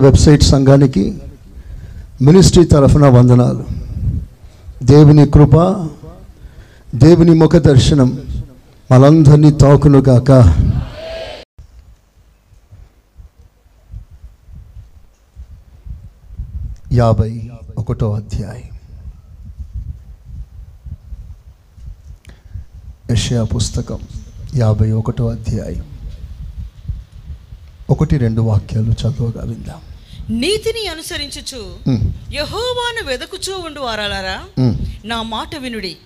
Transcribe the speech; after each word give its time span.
Website 0.00 0.42
సంఘానికి 0.42 1.18
ministry 2.22 2.64
తరఫున 2.64 3.06
వందనాలు. 3.06 3.64
దేవుని 4.82 5.26
కృప 5.26 5.86
దేవుని 6.94 7.34
ముఖ 7.34 7.56
దర్శనం 7.56 8.18
మనందరినీ 8.92 9.50
తాకును 9.50 10.00
కాక 10.02 10.30
యాభై 16.92 17.50
ఒకటో 17.78 18.12
అధ్యాయం. 18.12 18.70
యషయా 23.10 23.44
పుస్తకం 23.44 23.98
యాభై 24.56 24.92
ఒకటో 24.92 25.30
అధ్యాయం. 25.30 25.84
ఒకటి 27.90 28.18
రెండు 28.18 28.40
వాక్యాలు 28.40 28.90
చదువుగా 28.90 29.42
విందాం. 29.44 29.89
నీతిని 30.30 30.86
అనుసరించుచు 30.86 31.60
యహోవాను 32.34 33.06
వెదకుచూ 33.06 33.58
ఉండు 33.58 33.80
వారాలారా 33.80 34.42
నా 35.04 35.22
మాట 35.22 35.56
వినుడి. 35.56 35.96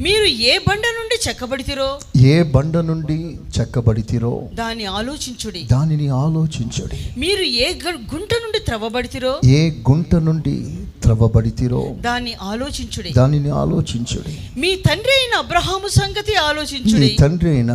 మీరు 0.00 0.24
ఏ 0.24 0.58
బండ 0.58 0.82
నుండి 0.98 1.28
చెక్కబడితిరో? 1.28 1.98
ఏ 2.16 2.42
బండ 2.42 2.76
నుండి 2.76 3.36
చెక్కబడితిరో? 3.60 4.48
దాన్ని 4.52 4.84
ఆలోచించుడి. 4.84 5.62
దానిని 5.62 6.08
ఆలోచించుడి. 6.08 7.20
మీరు 7.20 7.42
ఏ 7.42 7.74
గుంట 8.14 8.32
నుండి 8.42 8.58
త్రవ్వబడితిరో? 8.58 9.40
ఏ 9.44 9.70
గుంట 9.90 10.14
నుండి 10.14 10.83
త్రవ్వబడితిరో 11.04 11.82
దాన్ని 12.06 12.34
ఆలోచించుడి. 12.50 13.10
దానిని 13.18 13.50
ఆలోచించుడి. 13.62 14.34
మీ 14.60 14.70
తండ్రి 14.86 15.14
అయిన 15.20 15.34
అబ్రహాము 15.44 15.88
సంగతి 16.00 16.32
మీ 16.32 16.38
ఆలోచించుడి 16.48 17.08
తండ్రి 17.20 17.50
అయిన 17.50 17.72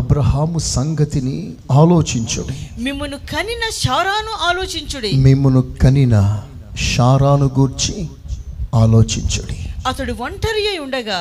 అబ్రహాము 0.00 0.58
సంగతిని 0.76 1.36
ఆలోచించుడి. 1.82 2.58
మిమ్మను 2.78 3.18
కనిన 3.32 3.64
శారాను 3.82 4.34
ఆలోచించుడి. 4.48 5.12
మిమ్మును 5.26 5.62
కనిన 5.82 6.16
షారాను 6.90 7.46
గూర్చి 7.58 7.96
ఆలోచించుడి. 8.74 9.58
అతడు 9.88 10.12
ఒంటరి 10.26 10.62
అయి 10.70 10.78
ఉండగా 10.84 11.18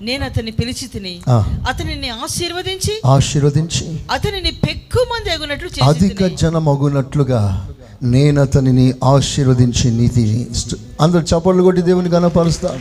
నేను 0.00 0.22
అతన్ని 0.24 0.52
పిలిచి 0.52 0.86
తిని. 0.94 1.14
అతనిని 1.70 2.08
ఆశీర్వదించి 2.22 2.94
ఆశీర్వదించి 3.06 3.86
అతనిని 4.12 4.52
పెక్కు 4.64 5.02
మంది 5.12 5.30
ఎగునట్లు 5.34 5.68
అధిక 5.84 6.22
చేసి 6.22 6.36
జనమగునట్లుగా 6.36 7.42
నేను 8.02 8.42
అతనిని 8.42 8.94
ఆశీర్వదించి 9.04 9.90
నీతి 9.90 10.50
అందరు 11.00 11.20
చప్పట్లు 11.20 11.62
కొట్టి 11.62 11.82
దేవుని 11.82 12.10
కనపరుస్తా 12.10 12.78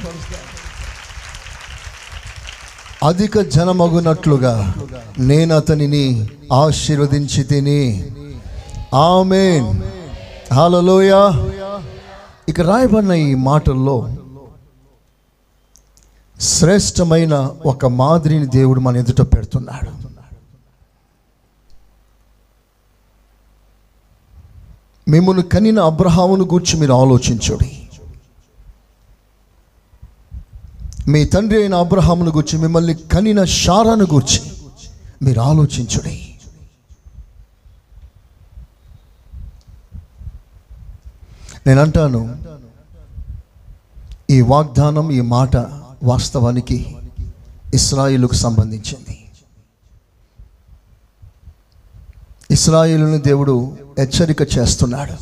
అధిక 3.07 3.41
జనమగునట్లుగా 3.41 4.75
నేను 5.19 5.55
అతనిని 5.55 6.29
ఆశీర్వదించి 6.53 7.43
తిని. 7.43 8.07
ఆమెన్. 8.93 9.81
హలోయ 10.53 11.11
ఇక 12.49 12.61
రాయబడిన 12.61 13.11
ఈ 13.11 13.35
మాటల్లో 13.35 14.09
శ్రేష్టమైన 16.41 17.51
ఒక 17.65 17.85
మాదిరిని 17.85 18.45
దేవుడు 18.45 18.79
మన 18.79 18.97
ఎదుట 18.97 19.21
పెడుతున్నాడు. 19.21 20.08
మిమ్మల్ని 25.09 25.43
కనిన 25.43 25.79
అబ్రహామును 25.79 26.45
గూర్చి 26.45 26.79
మీరు 26.79 26.93
ఆలోచించుడి. 26.93 27.89
మీ 31.07 31.25
తండ్రి 31.25 31.59
అయిన 31.59 31.75
అబ్రహామును 31.75 32.31
గూర్చి 32.31 32.59
మిమ్మల్ని 32.59 32.93
కనిన 32.93 33.43
షారాను 33.43 34.05
గురించి 34.13 34.41
మీరు 35.21 35.39
ఆలోచించుడి. 35.41 36.25
నేను 41.67 41.81
అంటాను 41.81 42.37
ఈ 44.29 44.41
వాగ్దానం 44.41 45.11
ఈ 45.11 45.21
మాట 45.21 45.55
వాస్తవానికి 46.03 46.95
ఇస్రాయిల్కు 47.73 48.35
సంబంధించింది. 48.35 49.15
ఇస్రాయిల్ని 52.51 53.17
దేవుడు 53.21 53.77
హెచ్చరిక 53.99 54.41
చేస్తున్నాడు. 54.41 55.13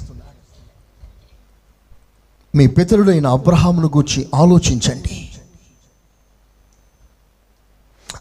మీ 2.58 2.68
పితరుడైన 2.68 3.28
అబ్రహామును 3.28 3.88
గూర్చి 3.88 4.30
ఆలోచించండి. 4.36 5.30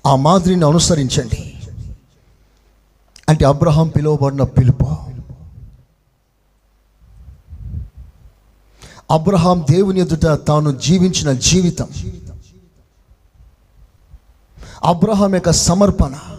ఆ 0.07 0.17
మాదిరిని 0.17 0.65
అనుసరించండి. 0.65 1.53
అంటే 3.29 3.45
అబ్రహాం 3.45 3.89
పిలువబడిన 3.89 4.43
పిలుపు. 4.43 4.97
అబ్రహాం 9.11 9.67
దేవుని 9.71 10.01
ఎదుట 10.01 10.47
తాను 10.49 10.79
జీవించిన 10.79 11.33
జీవితం. 11.33 11.89
అబ్రహాం 14.85 15.35
యొక్క 15.35 15.51
సమర్పణ. 15.51 16.36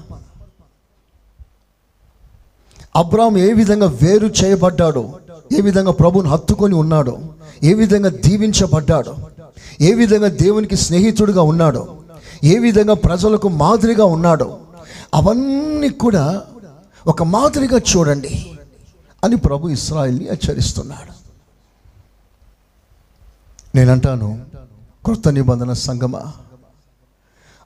అబ్రాహం 2.98 3.38
ఏ 3.38 3.54
విధంగా 3.54 3.86
వేరు 4.02 4.26
చేయబడ్డాడో 4.28 5.20
ఏ 5.58 5.62
విధంగా 5.62 5.92
ప్రభుని 5.92 6.30
హత్తుకొని 6.30 6.76
ఉన్నాడో 6.76 7.20
ఏ 7.64 7.74
విధంగా 7.74 8.10
దీవించబడ్డాడో 8.10 9.14
ఏ 9.82 9.94
విధంగా 9.94 10.28
దేవునికి 10.28 10.76
స్నేహితుడిగా 10.76 11.42
ఉన్నాడో 11.42 11.84
ఏ 12.44 12.58
విధంగా 12.58 12.94
ప్రజలకు 12.94 13.48
మాదిరిగా 13.50 14.06
ఉన్నాడో 14.06 14.60
అవన్నీ 15.14 15.90
కూడా 15.90 16.44
ఒక 17.08 17.24
మాదిరిగా 17.24 17.78
చూడండి 17.78 18.34
అని 19.24 19.36
ప్రభు 19.36 19.70
ఇస్రాయిల్ని 19.70 20.30
హెచ్చరిస్తున్నాడు. 20.30 21.14
నేనంటాను 23.76 24.46
కృత 25.06 25.28
నిబంధన 25.28 25.74
సంగమా 25.74 26.34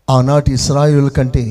ఆనాటి 0.10 0.54
ఇస్రాయిల్ 0.54 1.10
కంటే 1.10 1.44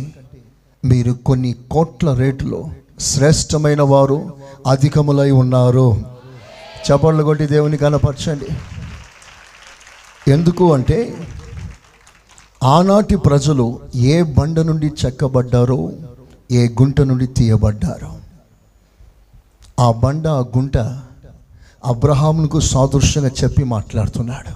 మీరు 0.84 1.12
కొన్ని 1.26 1.54
కోట్ల 1.70 2.14
రేటులో 2.14 2.60
శ్రేష్టమైన 3.00 3.82
వారు 3.82 4.36
అధికములై 4.66 5.30
ఉన్నారు. 5.30 6.02
చపళ్ళు 6.86 7.22
కొట్టి 7.22 7.46
దేవుని 7.46 7.76
కనపరచండి. 7.76 8.46
ఎందుకు 10.30 10.74
అంటే 10.74 11.28
ఆనాటి 12.62 13.16
ప్రజలు 13.16 13.80
ఏ 13.94 14.22
బండ 14.22 14.60
నుండి 14.60 14.92
చెక్కబడ్డారో 15.06 15.92
ఏ 16.50 16.68
గుంట 16.68 17.00
నుండి 17.00 17.26
తీయబడ్డారో 17.26 18.12
ఆ 19.80 19.90
బండ 19.92 20.28
ఆ 20.28 20.40
గుంట 20.40 20.76
అబ్రహాముకు 21.84 22.60
సాదృశ్యంగా 22.60 23.30
చెప్పి 23.44 23.64
మాట్లాడుతున్నాడు. 23.64 24.52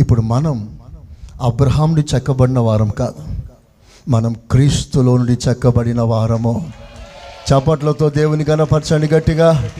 ఇప్పుడు 0.00 0.20
మనం 0.20 0.78
అబ్రహాముని 1.42 2.04
చెక్కబడిన 2.14 2.58
వారం 2.58 2.88
కాదు 2.88 3.28
మనం 4.08 4.32
క్రీస్తులో 4.50 5.16
నుండి 5.16 5.38
చెక్కబడిన 5.48 6.00
వారము 6.00 6.72
చప్పట్లతో 7.50 8.10
దేవుని 8.10 8.44
కనపరచండి 8.44 9.08
గట్టిగా. 9.08 9.70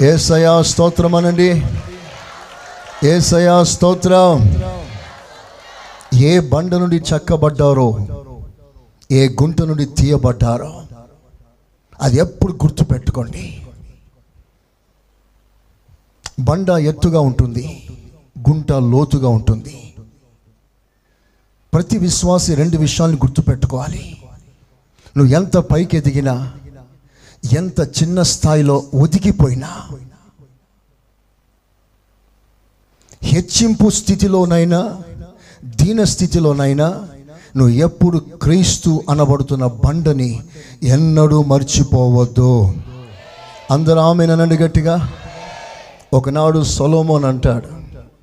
ఏసయా 0.00 0.62
స్తోత్రం 0.62 1.14
అనండి. 1.14 1.62
ఏసయా 3.04 3.64
స్తోత్రం. 3.64 4.56
ఏ 6.14 6.40
బండ 6.40 6.74
నుండి 6.74 6.96
చెక్కబడ్డారో 6.96 8.06
ఏ 9.10 9.28
గుంట 9.28 9.62
నుండి 9.62 9.84
తీయబడ్డారో 9.84 10.82
అది 12.02 12.16
ఎప్పుడు 12.16 12.52
గుర్తుపెట్టుకోండి. 12.52 13.66
బండ 16.40 16.70
ఎత్తుగా 16.70 17.20
ఉంటుంది 17.20 17.88
గుంట 18.50 18.72
లోతుగా 18.72 19.28
ఉంటుంది. 19.28 19.94
ప్రతి 21.74 21.98
విశ్వాసి 21.98 22.54
రెండు 22.54 22.76
విషయాలను 22.76 23.16
గుర్తుపెట్టుకోవాలి. 23.16 24.16
నువ్వు 25.16 25.34
ఎంత 25.34 25.56
పైకి 25.56 25.96
ఎదిగినా 25.96 26.52
ఎంత 27.44 27.80
చిన్న 27.80 28.22
స్థాయిలో 28.22 28.84
ఒదిగిపోయినా 28.94 29.68
హెచ్చింపు 33.22 33.90
స్థితిలోనైనా 33.90 35.02
దీన 35.64 36.04
స్థితిలోనైనా 36.04 37.08
నువ్వు 37.56 37.74
ఎప్పుడు 37.74 38.18
క్రీస్తు 38.18 39.02
అనబడుతున్న 39.10 39.66
బండని 39.66 40.42
ఎన్నడూ 40.82 41.42
మర్చిపోవద్దు. 41.42 42.74
అందరూ 43.70 44.00
ఆమెనండి 44.00 44.56
గట్టిగా. 44.56 45.08
ఒకనాడు 46.12 46.62
సొలోమోన్ 46.62 47.24
అంటాడు 47.24 47.66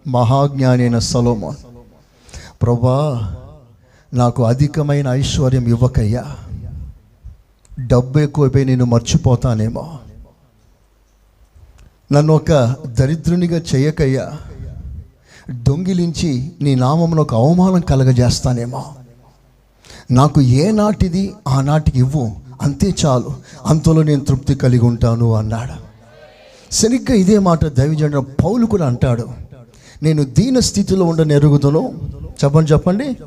మహాజ్ఞాని 0.10 0.84
అయిన 0.84 1.00
సొలోమోన్ 1.00 1.56
ప్రభా 2.62 3.36
నాకు 4.14 4.44
అధికమైన 4.44 5.08
ఐశ్వర్యం 5.08 5.68
ఇవ్వకయ్యా. 5.68 6.36
డబ్బు 7.80 8.20
ఎక్కువైపోయి 8.20 8.66
నేను 8.66 8.86
మర్చిపోతానేమో. 8.86 10.00
నన్ను 12.12 12.34
ఒక 12.34 12.76
దరిద్రునిగా 12.86 13.62
చేయకయ్యా. 13.76 14.32
దొంగిలించి 15.50 16.52
నీ 16.62 16.76
నామంలో 16.76 17.22
ఒక 17.22 17.36
అవమానం 17.36 17.82
కలగజేస్తానేమో. 17.82 18.86
నాకు 20.12 20.42
ఏ 20.42 20.72
నాటిది 20.72 21.34
ఇవ్వు. 21.96 22.32
అంతే 22.62 22.96
చాలు. 23.06 23.34
అంతలో 23.66 24.04
నేను 24.04 24.26
తృప్తి 24.26 24.56
కలిగి 24.56 24.86
ఉంటాను 24.86 25.34
అన్నాడు. 25.34 25.88
సరిగ్గా 26.74 27.16
ఇదే 27.18 27.40
మాట 27.40 27.66
దైవజన 27.66 28.20
పౌలు 28.20 28.66
కూడా 28.66 28.88
అంటాడు. 28.88 29.28
నేను 30.04 30.24
దీన 30.24 30.60
స్థితిలో 30.60 31.06
ఉండ 31.06 31.22
నెరుగుదును. 31.22 32.00
చెప్పండి 32.44 32.72
చెప్పండి. 32.72 33.18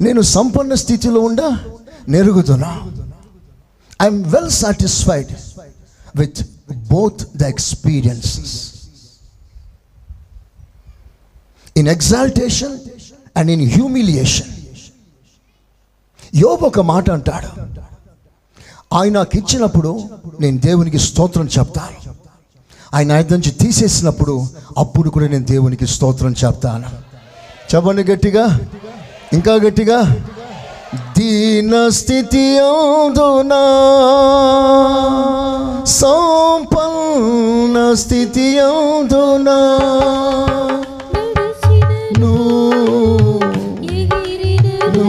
నేను 0.00 0.20
సంపన్న 0.20 0.74
స్థితిలో 0.74 1.20
ఉండ 1.20 1.40
నెరుగుతున్నా 2.08 2.80
I'm 4.02 4.24
well 4.24 4.50
satisfied 4.50 5.32
with 6.16 6.42
both 6.76 7.36
the 7.36 7.42
experiences 7.42 8.72
in 11.76 11.88
exaltation 11.88 12.78
and 13.36 13.50
in 13.50 13.70
humiliation 13.70 14.48
యోబు 16.36 16.66
ఒక 16.66 16.80
మాట 16.80 17.10
అంటాడు. 17.10 17.48
ఆయన 18.92 19.12
నాకు 19.12 19.36
ఇచ్చినప్పుడు 19.36 20.10
నేను 20.40 20.58
దేవునికి 20.58 20.98
స్తోత్రం 20.98 21.48
చెప్తాను. 21.58 22.14
ఆయన 22.94 23.12
ఆయన 23.12 23.26
నుంచి 23.30 23.50
తీసేసినప్పుడు 23.50 24.46
అప్పుడు 24.78 25.10
కూడా 25.10 25.28
నేను 25.28 25.44
దేవునికి 25.44 25.86
స్తోత్రం 25.86 26.34
చెప్తాను. 26.44 26.88
చెప్పండి 27.74 28.02
గట్టిగా. 28.04 28.60
ఇంకా 29.32 29.54
గట్టిగా. 29.54 30.26
దీన 31.18 31.74
స్థితి 31.96 32.42
అవుదునా 32.64 33.62
సంపన్న 35.92 37.76
స్థితి 37.94 38.46
అవుదునా 38.66 39.56
నడిచినను 41.14 42.34
ఎగిరినను 43.94 45.08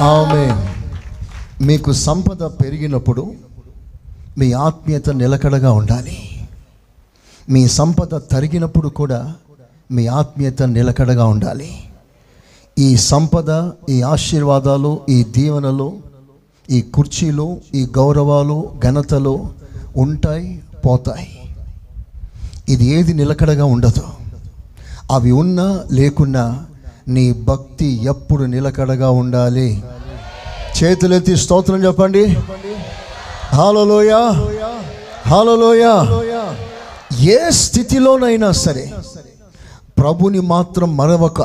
రాజా 0.00 0.64
మీకు 1.62 1.92
సంపద 1.92 2.42
పెరిగినప్పుడు 2.42 3.32
మీ 4.38 4.52
ఆత్మీయత 4.52 5.10
నిలకడగా 5.10 5.72
ఉండాలి. 5.72 6.48
మీ 7.50 7.68
సంపద 7.68 8.20
తరిగినప్పుడు 8.32 8.88
కూడా 8.88 9.34
మీ 9.90 10.06
ఆత్మీయత 10.06 10.62
నిలకడగా 10.62 11.24
ఉండాలి. 11.24 11.78
ఈ 12.78 12.96
సంపద 12.96 13.70
ఈ 13.88 14.02
ఆశీర్వాదాలు 14.02 15.00
ఈ 15.08 15.24
దీవెనలు 15.24 15.92
ఈ 16.70 16.80
కుర్చీలు 16.80 17.60
ఈ 17.74 17.86
గౌరవాలు 17.98 18.56
ఘనతలు 18.84 19.48
ఉంటాయి 19.96 20.62
పోతాయి. 20.86 21.54
ఇది 22.68 22.84
ఏది 22.84 23.14
నిలకడగా 23.14 23.64
ఉండదు. 23.64 24.02
అవి 25.10 25.32
ఉన్నా 25.32 25.80
లేకున్నా 25.92 26.64
నీ 27.08 27.32
భక్తి 27.32 28.04
ఎప్పుడు 28.04 28.44
నిలకడగా 28.44 29.10
ఉండాలి. 29.10 29.84
చేతులెత్తి 30.76 31.36
స్తోత్రం 31.36 31.84
చెప్పండి. 31.84 32.24
హాలలోయ 33.54 34.12
హాలలోయ 35.26 35.84
ఏ 37.20 37.50
స్థితిలోనైనా 37.50 38.52
సరే 38.52 38.92
ప్రభుని 39.98 40.40
మాత్రం 40.40 40.96
మరవక. 40.96 41.42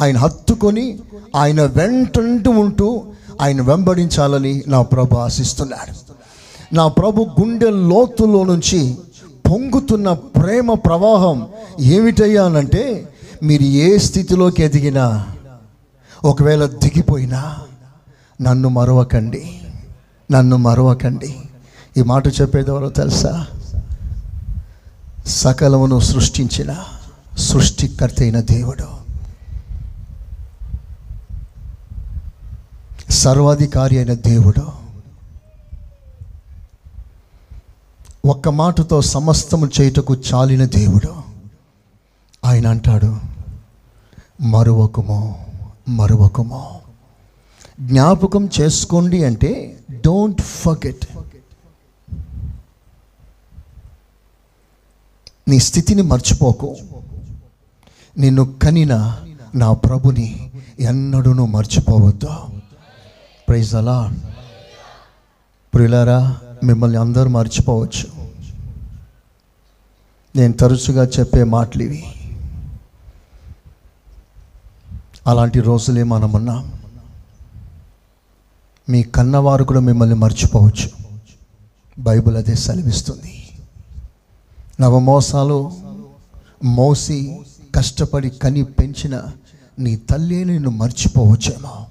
ఆయన 0.00 0.16
ఎత్తుకొని 0.60 0.98
ఆయన 1.36 1.62
వెంటంటూ 1.62 2.50
ఉంటూ 2.50 3.02
ఆయన 3.40 3.62
వెంబడించాలని 3.62 4.62
నా 4.68 4.82
ప్రభు 4.82 5.16
ఆశిస్తున్నాడు. 5.16 5.92
నా 6.74 6.88
ప్రభు 6.88 7.26
గుండె 7.40 7.70
లోతులో 7.70 8.44
నుంచి 8.44 8.98
పొంగుతున్న 9.50 10.12
ప్రేమ 10.12 10.74
ప్రవాహం 10.74 11.46
ఏమిటయ్యా 11.80 12.44
అనంటే 12.44 13.08
మీరు 13.42 13.62
ఏ 13.62 13.98
స్థితిలోకి 13.98 14.62
ఎదిగినా 14.62 15.26
ఒకవేళ 16.24 16.66
దిగిపోయినా 16.66 17.56
నన్ను 18.42 18.68
మరవకండి. 18.68 19.60
నన్ను 20.30 20.56
మరవకండి. 20.56 21.36
ఈ 21.96 22.02
మాట 22.02 22.28
చెప్పేదెవరో 22.28 22.88
తెలుసా? 22.88 23.46
సకలమును 25.26 26.00
సృష్టించిన 26.00 26.76
సృష్టికర్త 27.38 28.16
అయిన 28.20 28.40
దేవుడు. 28.40 28.99
సర్వాధికారి 33.10 33.96
అయిన 33.96 34.14
దేవుడు. 34.14 34.80
ఒక్క 38.26 38.48
మాటతో 38.48 39.02
సమస్తము 39.02 39.70
చేయుటకు 39.80 40.14
చాలిన 40.14 40.64
దేవుడు. 40.64 41.22
ఆయన 42.44 42.66
అంటాడు 42.66 43.16
మరువకుమో 44.42 45.38
మరువకుమో. 45.88 46.80
జ్ఞాపకం 47.80 48.48
చేసుకోండి 48.60 49.24
అంటే 49.24 49.78
డోంట్ 50.06 50.42
ఫర్గెట్. 50.42 51.06
నీ 55.48 55.58
స్థితిని 55.58 56.02
మర్చిపోకు. 56.02 56.76
నిన్ను 58.18 58.54
కనిన 58.62 59.16
నా 59.54 59.72
ప్రభుని 59.72 60.50
ఎన్నడూనూ 60.80 61.46
మర్చిపోవద్దు. 61.46 62.59
ప్రైజ్ 63.50 63.74
అలా 63.74 64.14
ప్రియులారా 65.74 66.38
మిమ్మల్ని 66.64 66.98
అందరూ 66.98 67.28
మర్చిపోవచ్చు. 67.28 68.08
నేను 70.36 70.52
తరచుగా 70.52 71.04
చెప్పే 71.04 71.44
మాటలు 71.44 71.82
ఇవి. 71.82 72.04
అలాంటి 75.26 75.60
రోజులే 75.60 76.02
మనం 76.02 76.32
ఉన్నాం 76.32 76.72
మీ 78.88 79.02
కన్నవారు 79.02 79.64
కూడా 79.64 79.80
మిమ్మల్ని 79.80 80.14
మర్చిపోవచ్చు. 80.14 80.90
బైబిల్ 81.98 82.36
అదే 82.36 82.54
సెలవిస్తుంది. 82.54 83.48
నవమోసాలు 84.80 85.72
మోసి 86.64 87.38
కష్టపడి 87.76 88.30
కని 88.30 88.64
పెంచిన 88.64 89.22
నీ 89.78 89.96
తల్లి 89.96 90.44
నిన్ను 90.44 90.70
మర్చిపోవచ్చేమో. 90.70 91.86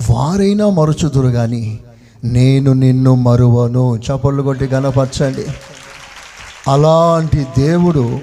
వారైనా 0.00 0.70
మరుచుదురు 0.70 1.28
కానీ 1.28 1.78
నేను 2.24 2.72
నిన్ను 2.72 3.14
మరువను. 3.14 3.96
చపళ్ళు 3.96 4.42
కొట్టి 4.42 4.64
గనపరచండి 4.64 5.46
అలాంటి 6.68 7.46
దేవుడు 7.58 8.20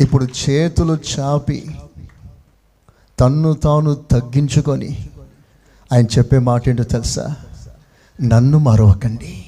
ఇప్పుడు 0.00 0.24
చేతులు 0.24 0.98
చాపి 1.12 1.64
తన్ను 3.20 3.52
తాను 3.52 3.94
తగ్గించుకొని 3.94 5.08
ఆయన 5.92 6.04
చెప్పే 6.04 6.38
మాట 6.38 6.68
ఏంటో 6.68 6.82
తెలుసా? 6.82 7.36
నన్ను 8.22 8.58
మరవకండి. 8.58 9.44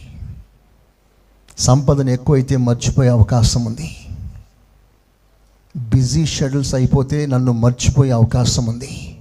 సంపదను 1.58 2.10
ఎక్కువైతే 2.10 2.56
మర్చిపోయే 2.56 3.08
అవకాశం 3.08 3.64
ఉంది. 3.64 3.96
బిజీ 5.76 6.26
షెడ్యూల్స్ 6.26 6.74
అయిపోతే 6.74 7.26
నన్ను 7.26 7.52
మర్చిపోయే 7.52 8.10
అవకాశం 8.10 8.66
ఉంది. 8.66 9.17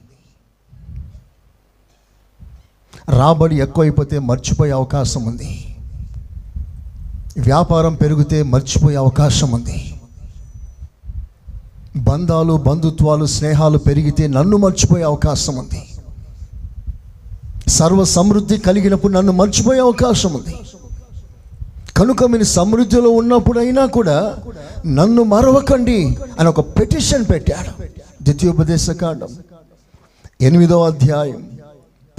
రాబడి 3.09 3.55
ఎక్కువైపోతే 3.55 4.19
మర్చిపోయే 4.19 4.71
అవకాశం 4.71 5.25
ఉంది. 5.25 5.75
వ్యాపారం 7.37 7.93
పెరిగితే 7.93 8.43
మర్చిపోయే 8.43 8.95
అవకాశం 8.95 9.51
ఉంది. 9.51 9.93
బంధాలు 11.97 12.53
బంధుత్వాలు 12.53 13.25
స్నేహాలు 13.25 13.77
పెరిగితే 13.77 14.27
నన్ను 14.27 14.57
మర్చిపోయే 14.57 15.03
అవకాశం 15.03 15.55
ఉంది. 15.55 15.83
సర్వ 17.69 18.03
సమృద్ధి 18.03 18.57
కలిగినప్పుడు 18.57 19.13
నన్ను 19.13 19.31
మర్చిపోయే 19.31 19.79
అవకాశం 19.79 20.33
ఉంది. 20.33 20.55
కనుక 21.97 22.23
మీరు 22.23 22.43
సమృద్ధిలో 22.43 23.09
ఉన్నప్పుడు 23.09 23.59
అయినా 23.59 23.85
కూడా 23.85 24.35
నన్ను 24.85 25.23
మరవకండి 25.23 26.17
అని 26.39 26.49
ఒక 26.49 26.59
పెటిషన్ 26.59 27.25
పెట్టాడు. 27.25 27.83
ద్వితీయోపదేశ 28.23 28.89
కాండం 28.89 29.27
ఎనిమిదో 30.41 30.83
అధ్యాయం. 30.83 31.56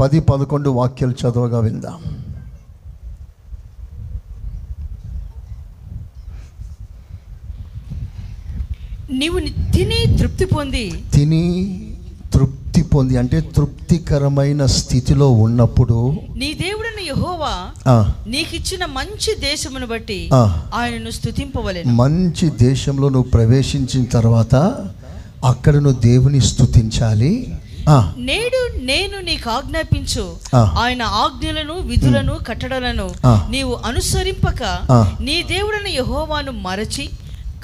పది 0.00 0.20
పదకొండు 0.20 0.70
వాక్యాలు 0.70 1.12
చదవగా 1.12 1.58
విందాం. 1.60 2.24
నీవు 9.10 9.38
తిని 9.72 10.16
తృప్తి 10.16 10.44
పొంది. 10.44 10.92
తిని 11.12 11.44
తృప్తి 12.34 12.82
పొంది 12.82 13.16
అంటే 13.16 13.40
తృప్తికరమైన 13.40 14.66
స్థితిలో 14.66 15.30
ఉన్నప్పుడు 15.30 16.18
నీ 16.36 16.54
దేవుడైన 16.54 17.04
యెహోవా 17.04 17.70
నీకిచ్చిన 18.26 18.84
మంచి 18.84 19.40
దేశమును 19.40 19.86
బట్టి. 19.86 20.30
ఆయనను 20.74 21.10
స్తుతింపవలెను. 21.10 21.92
మంచి 21.92 22.50
దేశంలో 22.50 23.08
నువ్వు 23.08 23.30
ప్రవేశించిన 23.30 24.04
తర్వాత 24.04 24.54
అక్కడ 25.44 25.74
నువ్వు 25.74 26.00
దేవుని 26.00 26.40
స్తుతించాలి. 26.40 27.54
ఆ, 27.54 27.57
నేడు 28.18 28.76
నేను 28.84 29.20
నీకు 29.20 29.50
ఆజ్ఞాపించు. 29.50 30.36
ఆయన 30.78 31.02
ఆజ్ఞలను 31.02 31.74
విధులను 31.74 32.34
కట్టడలను. 32.48 33.10
నీవు 33.50 33.80
అనుసరింపక. 33.84 34.62
నీ 35.20 35.42
దేవుడైన 35.42 35.88
యెహోవాను 35.88 36.52
మరచి 36.52 37.08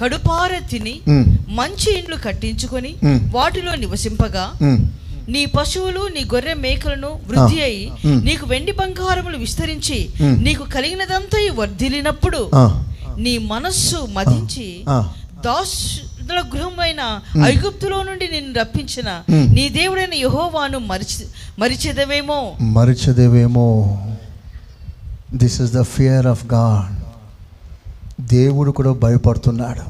కడుపార 0.01 0.59
తిని 0.71 1.01
మంచి 1.49 1.99
ఇండ్లు 1.99 2.17
కట్టించుకొని. 2.17 2.95
వాటిలో 3.35 3.75
నివసింపగా 3.75 4.53
నీ 5.29 5.45
పశువులు 5.45 6.09
నీ 6.15 6.25
గొర్రె 6.35 6.55
మేకలను 6.55 7.09
వృద్ధి 7.09 7.63
అయి. 7.63 7.93
నీకు 8.25 8.47
వెండి 8.47 8.73
బంగారములు 8.73 9.37
విస్తరించి. 9.39 10.09
నీకు 10.45 10.63
కలిగినదంతా 10.63 11.51
వర్ధిల్లినప్పుడు 11.55 12.51
నీ 13.19 13.39
మనస్సు 13.39 13.97
మదించి 14.13 14.81
ఆ. 14.89 15.09
దాసుల 16.25 16.43
గృహమైన 16.55 17.21
ఐగుప్తులో 17.45 18.03
నుండి 18.03 18.29
నిన్ను 18.29 18.61
రప్పించిన. 18.61 19.23
నీ 19.31 19.69
దేవుడైన 19.69 20.15
యెహోవాను 20.15 20.79
మరిచి 20.79 21.27
మరిచెదవేమో? 21.59 22.39
మరిచదేవేమో? 22.61 23.67
This 25.35 25.61
is 25.61 25.73
the 25.73 25.83
fear 25.83 26.27
of 26.27 26.45
God 26.55 26.95
దేవుడు 28.27 28.71
కూడా 28.71 28.93
భయపడుతున్నాడు. 28.93 29.85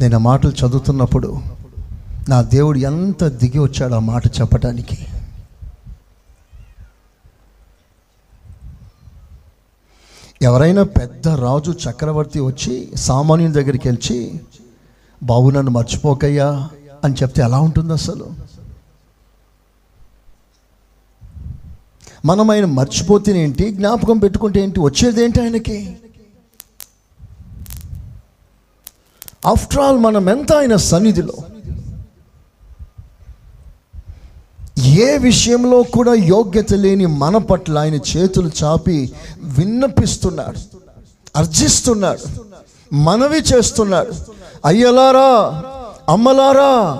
నేను 0.00 0.14
ఆ 0.14 0.18
మాటలు 0.18 0.50
చదువుతున్నప్పుడు 0.50 1.40
నా 2.28 2.42
దేవుడు 2.42 2.78
ఎంత 2.78 3.24
దిగి 3.24 3.58
వచ్చాడు 3.58 3.94
ఆ 3.94 3.98
మాట 3.98 4.26
చెప్పడానికి 4.26 4.98
ఎవరైనా 10.42 10.82
పెద్ద 10.82 11.28
రాజు 11.28 11.72
చక్రవర్తి 11.84 12.40
వచ్చి 12.40 12.74
సామాన్యుని 12.96 13.54
దగ్గరికి 13.54 13.88
వెళ్ళి 13.88 14.40
బాబు 15.22 15.50
నన్ను 15.50 15.70
మర్చిపోకయ్యా 15.70 16.68
అని 17.04 17.14
చెప్తే 17.14 17.42
ఎలా 17.42 17.60
ఉంటుంది 17.60 17.92
అసలు? 17.92 18.26
మనం 22.24 22.50
ఆయన 22.50 22.64
మర్చిపోతేనే 22.64 23.42
ఏంటి? 23.42 23.70
జ్ఞాపకం 23.70 24.18
పెట్టుకుంటే 24.18 24.60
ఏంటి? 24.60 24.80
వచ్చేది 24.80 25.24
ఏంటి 25.24 25.40
ఆయనకి? 25.42 25.96
ఆఫ్టర్ 29.46 29.78
ఆల్ 29.78 29.98
మనం 29.98 30.28
ఎంత 30.28 30.52
ఆయన 30.52 30.76
సన్నిధిలో? 30.76 31.34
ఏ 34.78 35.18
విషయంలో 35.18 35.82
కూడా 35.82 36.14
యోగ్యత 36.14 36.74
లేని 36.74 37.06
మన 37.06 37.36
పట్ల 37.36 37.78
ఆయన 37.78 37.94
చేతులు 37.94 38.50
చాపి 38.64 39.12
విన్నపిస్తున్నాడు 39.42 40.58
అర్జిస్తున్నాడు 41.36 42.24
మనవి 42.94 43.40
చేస్తున్నాడు. 43.40 44.37
అయ్యలారా 44.64 45.62
అమ్మలారా 46.08 46.98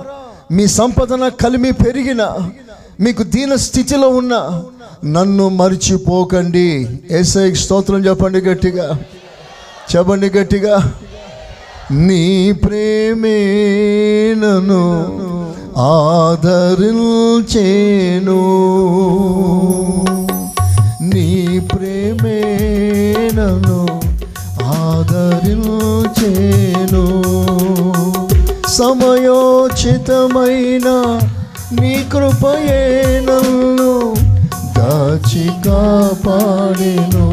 మీ 0.51 0.67
సంపదన 0.67 1.27
కలిమి 1.27 1.71
పెరిగిన 1.71 2.27
మీకు 2.99 3.23
దీన 3.23 3.55
స్థితిలో 3.55 4.09
ఉన్న 4.09 4.63
నన్ను 5.05 5.49
మరిచిపోకండి. 5.49 6.99
ఏసై 7.11 7.53
స్తోత్రం 7.53 8.05
చెప్పండి 8.05 8.39
గట్టిగా. 8.39 8.99
చెప్పండి 9.95 10.29
గట్టిగా. 10.29 10.93
నీ 11.91 12.51
ప్రేమే 12.51 13.37
నన్ను 14.37 15.05
ఆదరించేను. 15.77 17.09
నీ 21.01 21.59
ప్రేమే 21.59 22.41
నన్ను 23.33 23.88
ఆదరించేను. 24.99 27.03
సమయోచితమైన 28.67 30.87
నీ 31.81 31.93
కృపయే 32.13 32.81
నన్ను 33.29 33.91
దాచి 34.77 35.45
కాపాడేను. 35.65 37.25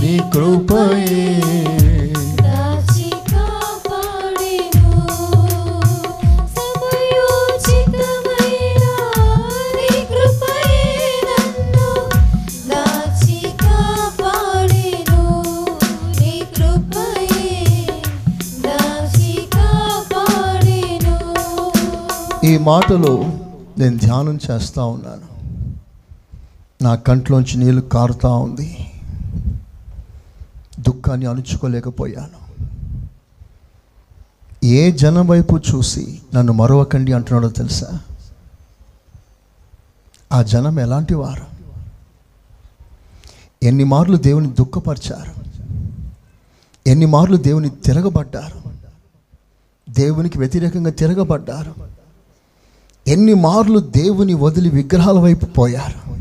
నీ 0.00 0.14
కృపయే 0.34 1.24
మాటలు 22.64 23.24
నేను 23.78 23.96
ధ్యానం 23.96 24.38
చేస్తూ 24.50 24.86
ఉన్నాను. 24.86 25.56
నా 26.82 26.94
కంట్లోంచి 26.94 27.56
నీళ్ళు 27.56 27.80
కారుతూ 27.80 28.38
ఉంది. 28.38 28.92
దుఃఖాన్ని 30.80 31.26
అణుచుకోలేకపోయాను. 31.26 32.44
ఏ 34.64 34.92
జనం 34.92 35.26
వైపు 35.26 35.60
చూసి 35.74 36.20
నన్ను 36.34 36.52
మరవకండి 36.52 37.12
అంటున్నాడో 37.12 37.48
తెలుసా? 37.48 38.00
ఆ 40.32 40.42
జనం 40.42 40.80
ఎలాంటి 40.80 41.14
వారు? 41.14 41.46
ఎన్ని 43.62 43.84
మార్లు 43.84 44.16
దేవుని 44.16 44.50
దుఃఖపరిచారు? 44.50 45.44
ఎన్ని 46.86 47.06
మార్లు 47.06 47.36
దేవుని 47.36 47.68
తిరగబడ్డారు? 47.68 48.70
దేవునికి 49.90 50.38
వ్యతిరేకంగా 50.38 50.90
తిరగబడ్డారు? 50.90 51.93
ఎన్ని 53.08 53.34
మార్లు 53.34 53.78
దేవుని 53.78 54.34
వదిలి 54.34 54.70
విగ్రహాల 54.70 55.18
వైపు 55.18 55.46
పోయారు? 55.46 56.14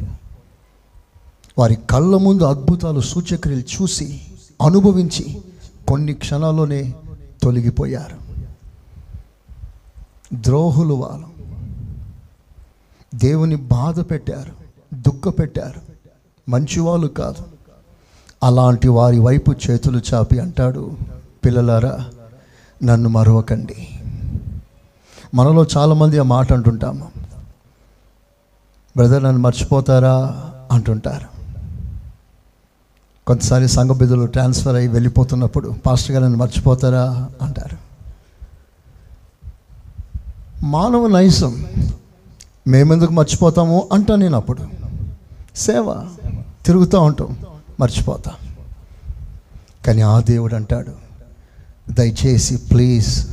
వారి 1.57 1.77
కళ్ళ 1.89 2.17
ముందు 2.17 2.43
అద్భుతాలు 2.43 2.99
సూచక్రియలు 2.99 3.61
చూసి 3.61 4.21
అనుభవించి 4.61 5.41
కొన్ని 5.87 6.13
క్షణాల్లోనే 6.13 6.93
తొలగిపోయారు. 7.43 8.17
ద్రోహులు 10.33 10.93
వాళ్ళు. 10.93 11.27
దేవుని 13.15 13.55
బాధ 13.55 13.99
పెట్టారు 13.99 14.51
దుఃఖ 14.95 15.39
పెట్టారు. 15.39 15.81
మంచివాళ్ళు 16.49 17.07
కాదు. 17.07 17.43
అలాంటి 18.43 18.87
వారి 18.87 19.19
వైపు 19.19 19.51
చేతులు 19.51 20.01
చాపి 20.13 20.39
అంటాడు 20.39 20.97
పిల్లలారా 21.45 22.05
నన్ను 22.83 23.09
మరవకండి. 23.09 23.92
మనలో 25.33 25.65
చాలామంది 25.77 26.19
ఆ 26.19 26.23
మాట 26.23 26.53
అంటుంటాము. 26.53 27.11
బ్రదర్ 28.97 29.23
నన్ను 29.23 29.39
మర్చిపోతారా? 29.39 30.43
అంటుంటారు. 30.71 31.25
కొంతసారి 33.27 33.67
సంఘ 33.67 33.89
బిధులు 33.91 34.25
ట్రాన్స్ఫర్ 34.25 34.75
అయ్యి 34.75 34.89
వెళ్ళిపోతున్నప్పుడు 34.89 35.75
పాస్టర్ 35.85 36.11
గారు 36.11 36.23
నన్ను 36.23 36.37
మర్చిపోతారా? 36.37 37.29
అంటారు. 37.41 37.77
మానవ 40.65 41.07
నైసం 41.07 41.65
మేమెందుకు 42.67 43.13
మర్చిపోతాము? 43.13 43.89
అంటా 43.93 44.15
నేను 44.15 44.37
అప్పుడు. 44.37 44.67
సేవ 45.55 46.09
తిరుగుతూ 46.65 47.01
ఉంటాం 47.01 47.37
మర్చిపోతాం. 47.79 48.33
కానీ 49.87 50.01
ఆ 50.01 50.19
దేవుడు 50.19 50.55
అంటాడు 50.55 50.91
దయచేసి 51.91 52.57
ప్లీజ్ 52.57 53.27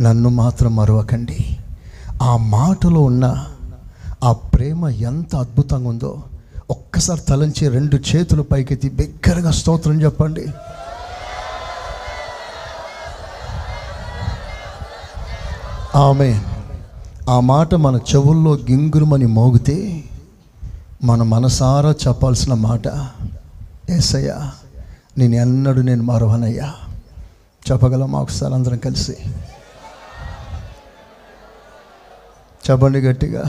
నన్ను 0.00 0.28
మాత్రం 0.28 0.76
మరవకండి. 0.76 1.56
ఆ 2.22 2.36
మాటలో 2.36 3.02
ఉన్న 3.02 3.46
ఆ 4.24 4.32
ప్రేమ 4.32 4.88
ఎంత 4.88 5.36
అద్భుతంగా 5.36 5.88
ఉందో 5.88 6.22
ఒక్కసారి 6.70 7.20
తలంచి 7.20 7.68
రెండు 7.68 7.96
చేతులు 7.96 8.42
పైకెత్తి 8.42 8.88
బిగ్గరగా 8.88 9.50
స్తోత్రం 9.50 10.02
చెప్పండి. 10.02 10.46
ఆమె 15.98 16.40
ఆ 17.28 17.40
మాట 17.40 17.74
మన 17.74 17.96
చెవుల్లో 17.96 18.54
గింగురుమని 18.54 19.26
మోగితే 19.26 20.04
మన 21.04 21.22
మనసారా 21.22 21.90
చెప్పాల్సిన 21.90 22.54
మాట 22.54 22.82
ఏసయ్యా 23.90 24.52
నేను 25.18 25.34
ఎన్నడూ 25.34 25.82
నేను 25.82 26.02
మరవనయ్యా. 26.02 26.74
చెప్పగలమా 27.70 28.18
ఒకసారి 28.18 28.54
అందరం 28.54 28.78
కలిసి? 28.78 29.16
చెప్పండి 32.70 32.98
గట్టిగా. 32.98 33.42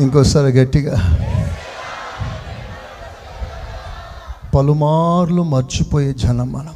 ఇంకోసారి 0.00 0.52
గట్టిగా. 0.52 1.18
పలుమార్లు 4.54 5.42
మర్చిపోయే 5.42 6.12
జనం 6.12 6.52
మనం. 6.52 6.74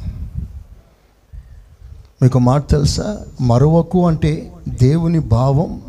మీకు 2.21 2.39
మాట 2.39 2.69
తెలుసా? 2.69 3.17
మరొకకు 3.41 4.07
అంటే 4.07 4.53
దేవుని 4.67 5.19
భావం 5.19 5.81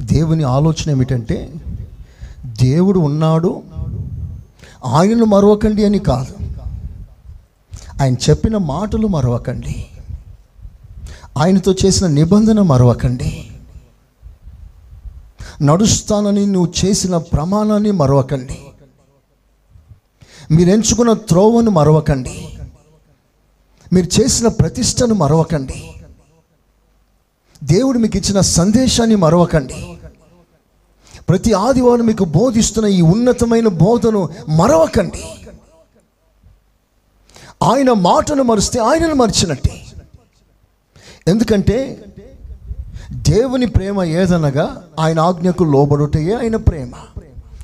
దేవుని 0.00 0.42
ఆలోచన 0.42 0.90
ఏమిటంటే 0.90 1.52
దేవుడు 2.46 2.98
ఉన్నాడు 2.98 3.62
ఆయనను 4.86 5.24
మరవకండి 5.24 5.84
అని 5.84 5.98
కాదు. 5.98 6.34
ఆయన 8.02 8.14
చెప్పిన 8.14 8.56
మాటలు 8.56 9.06
మరవకండి. 9.06 9.86
ఆయనతో 11.38 11.74
చేసిన 11.84 12.06
నిబంధన 12.06 12.62
మరవకండి. 12.62 13.50
నడుస్తానని 15.62 16.46
నువ్వు 16.46 16.72
చేసిన 16.84 17.16
ప్రమాణాన్ని 17.16 17.90
మరవకండి. 17.90 18.60
మీరు 20.50 20.70
ఎంచుకున్న 20.70 21.12
త్రోవను 21.12 21.70
మరవకండి. 21.70 22.58
మీరు 23.92 24.20
చేసిన 24.20 24.48
ప్రతిష్టను 24.48 25.14
మరవకండి. 25.14 25.94
దేవుడు 27.64 27.98
మీకు 27.98 28.16
ఇచ్చిన 28.16 28.40
సందేశాన్ని 28.40 29.16
మరవకండి. 29.16 29.98
ప్రతి 31.28 31.52
ఆదివారం 31.52 32.06
మీకు 32.06 32.24
బోధిస్తున్న 32.24 32.88
ఈ 32.88 33.00
ఉన్నతమైన 33.00 33.68
బోధను 33.68 34.28
మరవకండి. 34.48 35.24
ఆయన 37.62 37.92
మాటను 37.92 38.42
మరిస్తే 38.42 38.80
ఆయనను 38.80 39.14
మరిచినట్టే. 39.14 39.79
ఎందుకంటే 41.28 42.04
దేవుని 43.12 43.66
ప్రేమ 43.66 44.02
ఏదనగా 44.02 44.82
ఆయన 44.98 45.20
ఆజ్ఞకు 45.20 45.64
లోబడుటయే 45.64 46.34
ఆయన 46.34 46.56
ప్రేమ. 46.56 46.90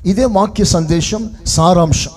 ఇదే 0.05 0.25
వాక్య 0.25 0.63
సందేశం 0.63 1.31
సారాంశం. 1.45 2.11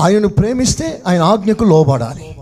ఆయనను 0.00 0.28
ప్రేమిస్తే 0.28 1.02
ఆయన 1.06 1.22
ఆజ్ఞకు 1.22 1.64
లోబడాలి. 1.64 2.36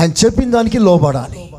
ఆయన 0.00 0.10
చెప్పిన 0.10 0.50
దానికి 0.50 0.78
లోబడాలి. 0.78 1.54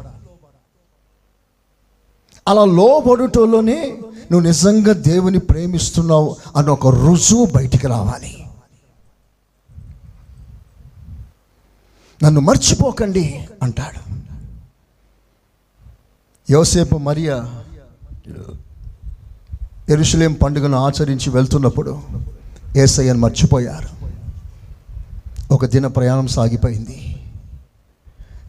అలా 2.48 2.66
లోబడుటలోనే 2.66 3.98
నువ్వు 4.32 4.40
నిజంగా 4.40 4.94
దేవుని 4.94 5.40
ప్రేమిస్తున్నావు 5.40 6.36
అన్న 6.56 6.70
ఒక 6.70 6.88
రుజువు 6.88 7.46
బయటికి 7.46 7.88
రావాలి. 7.88 8.47
నన్ను 12.24 12.42
మర్చిపోకండి 12.42 13.48
అంటాడు. 13.64 14.18
యోసేపు 16.52 16.98
మరియా 16.98 17.64
ఎరుసలేం 19.90 20.34
పండుగను 20.34 20.78
ఆచరించి 20.78 21.30
వెళ్తున్నప్పుడు 21.30 22.02
ఏసయ్యను 22.78 23.20
మర్చిపోయారు. 23.20 23.88
ఒక 25.54 25.66
దిన 25.66 25.88
ప్రయాణం 25.88 26.28
సాగిపోయింది. 26.28 27.24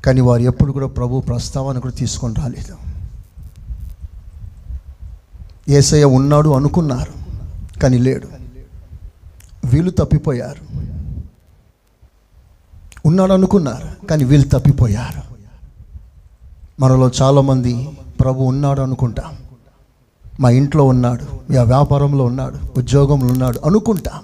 కానీ 0.05 0.21
వారు 0.21 0.43
ఎప్పుడు 0.43 0.73
కూడా 0.73 0.87
ప్రభు 0.87 1.21
ప్రస్తావన 1.21 1.79
కూడా 1.79 1.95
తీసుకొని 1.95 2.35
రాలేదు. 2.35 2.77
ఏసయ్య 5.69 6.05
ఉన్నాడు 6.05 6.49
అనుకున్నారు 6.49 7.13
కానీ 7.81 7.99
లేడు. 7.99 8.29
వీళ్ళు 9.65 9.91
తప్పిపోయారు. 9.91 10.68
ఉన్నాడు 13.07 13.33
అనుకున్నారు 13.33 14.07
కానీ 14.07 14.25
వీళ్ళు 14.25 14.49
తప్పిపోయారు. 14.49 15.23
మనలో 16.81 17.11
చాలామంది 17.23 17.89
ప్రభు 18.21 18.43
ఉన్నాడు 18.43 18.81
అనుకుంటాం 18.81 19.37
మా 20.41 20.51
ఇంట్లో 20.51 20.85
ఉన్నాడు 20.85 21.53
మా 21.53 21.63
వ్యాపారంలో 21.63 22.25
ఉన్నాడు 22.25 22.59
ఉద్యోగంలో 22.79 23.27
ఉన్నాడు 23.27 23.61
అనుకుంటాం. 23.65 24.23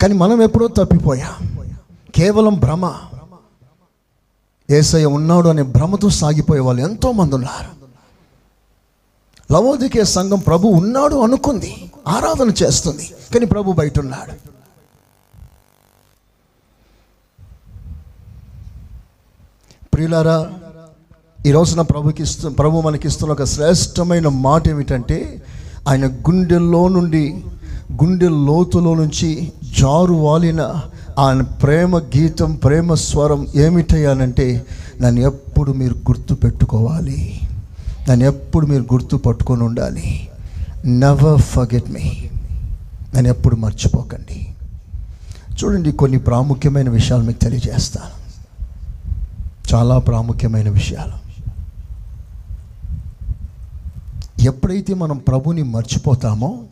కానీ 0.00 0.14
మనం 0.14 0.42
ఎప్పుడో 0.42 0.68
తప్పిపోయాం. 0.68 1.56
కేవలం 2.14 2.54
భ్రమ. 2.54 2.94
ఏసయ్య 4.70 5.04
ఉన్నాడు 5.04 5.48
అనే 5.48 5.62
భ్రమతో 5.62 6.08
సాగిపోయే 6.08 6.60
వాళ్ళు 6.60 6.82
ఎంతోమంది 6.82 7.34
ఉన్నారు. 7.34 7.82
లవోదికే 9.52 10.04
సంఘం 10.04 10.38
ప్రభు 10.38 10.68
ఉన్నాడు 10.68 11.16
అనుకుంది 11.16 11.90
ఆరాధన 12.08 12.50
చేస్తుంది 12.62 13.10
కానీ 13.34 13.46
ప్రభు 13.46 13.72
బయట 13.72 13.98
ఉన్నాడు. 13.98 14.51
ప్రియులారా 19.94 20.48
ఈ 21.46 21.50
రోజున 21.50 21.80
ప్రభుకి 21.80 22.22
ఇస్తు 22.22 22.48
ప్రభు 22.48 22.80
మనకిస్తున్న 22.80 23.32
ఒక 23.32 23.44
శ్రేష్టమైన 23.44 24.28
మాట 24.28 24.68
ఏమిటంటే 24.68 25.42
ఆయన 25.88 26.06
గుండెల్లో 26.06 26.88
నుండి 26.88 27.44
గుండె 27.92 28.28
లోతులో 28.28 28.94
నుంచి 28.94 29.52
జారు 29.80 30.14
వాలిన 30.14 30.60
ఆయన 31.18 31.42
ప్రేమ 31.42 31.98
గీతం 31.98 32.54
ప్రేమ 32.54 32.94
స్వరం 32.94 33.46
ఏమిటయ్యానంటే 33.54 34.66
నన్ను 35.00 35.20
ఎప్పుడు 35.20 35.72
మీరు 35.72 35.94
గుర్తు 35.94 36.34
పెట్టుకోవాలి. 36.34 37.40
నన్ను 38.10 38.26
ఎప్పుడు 38.26 38.66
మీరు 38.66 38.82
గుర్తు 38.82 39.16
పట్టుకొని 39.16 39.62
ఉండాలి. 39.62 40.28
నెవర్ 40.84 41.40
ఫర్గెట్ 41.40 41.90
మీ 41.90 42.30
నన్ను 43.14 43.30
ఎప్పుడు 43.30 43.56
మర్చిపోకండి. 43.56 44.54
చూడండి 45.58 45.92
కొన్ని 45.92 46.18
ప్రాముఖ్యమైన 46.18 46.90
విషయాలు 46.90 47.22
మీకు 47.22 47.38
తెలియజేస్తాను. 47.38 48.21
చాలా 49.74 49.98
ప్రాముఖ్యమైన 49.98 50.68
విషయాలు. 50.68 51.22
ఎప్పుడైతే 54.42 54.94
మనం 54.94 55.18
ప్రభుని 55.18 55.62
మర్చిపోతామో 55.62 56.64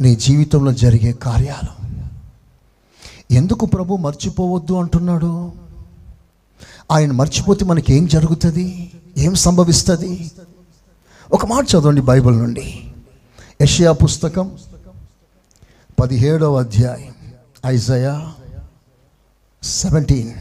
నీ 0.00 0.16
జీవితంలో 0.16 0.72
జరిగే 0.72 1.12
కార్యాలు. 1.12 1.86
ఎందుకు 3.30 3.66
ప్రభు 3.66 3.96
మర్చిపోవద్దు 3.96 4.72
అంటున్నాడు? 4.72 5.52
ఆయన 6.92 7.12
మర్చిపోతే 7.12 7.64
మనకి 7.64 7.94
ఏం 7.94 8.06
జరుగుతుంది? 8.06 8.90
ఏం 9.18 9.34
సంభవిస్తుంది? 9.34 10.30
ఒక 11.32 11.46
మాట 11.46 11.64
చదవండి 11.64 12.00
బైబిల్ 12.00 12.38
నుండి. 12.38 12.84
యషియా 13.62 13.92
పుస్తకం 13.92 14.58
పదిహేడవ 16.00 16.58
అధ్యాయం 16.58 17.14
ఐజయా 17.66 18.32
సెవెంటీన్. 19.62 20.32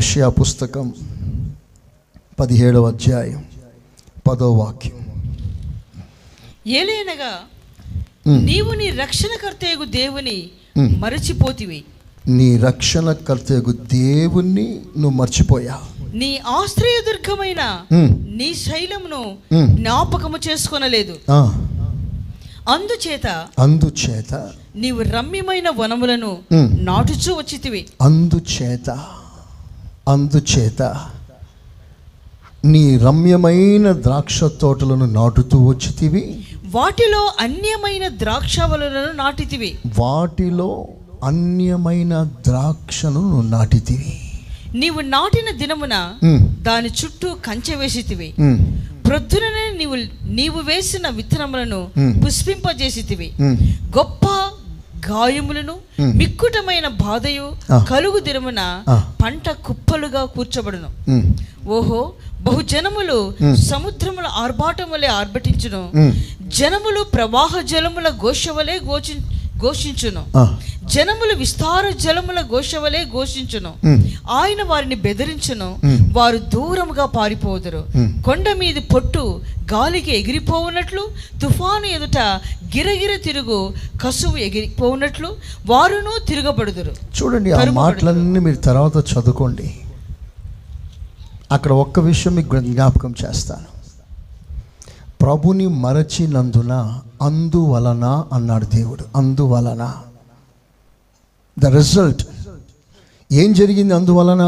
యషయా 0.00 0.28
పుస్తకం 0.28 0.94
పదిహేడవ 2.40 2.86
అధ్యాయం 2.86 3.44
పదో 4.28 4.52
వాక్యం 4.52 4.98
ఏలైనగా. 6.66 7.32
నీవు 8.36 8.72
నీ 8.72 8.90
రక్షణకర్తయగు 8.90 9.84
దేవుని. 9.84 10.50
మరచిపోతివి 10.98 11.84
నీ 12.28 12.56
రక్షణకర్తకు 12.58 13.72
దేవుణ్ణి 13.72 14.80
నువ్వు 14.98 15.10
మర్చిపోయా 15.10 15.78
నీ 16.14 16.36
ఆశ్రయదుర్గమైన 16.36 17.62
ఉమ్. 17.92 18.38
నీ 18.38 18.54
శైలమును. 18.54 19.22
జ్ఞాపకము 19.76 20.38
చేసుకొనలేదు 20.50 21.16
అందుచేత 22.68 23.26
అందుచేత 23.58 24.34
నీవు 24.76 25.02
రమ్యమైన 25.02 25.70
వనములను. 25.70 26.38
నాటుచూ 26.82 27.34
వచ్చితివి 27.34 27.86
అందుచేత 28.02 28.90
అందుచేత 30.10 30.82
నీ 32.64 32.96
రమ్యమైన 32.96 33.92
ద్రాక్ష 33.92 34.44
తోటలను 34.44 35.04
నాటుతూ 35.06 35.64
వచ్చితివి. 35.64 36.46
వాటిలో 36.66 37.32
అన్యమైన 37.40 38.08
ద్రాక్షవలను 38.08 39.16
నాటితివి. 39.16 39.78
వాటిలో 39.98 40.88
అన్యమైన 41.24 42.24
ద్రాక్షను 42.24 43.40
నాటితివి. 43.40 44.20
నీవు 44.74 45.00
నాటిన 45.00 45.56
దినమున 45.56 46.14
దాని 46.62 46.88
చుట్టూ 46.88 47.34
కంచె 47.34 47.74
వేసితివి. 47.74 48.34
ప్రొద్దుననే 49.06 49.78
నీవు 49.78 49.96
నీవు 50.26 50.60
వేసిన 50.60 51.08
విత్తనములను. 51.08 51.88
పుష్పింపజేసితివి. 52.26 53.32
గొప్ప 53.98 54.49
గాయములను. 55.08 55.76
మిక్కుటమైన 56.00 56.88
బాధయు. 56.88 57.52
కలుగు 57.90 58.18
దినమున 58.18 58.82
ఆ. 58.88 59.12
పంట 59.24 59.50
కుప్పలుగా 59.50 60.24
కూర్చబడును 60.24 60.88
ఓహో 61.68 62.12
బహుజనములు. 62.40 63.34
సముద్రముల 63.54 64.26
ఆర్భాటం 64.26 64.90
వలె 64.90 65.06
ఆర్భటించును. 65.08 65.90
జనములు 66.48 67.02
ప్రవాహ 67.04 67.60
జలముల 67.60 68.08
ఘోష 68.08 68.48
వలె 68.48 68.78
ఘోషి 68.78 69.14
ఘోషించును. 69.62 70.24
జనములు 70.84 71.38
విస్తార 71.38 71.90
జలముల 71.90 72.40
ఘోషవలే 72.40 73.04
ఘోషించును. 73.04 73.72
ఆయన 74.30 74.62
వారిని 74.62 74.94
బెదిరించును. 74.94 75.78
వారు 76.12 76.36
దూరముగా 76.36 77.06
పారిపోదురు. 77.06 77.84
కొండ 78.22 78.52
మీది 78.58 78.80
పొట్టు 78.80 79.40
గాలికి 79.72 80.18
ఎగిరిపోవునట్లు 80.18 81.08
తుఫాను 81.42 81.86
ఎదుట 81.86 82.18
గిరగిర 82.76 83.16
తిరుగు 83.24 83.74
కసువు 84.02 84.36
ఎగిరిపోవునట్లు 84.36 85.36
వారును 85.66 86.26
తిరగబడుదురు. 86.26 86.90
చూడండి 86.90 87.52
ఆ. 87.52 87.64
మాటలన్నీ 87.64 88.38
మీరు 88.38 88.56
తర్వాత 88.56 88.96
చదువుకోండి. 88.96 89.76
అక్కడ 91.52 91.72
ఒక్క 91.72 92.00
విషయం 92.00 92.34
మీకు 92.34 92.60
జ్ఞాపకం 92.60 93.14
చేస్తాను. 93.24 93.80
ప్రభుని 95.20 95.66
మరచినందున 95.66 97.00
అందువలన 97.20 98.24
అన్నాడు 98.32 98.64
దేవుడు 98.64 99.04
అందువలన. 99.16 99.94
ద 101.58 101.66
రిజల్ట్ 101.66 102.28
ఏం 103.32 103.52
జరిగింది 103.52 103.94
అందువలన? 103.94 104.42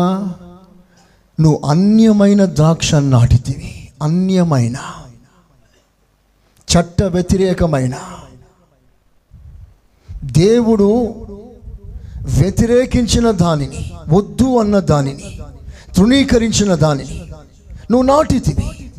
నువ్వు 1.41 1.61
అన్యమైన 1.69 2.45
ద్రాక్ష 2.45 2.95
నాటితివి 2.95 3.89
అన్యమైన. 4.03 4.77
చట్ట 6.69 7.03
వ్యతిరేకమైన. 7.03 7.95
దేవుడు 10.25 11.07
వ్యతిరేకించిన 12.39 13.31
దానిని 13.31 13.93
వద్దు 14.09 14.59
అన్న 14.59 14.79
దానిని 14.79 15.41
తృణీకరించిన 15.97 16.75
దానిని 16.75 17.23
నువ్వు 17.91 18.03
నాటితివి. 18.03 18.93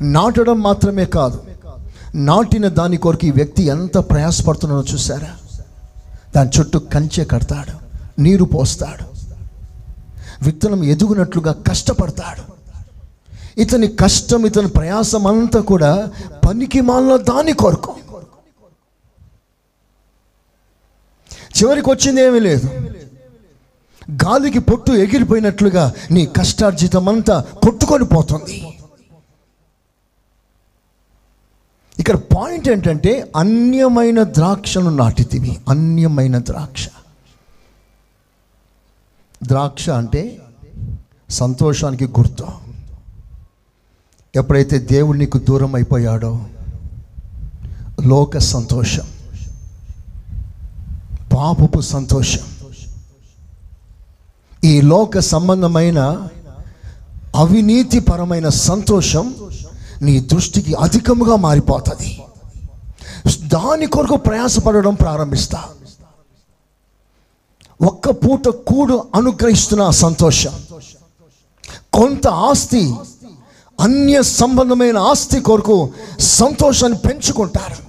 నాటడం 0.00 0.60
మాత్రమే 0.60 1.04
కాదు 1.04 1.44
నాటిన 2.16 2.68
దాని 2.68 2.96
కొరకు 2.96 3.26
ఈ 3.26 3.30
వ్యక్తి 3.30 3.62
ఎంత 3.62 3.98
ప్రయాసపడుతున్నాడో 3.98 4.84
చూసారా 4.94 5.36
దాని 6.36 6.50
చుట్టూ 6.60 6.78
కంచె 6.78 7.24
కడతాడు 7.24 7.86
నీరు 8.22 8.44
పోస్తాడు 8.44 9.16
విత్తనం 10.44 10.84
ఎదుగునట్లుగా 10.84 11.52
కష్టపడతాడు. 11.52 12.56
ఇతని 13.60 13.88
కష్టం 13.88 14.46
ఇతని 14.46 14.68
ప్రయాసం 14.68 15.26
అంతా 15.26 15.60
కూడా 15.60 16.10
పనికి 16.48 16.80
మాలిన 16.80 17.16
దాని 17.16 17.52
కొరకు. 17.52 17.94
చివరికి 21.58 21.90
వచ్చింది 21.90 22.20
ఏమీ 22.20 22.40
లేదు. 22.40 22.66
గాలికి 24.10 24.58
పొట్టు 24.58 24.92
ఎగిరిపోయినట్లుగా 24.92 25.92
నీ 26.10 26.26
కష్టార్జితం 26.26 27.08
అంతా 27.08 27.44
కొట్టుకొని 27.62 28.04
పోతుంది. 28.04 28.75
ఇక్కడ 31.98 32.16
పాయింట్ 32.16 32.68
ఏంటంటే 32.68 33.32
అన్యమైన 33.36 34.22
ద్రాక్షను 34.22 34.90
నాటితివి. 34.90 35.60
అన్యమైన 35.68 36.38
ద్రాక్ష. 36.38 36.88
ద్రాక్ష 39.42 39.90
అంటే 39.90 40.40
సంతోషానికి 41.30 42.04
గుర్తు. 42.04 42.46
ఎప్పుడైతే 44.36 44.78
దేవుడు 44.78 45.18
నీకు 45.18 45.38
దూరం 45.38 45.74
అయిపోయాడో 45.74 46.44
లోక 48.06 48.38
సంతోషం. 48.38 49.06
పాపపు 51.36 51.80
సంతోషం. 51.80 52.40
ఈ 54.64 54.80
లోక 54.80 55.18
సంబంధమైన 55.18 56.28
అవినీతిపరమైన 57.36 58.48
సంతోషం 58.48 59.45
నీ 60.02 60.20
దృష్టికి 60.20 60.74
అధికముగా 60.74 61.36
మారిపోతుంది. 61.36 62.22
దాని 63.42 63.86
కొరకు 63.86 64.16
ప్రయాసపడడం 64.16 64.94
ప్రారంభిస్తా. 64.94 65.64
ఒక్క 67.86 68.10
పూట 68.10 68.48
కూడు 68.48 69.04
అనుగ్రహిస్తున్న 69.14 69.90
సంతోషం. 69.90 70.52
కొంత 71.92 72.28
ఆస్తి 72.28 72.94
అన్య 73.80 74.22
సంబంధమైన 74.22 74.98
ఆస్తి 74.98 75.40
కొరకు 75.40 75.90
సంతోషాన్ని 76.20 76.98
పెంచుకుంటారు. 76.98 77.86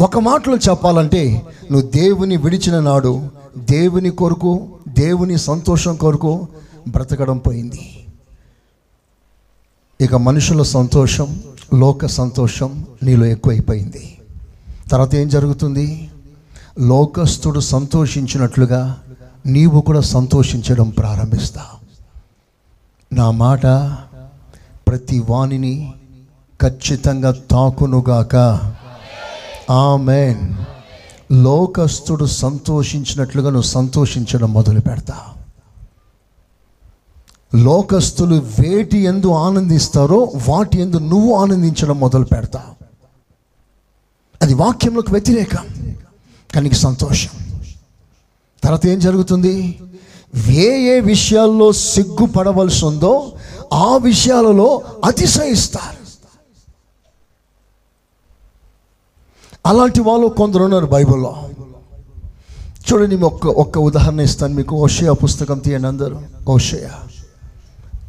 ఒక 0.00 0.18
మాటలో 0.18 0.56
చెప్పాలంటే 0.56 1.42
నువ్వు 1.72 1.88
దేవుని 1.88 2.36
విడిచిన 2.36 2.80
నాడు 2.80 3.30
దేవుని 3.58 4.10
కొరకు 4.10 4.68
దేవుని 4.88 5.38
సంతోషం 5.38 5.96
కొరకు 5.96 6.48
బ్రతకడం 6.88 7.38
పోయింది. 7.38 8.05
ఇక 10.00 10.14
మనుషుల 10.14 10.62
సంతోషం 10.62 11.42
లోక 11.74 12.06
సంతోషం 12.06 12.86
నీలో 13.02 13.26
ఎక్కువైపోయింది. 13.26 14.18
తర్వాత 14.90 15.14
ఏం 15.14 15.28
జరుగుతుంది? 15.28 16.10
లోకస్తుడు 16.80 17.60
సంతోషించినట్లుగా 17.60 18.98
నీవు 19.46 19.80
కూడా 19.80 20.00
సంతోషించడం 20.00 20.90
ప్రారంభిస్తా. 20.90 21.60
నా 23.12 23.30
మాట 23.30 23.62
ప్రతి 24.88 25.22
వాణిని 25.30 25.94
ఖచ్చితంగా 26.62 27.30
తాకునుగాక. 27.50 28.36
ఆమెన్. 29.70 30.54
లోకస్తుడు 31.32 32.24
సంతోషించినట్లుగా 32.24 33.50
నువ్వు 33.50 33.68
సంతోషించడం 33.68 34.52
మొదలు 34.52 34.80
పెడతావు 34.80 35.35
లోకస్తులు 37.56 38.34
వేటి 38.34 38.98
ఎందు 38.98 39.32
ఆనందిస్తారో 39.32 40.32
వాటి 40.48 40.80
ఎందు 40.80 40.96
నువ్వు 40.96 41.34
ఆనందించడం 41.34 42.00
మొదలు 42.00 42.24
పెడతా. 42.24 42.64
అది 44.42 44.54
వాక్యంలోకి 44.54 45.12
వ్యతిరేకం 45.12 45.94
కానీ 46.54 46.70
సంతోషం. 46.70 47.30
తర్వాత 48.64 48.86
ఏం 48.86 48.98
జరుగుతుంది? 48.98 49.80
ఏ 50.48 50.96
ఏ 50.96 51.00
విషయాల్లో 51.00 51.72
సిగ్గుపడవలసి 51.72 52.84
ఉందో 52.84 53.32
ఆ 53.72 53.96
విషయాలలో 53.96 54.82
అతిశయిస్తారు. 55.04 56.06
అలాంటి 59.66 60.00
వాళ్ళు 60.00 60.26
కొందరు 60.26 60.64
ఉన్నారు 60.64 60.86
బైబిల్లో. 60.86 61.48
చూడండి 62.92 63.16
ఒక్క 63.16 63.46
ఒక్క 63.46 63.78
ఉదాహరణ 63.78 64.20
ఇస్తాను 64.20 64.54
మీకు. 64.54 64.76
ఓషయ 64.76 65.12
పుస్తకం 65.12 65.58
తీయండి 65.58 65.88
అందరూ. 65.88 66.22
ఓషయ 66.48 66.88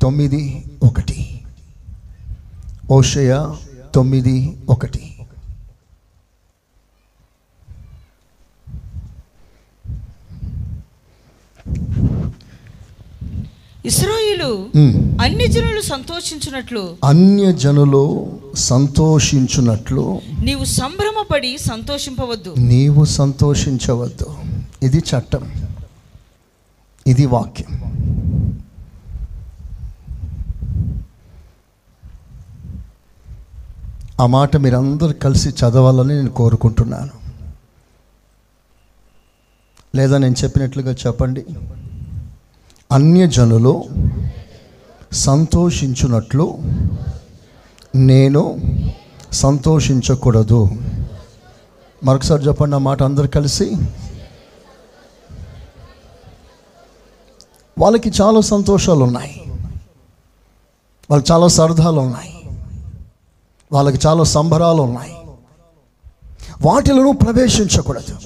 తొమ్మిది 0.07 0.65
ఒకటి. 0.83 1.41
ఓషయ 2.91 3.55
తొమ్మిది 3.95 4.57
ఒకటి. 4.69 5.15
ఇస్రాయిలు. 13.85 14.69
అన్ని 15.21 15.47
జనులు 15.47 15.81
సంతోషించినట్లు. 15.81 16.97
అన్య 17.03 17.53
జనులు 17.53 18.39
సంతోషించున్నట్లు 18.55 20.21
నీవు 20.41 20.65
సంభ్రమపడి 20.65 21.57
సంతోషింపవద్దు. 21.57 22.55
నీవు 22.57 23.05
సంతోషించవద్దు. 23.05 24.35
ఇది 24.83 24.97
చట్టం. 24.97 25.51
ఇది 27.07 27.25
వాక్యం. 27.25 27.97
ఆ 34.19 34.25
మాట 34.25 34.57
మీరందరూ 34.57 35.13
కలిసి 35.13 35.49
చదవాలని 35.49 36.15
నేను 36.15 36.29
కోరుకుంటున్నాను. 36.29 37.09
లేదా 39.95 40.17
నేను 40.17 40.35
చెప్పినట్లుగా 40.43 40.91
చెప్పండి. 40.91 41.45
అన్యజనులు 42.91 43.83
సంతోషించున్నట్లు 45.11 46.57
నేను 47.95 48.57
సంతోషించకూడదు. 49.31 50.69
మరొకసారి 52.03 52.47
చెప్పండి 52.47 52.75
ఆ 52.75 52.79
మాట 52.79 53.03
అందరు 53.03 53.27
కలిసి? 53.27 53.71
వాళ్ళకి 57.79 58.11
చాలా 58.21 58.41
సంతోషాలు 58.41 59.03
ఉన్నాయి 59.03 59.41
వాళ్ళకి 61.09 61.31
చాలా 61.31 61.47
సరదాలు 61.47 61.99
ఉన్నాయి 61.99 62.36
వాళ్ళకి 63.71 64.07
చాలా 64.07 64.23
సంబరాలు 64.23 64.81
ఉన్నాయి. 64.81 65.13
వాటిలో 66.61 67.11
ప్రవేశించకూడదు. 67.11 68.17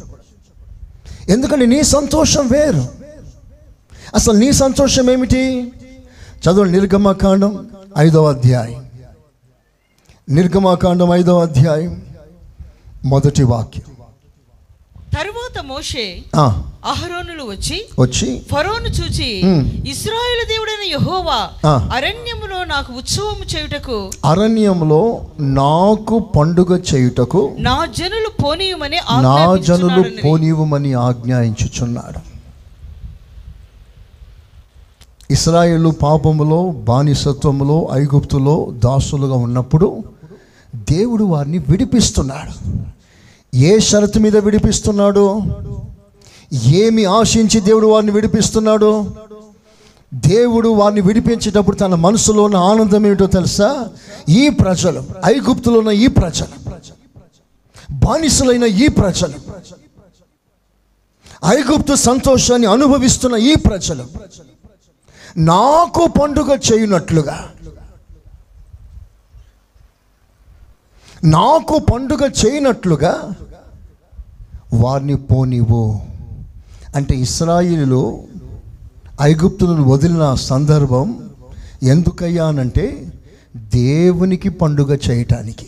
ఎందుకంటే 1.29 1.65
నీ 1.65 1.83
సంతోషం 1.83 2.47
వేరు. 2.47 2.85
అసలు 4.15 4.33
నీ 4.33 4.51
సంతోషం 4.51 5.09
ఏమిటి? 5.09 5.73
చదువు 6.33 6.63
నిర్గమకాండం 6.63 7.69
ఐదవ 7.97 8.29
అధ్యాయం. 8.29 8.85
నిర్గమకాండం 10.29 11.13
ఐదవ 11.13 11.41
అధ్యాయం. 11.41 12.05
మొదటి 13.05 13.43
వాక్యం. 13.43 13.90
తరువాత 15.13 15.65
మోషే 15.65 16.23
అహరోనులు 16.85 17.43
వచ్చి 17.43 17.77
వచ్చి 17.99 18.41
ఫరోను 18.51 18.89
చూచి. 18.89 19.29
ఇస్రాయేలు 19.89 20.43
దేవుడైన 20.47 20.83
యెహోవా. 20.89 21.39
అరణ్యములో 21.95 22.63
నాకు 22.63 22.93
ఉత్సవము 22.93 23.45
చేయుటకు 23.45 24.11
అరణ్యంలో 24.25 25.01
నాకు 25.39 26.19
పండుగ 26.19 26.77
చేయుటకు 26.93 27.55
నా 27.57 27.85
జనులు 27.85 28.43
పోనీయమని 28.43 28.99
నా 29.21 29.55
జనులు. 29.55 30.03
పోనీవమని 30.23 30.93
ఆజ్ఞాయించుచున్నాడు 30.93 32.19
ఇస్రాయేలు 35.31 35.89
పాపములో 35.89 36.69
బానిసత్వములో 36.87 37.89
ఐగుప్తులో 37.93 38.55
దాసులుగా 38.71 39.33
ఉన్నప్పుడు 39.33 39.87
దేవుడు 40.75 41.23
వారిని 41.23 41.57
విడిపిస్తున్నాడు 41.57 42.53
ఏ 43.53 43.79
షరతు 43.79 44.19
మీద 44.19 44.37
విడిపిస్తున్నాడు? 44.37 45.41
ఏమి 46.53 47.05
ఆశించి 47.05 47.59
దేవుడు 47.59 47.87
వారిని 47.87 48.11
విడిపిస్తున్నాడు? 48.11 49.15
దేవుడు 50.13 50.69
వారిని 50.69 51.01
విడిపించేటప్పుడు 51.01 51.75
తన 51.75 51.95
మనసులో 51.95 52.43
ఉన్న 52.43 52.55
ఆనందం 52.55 53.05
ఏమిటో 53.05 53.27
తెలుసా? 53.27 53.89
ఈ 54.29 54.49
ప్రజలు 54.49 55.03
ఐగుప్తులో 55.25 55.79
ఉన్న 55.79 55.89
ఈ 55.89 56.07
ప్రజలు 56.07 56.55
బానిసలైన 57.93 58.63
ఈ 58.63 58.87
ప్రజలు 58.87 59.37
ఐగుప్తు 61.47 61.93
సంతోషాన్ని 61.93 62.67
అనుభవిస్తున్న 62.67 63.35
ఈ 63.35 63.55
ప్రజలు 63.55 64.03
నాకు 65.37 66.07
పండుగ 66.21 66.57
చేయునట్లుగా 66.71 67.49
నాకు 71.23 71.79
పండుగ 71.79 72.29
చేయనట్లుగా 72.45 73.33
వారిని 74.73 75.15
పోనివ్వు. 75.15 76.01
అంటే 76.95 77.15
ఇస్రాయిలు 77.15 78.23
ఐగుప్తులను 79.21 79.83
వదిలిన 79.83 80.33
సందర్భం 80.33 81.29
ఎందుకయ్యానంటే 81.83 83.13
దేవునికి 83.57 84.49
పండుగ 84.49 84.97
చేయటానికి. 85.09 85.67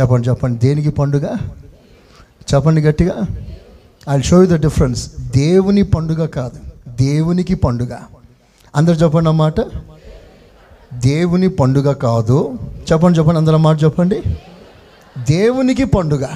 చెప్పండి 0.00 0.28
చెప్పండి 0.28 0.58
దేనికి 0.58 0.90
పండుగ? 0.90 1.36
చెప్పండి 2.54 2.80
గట్టిగా. 2.80 3.26
I 4.10 4.20
show 4.20 4.42
you 4.42 4.46
the 4.46 4.60
difference 4.60 5.12
దేవుని 5.36 5.82
పండుగ 5.82 6.26
కాదు 6.26 6.60
దేవునికి 6.88 7.54
పండుగ. 7.54 7.96
అందరు 8.76 8.94
చెప్పండి 8.94 9.28
అన్నమాట 9.28 9.60
దేవుని 10.94 11.48
పండుగ 11.48 11.92
కాదు. 11.92 12.58
చెప్పండి 12.92 13.18
చెప్పండి 13.18 13.38
అందరూ 13.38 13.56
మాట 13.56 13.84
చెప్పండి. 13.84 14.22
దేవునికి 15.18 15.84
పండుగ. 15.84 16.26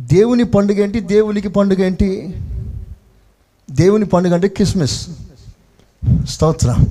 దేవుని 0.00 0.44
పండుగ 0.44 0.80
ఏంటి? 0.80 1.00
దేవునికి 1.00 1.48
పండుగ 1.48 1.84
ఏంటి? 1.84 2.34
దేవుని 3.70 4.04
పండుగ 4.04 4.34
అంటే 4.34 4.48
క్రిస్మస్. 4.48 5.08
స్తోత్రం. 6.28 6.86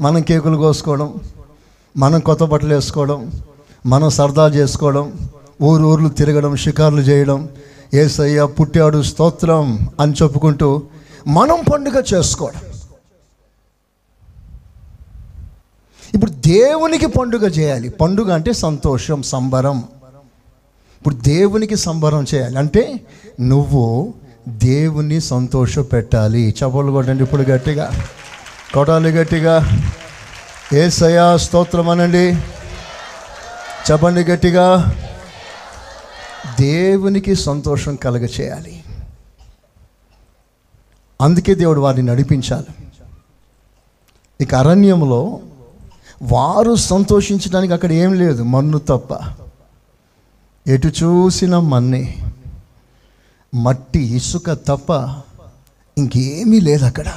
మనం 0.00 0.22
కేకులు 0.22 0.56
కోసుకోవడం 0.56 1.20
మనం 1.96 2.20
కొత్త 2.20 2.44
బట్టలు 2.44 2.74
వేసుకోవడం 2.74 3.32
మనం 3.86 4.10
సరదా 4.10 4.48
చేసుకోవడం 4.48 5.12
ఊరు 5.62 5.82
ఊర్లు 5.82 6.08
తిరగడం 6.08 6.56
షికార్లు 6.56 7.00
చేయడం 7.00 7.48
ఏసయ్య 7.94 8.44
పుట్టాడు 8.44 9.02
స్తోత్రం 9.02 9.88
అని 10.00 10.12
చెప్పుకుంటూ 10.22 10.82
మనం 11.26 11.58
పండుగ 11.72 12.02
చేసుకోవడం. 12.14 12.69
ఇప్పుడు 16.14 16.30
దేవునికి 16.30 17.06
పండుగ 17.06 17.48
చేయాలి. 17.48 17.88
పండుగ 17.88 18.34
అంటే 18.34 18.52
సంతోషం 18.52 19.22
సంబరం. 19.22 19.78
ఇప్పుడు 20.98 21.14
దేవునికి 21.14 21.76
సంబరం 21.76 22.26
చేయాలి. 22.34 22.58
అంటే 22.58 23.00
నువ్వు 23.40 24.14
దేవుని 24.48 25.20
సంతోష 25.20 25.78
పెట్టాలి 25.78 26.54
చపలు 26.58 26.92
కొట్టండి 26.92 27.22
ఇప్పుడు 27.22 27.42
గట్టిగా. 27.42 28.06
కొట్టాలి 28.74 29.10
గట్టిగా. 29.10 29.80
ఏ 30.72 30.88
సయా 30.88 31.36
స్తోత్రం 31.36 31.88
అనండి. 31.88 32.34
చెప్పండి 33.90 34.20
గట్టిగా. 34.20 34.94
దేవునికి 36.60 37.34
సంతోషం 37.34 37.96
కలగ 37.96 38.26
చేయాలి 38.40 38.82
అందుకే 41.20 41.54
దేవుడు 41.54 41.80
వారిని 41.80 42.06
నడిపించాలి. 42.06 42.84
ఇక 44.40 44.54
అరణ్యంలో 44.54 45.40
వారు 46.22 46.74
సంతోషించడానికి 46.74 47.72
అక్కడ 47.72 47.92
ఏం 47.92 48.14
లేదు 48.14 48.42
మన్ను 48.42 48.78
తప్ప. 48.78 49.18
ఎటు 50.66 50.88
చూసిన 50.88 51.58
మన్నే 51.58 52.22
మట్టి 53.54 54.16
ఇసుక 54.16 54.50
తప్ప 54.50 54.90
ఇంకేమీ 55.98 56.60
లేదు 56.60 56.84
అక్కడ. 56.84 57.12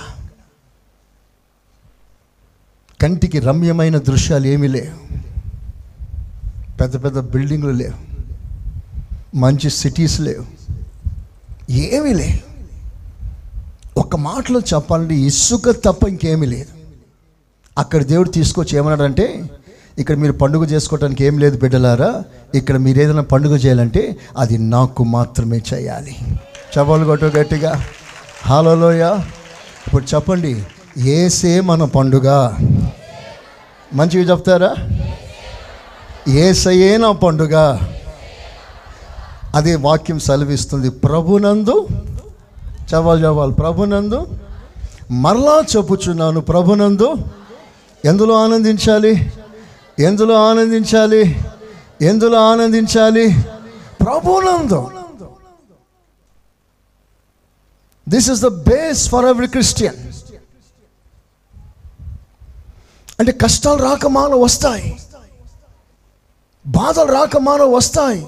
కంటికి 3.01 3.39
రమ్యమైన 3.39 3.97
దృశ్యాలు 3.97 4.47
ఏమీ 4.47 4.67
లేవు. 4.67 5.17
పెద్ద 6.77 7.03
పెద్ద 7.03 7.19
బిల్డింగ్లు 7.19 7.71
లేవు. 7.71 8.13
మంచి 9.37 9.69
సిటీస్ 9.69 10.21
లేవు. 10.21 10.45
ఏమీ 11.71 12.13
లేవు. 12.13 12.53
ఒక 13.99 14.15
మాటలో 14.15 14.59
చెప్పాలంటే 14.59 15.15
ఇసుక 15.15 15.69
తప్ప 15.69 16.07
ఇంకేమీ 16.07 16.47
లేదు. 16.47 16.82
అక్కడ 17.77 18.03
దేవుడు 18.03 18.29
తీసుకొచ్చి 18.29 18.77
ఏమన్నాడంటే 18.77 19.43
ఇక్కడ 19.99 20.15
మీరు 20.15 20.33
పండుగ 20.33 20.63
చేసుకోవడానికి 20.63 21.25
ఏం 21.25 21.39
లేదు 21.39 21.57
బిడ్డలారా 21.57 22.23
ఇక్కడ 22.55 22.77
మీరు 22.77 22.99
ఏదైనా 22.99 23.21
పండుగ 23.21 23.55
చేయాలంటే 23.55 24.15
అది 24.37 24.57
నాకు 24.57 25.03
మాత్రమే 25.03 25.61
చేయాలి. 25.73 26.15
చెప్పాలి 26.77 27.05
కొట్టు 27.05 27.25
గట్టిగా. 27.25 27.83
హాలలోయ 28.45 29.19
ఇప్పుడు 29.87 30.15
చెప్పండి 30.15 30.65
ఏసే 30.97 31.61
మన 31.61 31.83
పండుగ. 31.83 32.29
మంచిగా 33.93 34.31
చెప్తారా? 34.31 34.75
ఏసయే 36.27 36.97
నా 36.97 37.11
పండుగ. 37.11 37.79
అదే 39.55 39.75
వాక్యం 39.75 40.19
సెలవిస్తుంది 40.19 40.89
ప్రభునందు 40.89 41.87
చవాలి 42.95 43.23
చవాలి 43.23 43.53
ప్రభునందు 43.53 44.27
మరలా 45.11 45.63
చెప్పుచున్నాను 45.77 46.39
ప్రభునందు 46.41 47.13
ఎందులో 48.05 48.33
ఆనందించాలి? 48.43 49.33
ఎందులో 49.99 50.49
ఆనందించాలి? 50.49 51.39
ఎందులో 52.01 52.37
ఆనందించాలి? 52.39 53.35
ప్రభునందు. 54.03 54.91
This 58.09 58.29
is 58.29 58.41
the 58.41 58.47
base 58.47 59.09
for 59.09 59.25
every 59.25 59.47
Christian 59.47 60.13
అంటే 63.19 63.31
కష్టాలు 63.31 63.83
రాకమాన 63.83 64.33
వస్తాయి. 64.33 64.99
బాధలు 66.67 67.11
రాకమాన 67.11 67.61
వస్తాయి. 67.61 68.27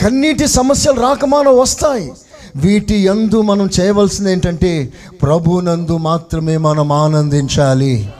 కన్నీటి 0.00 0.46
సమస్యలు 0.46 1.00
రాకమాన 1.00 1.48
వస్తాయి. 1.48 2.12
వీటి 2.56 3.06
యందు 3.06 3.40
మనం 3.40 3.70
చేయవలసింది 3.80 4.32
ఏంటంటే 4.32 4.92
ప్రభునందు 5.22 5.96
మాత్రమే 5.96 6.56
మనం 6.56 6.92
ఆనందించాలి. 6.92 8.12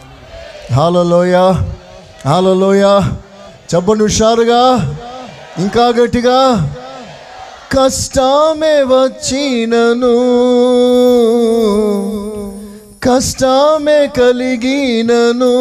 హాలలోయ 0.73 1.37
హాలలోయ. 2.27 3.01
చెప్పండి 3.75 4.05
హుషారుగా 4.05 4.97
ఇంకా 5.59 5.89
గట్టిగా. 5.89 6.75
కష్టమే 7.79 8.83
వచ్చినను 8.83 10.15
కష్టమే 13.03 14.07
కలిగినను. 14.07 15.55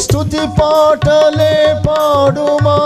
స్తుతి 0.00 0.38
పాటలే 0.60 1.82
పాడుమా. 1.88 2.78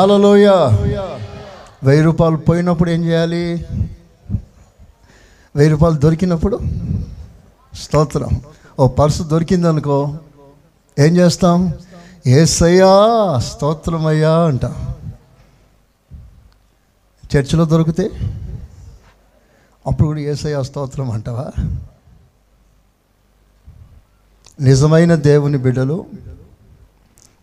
హలోయ 0.00 0.46
వెయ్యి 1.84 2.02
రూపాయలు 2.02 2.36
పోయినప్పుడు 2.36 2.90
ఏం 2.90 3.04
చేయాలి? 3.04 3.66
వెయ్యి 5.56 5.68
రూపాయలు 5.68 5.96
దొరికినప్పుడు 5.96 6.60
స్తోత్రం. 7.74 8.40
ఓ 8.78 8.88
పర్సు 8.88 9.22
దొరికిందనుకో 9.22 10.18
ఏం 10.98 11.16
చేస్తాం? 11.16 11.74
ఏసయ్యా 12.26 12.94
స్తోత్రమయ్యా 13.38 14.44
అంటాం. 14.44 14.94
చర్చిలో 17.36 17.64
దొరికితే 17.64 18.10
అప్పుడు 19.86 20.08
కూడా 20.08 20.20
ఏసయ్యా 20.20 20.62
స్తోత్రం 20.62 21.10
అంటావా? 21.10 21.50
నిజమైన 24.60 25.14
దేవుని 25.14 25.58
బిడ్డలు 25.58 26.06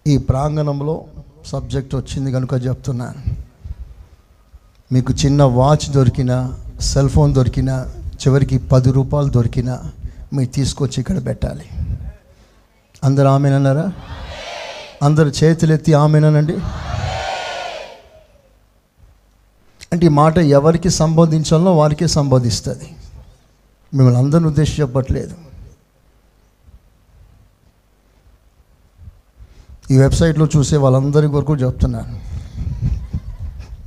ఈ 0.08 0.18
ప్రాంగణంలో 0.18 1.06
సబ్జెక్ట్ 1.52 1.96
వచ్చింది 1.96 2.32
కనుక 2.32 2.54
చెప్తున్నాను 2.68 3.22
మీకు 4.94 5.14
చిన్న 5.14 5.44
వాచ్ 5.44 5.86
దొరికినా 5.92 6.38
సెల్ 6.82 7.10
ఫోన్ 7.10 7.32
దొరికినా 7.36 7.76
చివరికి 8.22 8.58
పది 8.58 8.92
రూపాయలు 8.92 9.30
దొరికినా 9.30 9.76
మీరు 10.34 10.50
తీసుకొచ్చి 10.50 10.98
ఇక్కడ 11.00 11.26
పెట్టాలి. 11.26 11.66
అందరు 13.04 13.28
ఆమెనన్నారా? 13.28 13.86
అందరు 15.04 15.30
చేతులెత్తి 15.40 15.94
ఆమెనండి 15.94 16.56
అంటే 19.92 20.06
ఈ 20.06 20.14
మాట 20.22 20.38
ఎవరికి 20.38 20.90
సంబోధించాలో 20.90 21.72
వారికే 21.78 22.08
సంబోధిస్తుంది. 22.08 22.88
మిమ్మల్ని 23.94 24.20
అందరిని 24.20 24.48
ఉద్దేశించబట్లేదు 24.48 25.36
ఈ 29.92 29.98
వెబ్సైట్లో 29.98 30.48
చూసే 30.58 30.78
వాళ్ళందరి 30.78 31.28
కొరకు 31.28 31.56
చెప్తున్నాను. 31.56 32.20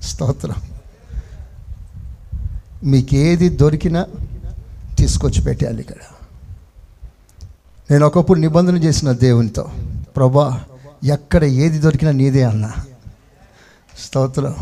స్తోత్రం. 0.02 0.54
మీకు 2.84 3.14
ఏది 3.14 3.48
దొరికినా 3.48 4.06
తీసుకొచ్చి 4.98 5.42
పెట్టాలి 5.42 5.80
ఇక్కడ. 5.80 5.96
నేను 7.90 8.06
ఒకప్పుడు 8.06 8.40
నిబంధన 8.40 8.76
చేసిన 8.76 9.12
దేవునితో 9.12 9.70
ప్రభా 10.16 10.60
ఎక్కడ 11.04 11.44
ఏది 11.44 11.78
దొరికినా 11.78 12.10
నీదే 12.10 12.42
అన్నా. 12.42 12.72
స్తోత్రం. 14.06 14.54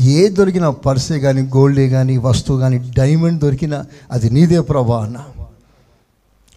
ఏ 0.00 0.28
దొరికిన 0.28 0.68
పర్సే 0.68 1.20
కానీ 1.20 1.42
గోల్డే 1.42 1.88
కానీ 1.88 2.16
వస్తువు 2.16 2.58
కానీ 2.58 2.92
డైమండ్ 2.98 3.40
దొరికినా 3.40 3.86
అది 4.10 4.30
నీదే 4.30 4.60
ప్రభా 4.60 5.04
అన్న. 5.04 5.24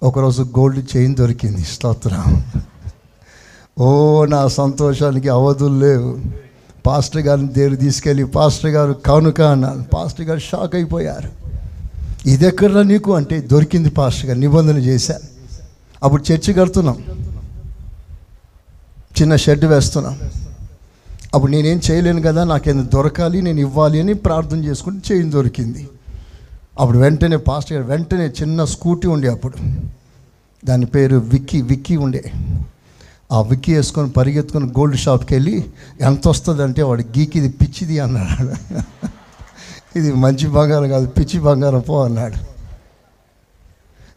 ఒకరోజు 0.04 0.44
గోల్డ్ 0.44 0.98
చైన్ 0.98 1.16
దొరికింది. 1.16 1.64
స్తోత్రం. 1.64 2.44
ఓ 3.80 4.26
నా 4.26 4.48
సంతోషానికి 4.48 5.30
అవధులు 5.30 5.80
లేవు. 5.80 6.18
పాస్టర్ 6.86 7.22
గారిని 7.22 7.48
దేవుడు 7.48 7.76
తీసుకెళ్ళి 7.76 8.26
పాస్టర్ 8.26 8.72
గారు 8.72 8.94
కానుక 8.94 9.42
అన్నారు. 9.42 9.80
పాస్టర్ 9.94 10.26
గారు 10.26 10.40
షాక్ 10.40 10.76
అయిపోయారు. 10.76 11.30
ఇది 12.30 12.46
ఎక్కడరా 12.46 12.84
నీకు? 12.84 13.16
అంటే 13.16 13.40
దొరికింది 13.40 13.90
పాస్టర్ 13.90 14.26
గారు 14.26 14.40
నిబంధన 14.40 14.78
చేశాను 14.78 15.20
అప్పుడు 16.04 16.34
చర్చి 16.34 16.54
కడుతున్నాం. 16.54 17.04
చిన్న 19.22 19.36
షెడ్ 19.36 19.66
వేస్తున్నాం. 19.66 20.20
అప్పుడు 21.36 21.52
నేనేం 21.52 21.82
చేయలేను 21.92 22.22
కదా 22.22 22.44
నాకేం 22.44 22.90
దొరకాలి 22.94 23.42
నేను 23.42 23.60
ఇవ్వాలి 23.60 24.00
అని 24.00 24.14
ప్రార్థన 24.14 24.64
చేసుకుంటే 24.64 25.16
చేయని 25.16 25.32
దొరికింది. 25.32 25.90
అప్పుడు 26.80 26.98
వెంటనే 26.98 27.38
పాస్టర్ 27.38 27.78
గారు 27.78 27.88
వెంటనే 27.88 28.26
చిన్న 28.28 28.66
స్కూటీ 28.66 29.08
ఉండే 29.08 29.28
అప్పుడు. 29.28 29.54
దాని 30.66 30.86
పేరు 30.86 31.18
విక్కీ 31.18 31.62
విక్కీ 31.62 31.96
ఉండే. 31.96 32.32
ఆ 33.36 33.40
విక్కి 33.48 33.72
వేసుకొని 33.76 34.10
పరిగెత్తుకొని 34.18 34.68
గోల్డ్ 34.78 34.98
షాప్కి 35.06 35.34
వెళ్ళి 35.36 35.56
ఎంత 36.10 36.24
వస్తుంది 36.34 36.62
అంటే 36.64 36.82
వాడు 36.90 37.04
గీకి 37.16 37.36
ఇది 37.40 37.50
పిచ్చిది 37.62 37.96
అన్నాడు. 38.06 38.46
ఇది 40.00 40.10
మంచి 40.24 40.46
బంగారం 40.58 40.90
కాదు 40.96 41.08
పిచ్చి 41.18 41.38
బంగారం 41.48 41.82
పో 41.90 41.96
అన్నాడు. 42.08 42.40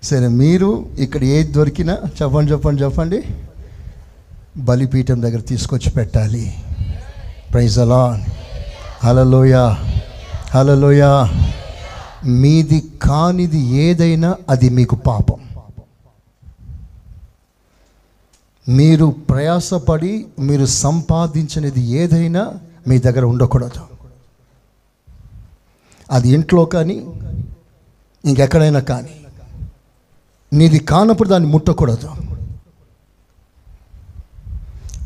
సరే 0.09 0.29
మీరు 0.43 0.71
ఇక్కడ 1.05 1.23
ఏది 1.37 1.51
దొరికినా 1.59 1.95
చెప్పండి 2.19 2.53
చెప్పండి 2.53 2.83
చెప్పండి. 2.85 3.21
బలిపీఠం 4.69 5.19
దగ్గర 5.25 5.43
తీసుకొచ్చి 5.51 5.91
పెట్టాలి. 5.99 6.45
ప్రైజ్ 7.53 7.79
అలా 7.85 8.03
హలలోయ 9.05 9.55
హలలోయ 10.55 11.03
మీది 12.43 12.81
కానిది 13.03 13.61
ఏదైనా 13.85 14.31
అది 14.53 14.69
మీకు 14.79 14.97
పాపం. 15.09 15.39
మీరు 18.69 19.07
ప్రయాసపడి 19.07 20.27
మీరు 20.39 20.67
సంపాదించినది 20.67 21.81
ఏదైనా 21.81 22.55
మీ 22.89 22.99
దగ్గర 22.99 23.25
ఉండకూడదు. 23.25 23.81
అది 26.11 26.29
ఇంట్లో 26.29 26.65
కానీ 26.65 27.07
ఇంకెక్కడైనా 28.25 28.81
కానీ. 28.81 29.21
నీది 30.53 30.79
కానప్పుడు 30.79 31.29
దాన్ని 31.29 31.49
ముట్టకూడదు. 31.49 32.11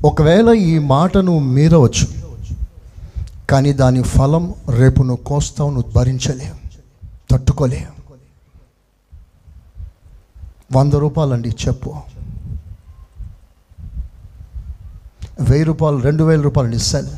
ఒకవేళ 0.05 0.51
ఈ 0.51 0.79
మాటను 0.79 1.39
మీరవచ్చు 1.39 2.25
కానీ 3.51 3.73
దాని 3.73 4.03
ఫలం 4.03 4.55
రేపు 4.71 5.03
నువ్వు 5.03 5.25
కోస్తావు 5.25 5.71
నువ్వు 5.71 5.93
భరించలేవు 5.93 6.69
తట్టుకోలేవు. 7.31 8.15
వంద 10.79 10.93
రూపాయలండి 10.93 11.49
చెప్పు. 11.49 11.95
వెయ్యి 15.41 15.65
రూపాయలు 15.65 15.97
రెండు 15.97 16.25
వేల 16.25 16.41
రూపాయలు 16.41 16.75
ఇస్తాను. 16.75 17.11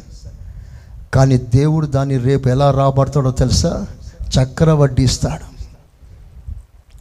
కానీ 1.14 1.36
దేవుడు 1.36 1.86
దాన్ని 1.86 2.18
రేపు 2.18 2.48
ఎలా 2.48 2.70
రాబడతాడో 2.70 3.30
తెలుసా? 3.30 3.86
చక్ర 4.22 4.72
వడ్డీ 4.72 5.02
ఇస్తాడు. 5.02 5.56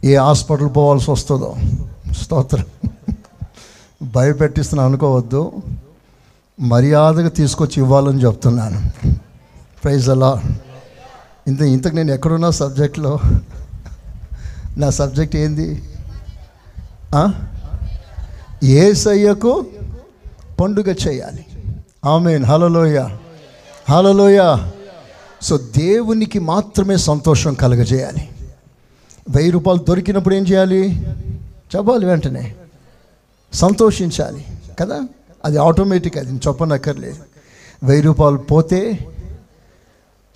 ఏ 0.06 0.16
హాస్పిటల్ 0.16 0.68
పోవాల్సి 0.76 1.10
వస్తుందో? 1.10 1.56
స్తోత్రం. 2.12 2.66
భయపెట్టిస్తున్నా 4.02 4.84
అనుకోవద్దు. 4.84 5.52
మర్యాదగా 6.60 7.28
తీసుకొచ్చి 7.28 7.82
ఇవ్వాలని 7.82 8.24
చెప్తున్నాను. 8.24 9.08
ప్రైజ్ 9.84 10.08
అలా. 10.08 10.42
ఇంత 11.48 11.62
ఇంతకు 11.62 11.94
నేను 11.94 12.12
ఎక్కడున్నా 12.12 12.50
సబ్జెక్ట్లో? 12.50 13.18
నా 14.76 14.90
సబ్జెక్ట్ 14.90 15.36
ఏంది? 15.36 15.82
ఏసయ్యకు 18.64 19.66
పండుగ 20.60 20.94
చేయాలి. 21.08 21.46
ఆమెన్. 22.04 22.44
హలలోయ 22.44 23.08
హలలోయ 23.90 24.56
సో 25.42 25.56
దేవునికి 25.58 26.38
మాత్రమే 26.38 26.96
సంతోషం 26.96 27.54
కలగజేయాలి. 27.54 28.28
వెయ్యి 29.30 29.50
రూపాయలు 29.50 29.84
దొరికినప్పుడు 29.84 30.34
ఏం 30.34 30.42
చేయాలి? 30.42 31.06
చెప్పాలి 31.76 32.06
వెంటనే. 32.06 32.54
సంతోషించాలి 33.54 34.44
కదా? 34.80 35.02
అది 35.44 35.58
ఆటోమేటిక్ 35.58 36.16
అది 36.16 36.34
చెప్పనక్కర్లేదు. 36.34 37.16
వెయ్యి 37.82 38.02
రూపాయలు 38.02 38.36
పోతే 38.36 39.08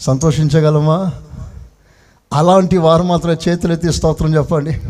సంతోషించగలమా? 0.00 1.12
అలాంటి 2.32 2.76
వారు 2.76 3.02
మాత్రం 3.02 3.38
చేతులెత్తి 3.48 3.92
స్తోత్రం 3.92 4.34
చెప్పండి. 4.34 4.80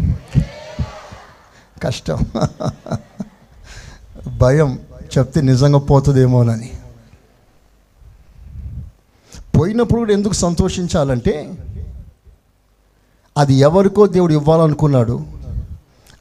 కష్టం. 1.83 2.19
భయం. 4.39 4.79
చెప్తే 5.19 5.41
నిజంగా 5.41 5.79
పోతుందేమోనని. 5.79 6.71
పోయినప్పుడు 9.59 9.99
కూడా 9.99 10.13
ఎందుకు 10.13 10.33
సంతోషించాలంటే 10.33 11.55
అది 13.39 13.55
ఎవరికో 13.55 14.07
దేవుడు 14.07 14.33
ఇవ్వాలనుకున్నాడు 14.33 15.27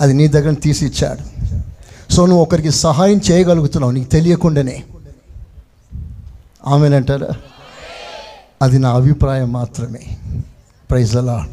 అది 0.01 0.13
నీ 0.13 0.27
దగ్గర 0.27 0.53
తీసి 0.53 0.85
ఇచ్చాడు. 0.85 1.23
సో 2.13 2.25
నువ్వు 2.25 2.41
ఒకరికి 2.41 2.71
సహాయం 2.71 3.21
చేయగలుగుతున్నావు 3.31 3.91
నీకు 3.91 4.09
తెలియకుండానే. 4.09 4.83
ఆమెనంటారా 6.67 7.27
అది 8.61 8.79
నా 8.79 8.91
అభిప్రాయం 8.95 9.51
మాత్రమే. 9.51 10.17
ప్రైజ్ 10.89 11.15
అలా 11.15 11.47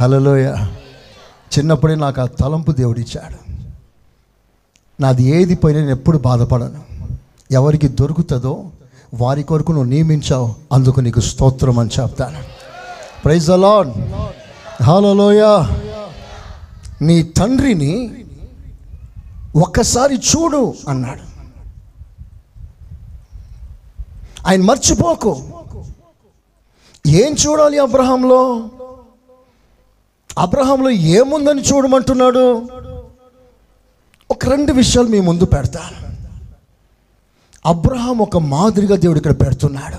హలలోయ 0.00 0.56
చిన్నప్పుడే 1.58 1.94
నాకు 1.94 2.20
ఆ 2.20 2.26
తలంపు 2.26 2.72
దేవుడిచ్చాడు 2.72 3.49
నాది 5.00 5.22
ఏది 5.22 5.54
పోయినా 5.54 5.80
నేను 5.80 5.92
ఎప్పుడు 5.92 6.18
బాధపడను. 6.18 6.80
ఎవరికి 7.50 7.88
దొరుకుతుందో 7.88 8.64
వారి 9.14 9.42
కొరకు 9.42 9.72
నువ్వు 9.72 9.90
నియమించావు. 9.90 10.54
అందుకు 10.72 11.00
నీకు 11.00 11.20
స్తోత్రం 11.20 11.78
అని 11.78 11.90
చెప్తాను. 12.00 12.38
ప్రైజ్ 13.24 13.50
అలాడ్ 13.50 13.88
హలోయ 14.82 15.66
నీ 17.02 17.22
తండ్రిని 17.22 18.10
ఒక్కసారి 19.56 20.14
చూడు 20.14 20.74
అన్నాడు. 20.88 21.30
ఆయన 24.48 24.62
మర్చిపోకు. 24.62 25.42
ఏం 27.06 27.36
చూడాలి 27.46 27.78
అబ్రహాంలో? 27.78 28.68
అబ్రహాంలో 30.38 30.90
ఏముందని 30.90 31.60
చూడమంటున్నాడు? 31.60 32.62
ఒక 34.30 34.46
రెండు 34.46 34.72
విషయాలు 34.72 35.08
మీ 35.08 35.20
ముందు 35.20 35.44
పెడతాను 35.44 36.16
అబ్రహాం 37.66 38.18
ఒక 38.18 38.36
మాదిరిగా 38.36 38.96
దేవుడు 38.96 39.18
ఇక్కడ 39.18 39.40
పెడుతున్నాడు. 39.40 39.96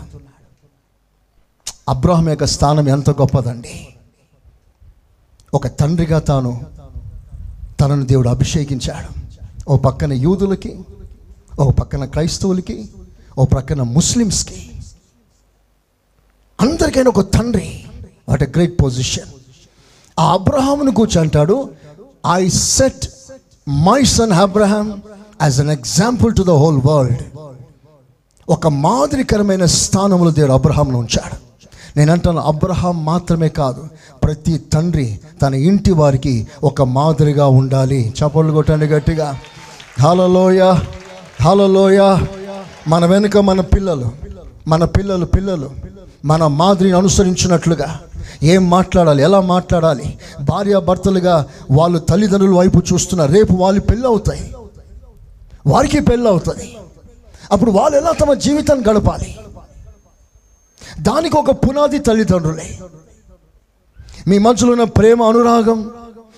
అబ్రహాం 1.90 2.30
యొక్క 2.30 2.46
స్థానం 2.46 2.90
ఎంత 2.90 3.10
గొప్పదండి. 3.10 3.88
ఒక 5.54 5.68
తండ్రిగా 5.68 6.20
తాను 6.20 6.66
తనను 7.80 8.06
దేవుడు 8.06 8.30
అభిషేకించాడు. 8.30 9.10
ఓ 9.70 9.78
పక్కన 9.78 10.14
యూదులకి 10.14 10.80
ఓ 11.60 11.72
పక్కన 11.72 12.06
క్రైస్తవులకి 12.06 12.90
ఓ 13.38 13.46
పక్కన 13.46 13.82
ముస్లిమ్స్కి. 13.82 14.72
అందరికైనా 16.62 17.10
ఒక 17.10 17.34
తండ్రి. 17.34 17.86
What 18.30 18.44
a 18.44 18.48
great 18.48 18.82
position. 18.82 19.30
ఆ 20.20 20.34
అబ్రహామును 20.34 20.92
కూర్చంటాడు 20.92 21.72
I 22.34 22.50
set 22.50 23.06
my 23.68 24.03
son 24.03 24.32
Abraham 24.32 25.01
as 25.41 25.59
an 25.59 25.70
example 25.70 26.36
to 26.36 26.43
the 26.43 26.49
whole 26.49 26.82
world 26.86 27.24
ఒక 28.49 28.68
మాదిరికరమైన 28.68 29.66
స్థానంలో 29.66 30.32
దేవుడు 30.32 30.51
అబ్రహాంను 30.51 30.97
ఉంచాడు. 30.97 31.36
నేను 31.97 32.12
అంటాను 32.12 32.41
అబ్రహాం 32.41 33.05
మాత్రమే 33.05 33.49
కాదు 33.49 33.88
ప్రతి 34.24 34.57
తండ్రి 34.57 35.20
తన 35.41 35.53
ఇంటి 35.53 35.91
వారికి 35.91 36.47
ఒక 36.64 36.82
మాదిరిగా 36.82 37.47
ఉండాలి. 37.47 38.14
చపళ్ళు 38.20 38.53
కొట్టండి 38.53 38.86
గట్టిగా. 38.86 39.38
హలలోయ 40.01 40.76
హలలోయ 41.41 42.18
మన 42.88 43.05
వెనుక 43.05 43.38
మన 43.38 43.62
పిల్లలు 43.62 44.12
మన 44.68 44.86
పిల్లలు 44.86 45.26
పిల్లలు 45.26 45.72
మన 46.26 46.47
మాదిరిని 46.47 46.97
అనుసరించినట్లుగా. 46.97 47.99
ఏం 48.43 48.69
మాట్లాడాలి? 48.69 49.24
ఎలా 49.24 49.39
మాట్లాడాలి? 49.53 50.07
భార్యాభర్తలుగా 50.49 51.36
వాళ్ళు 51.72 51.99
తల్లిదండ్రుల 51.99 52.55
వైపు 52.57 52.80
చూస్తున్నారు 52.93 53.32
రేపు 53.32 53.53
వాళ్ళు 53.53 53.82
పెళ్ళి 53.82 54.07
అవుతాయి 54.07 54.45
వారికి 55.67 55.99
పెళ్ళి 55.99 56.28
అవుతుంది 56.30 56.67
అప్పుడు 57.51 57.72
వాళ్ళు 57.72 57.97
ఎలా 57.97 58.11
తమ 58.11 58.34
జీవితాన్ని 58.34 58.89
గడపాలి? 58.89 59.30
దానికి 60.99 61.36
ఒక 61.38 61.51
పునాది 61.63 61.99
తల్లిదండ్రులే. 61.99 62.67
మీ 64.28 64.38
మధ్యలో 64.38 64.72
ఉన్న 64.72 64.84
ప్రేమ 64.84 65.24
అనురాగం 65.24 65.80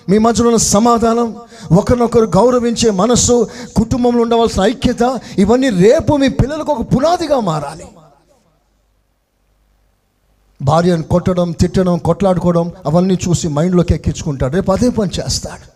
మీ 0.09 0.17
మధ్యలో 0.17 0.47
ఉన్న 0.49 0.57
సమాధానం 0.57 1.27
ఒకరినొకరు 1.71 2.27
గౌరవించే 2.37 2.89
మనస్సు 2.89 3.35
కుటుంబంలో 3.75 4.21
ఉండవలసిన 4.21 4.61
ఐక్యత 4.61 5.03
ఇవన్నీ 5.37 5.69
రేపు 5.69 6.13
మీ 6.13 6.29
పిల్లలకు 6.29 6.71
ఒక 6.71 6.81
పునాదిగా 6.93 7.39
మారాలి. 7.39 7.85
భార్యను 10.63 11.03
కొట్టడం 11.03 11.51
తిట్టడం 11.51 11.97
కొట్లాడుకోవడం 11.97 12.71
అవన్నీ 12.85 13.17
చూసి 13.29 13.47
మైండ్లోకి 13.47 13.93
ఎక్కించుకుంటాడు. 13.93 14.55
రేపు 14.55 14.71
అదే 14.71 14.89
పని 14.89 15.11
చేస్తాడు. 15.19 15.73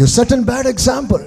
You 0.00 0.06
set 0.06 0.32
and 0.32 0.44
bad 0.44 0.66
example 0.66 1.22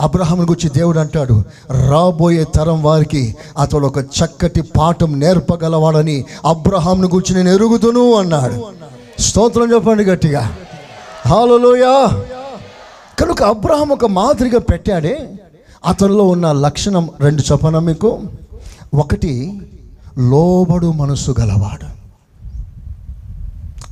Abraham 0.00 0.40
గురించి 0.42 0.70
దేవుడు 0.70 0.98
అంటాడు 0.98 1.42
రాబోయే 1.88 2.44
తరం 2.44 2.82
వారికి 2.82 3.36
అతడు 3.58 3.86
ఒక 3.86 3.98
చక్కటి 3.98 4.62
పాఠం 4.62 5.20
నేర్పగలవాడని 5.20 6.24
అబ్రహాంను 6.44 7.08
గురించి 7.08 7.36
నేను 7.36 7.54
ఎరుగుదును 7.54 8.14
అన్నాడు. 8.14 8.64
స్తోత్రం 9.22 9.74
చెప్పండి 9.74 10.04
గట్టిగా. 10.04 10.56
హాలలోయా 11.26 12.22
కనుక 13.18 13.42
అబ్రహాం 13.42 13.88
ఒక 13.88 14.06
మాదిరిగా 14.06 14.58
పెట్టాడే. 14.58 15.32
అతనిలో 15.86 16.24
ఉన్న 16.24 16.52
లక్షణం 16.52 17.10
రెండు 17.20 17.42
చెప్పనా 17.42 17.78
మీకు? 17.78 18.22
ఒకటి 18.96 19.60
లోబడు 20.18 20.92
మనసు 20.92 21.34
గలవాడు. 21.40 21.86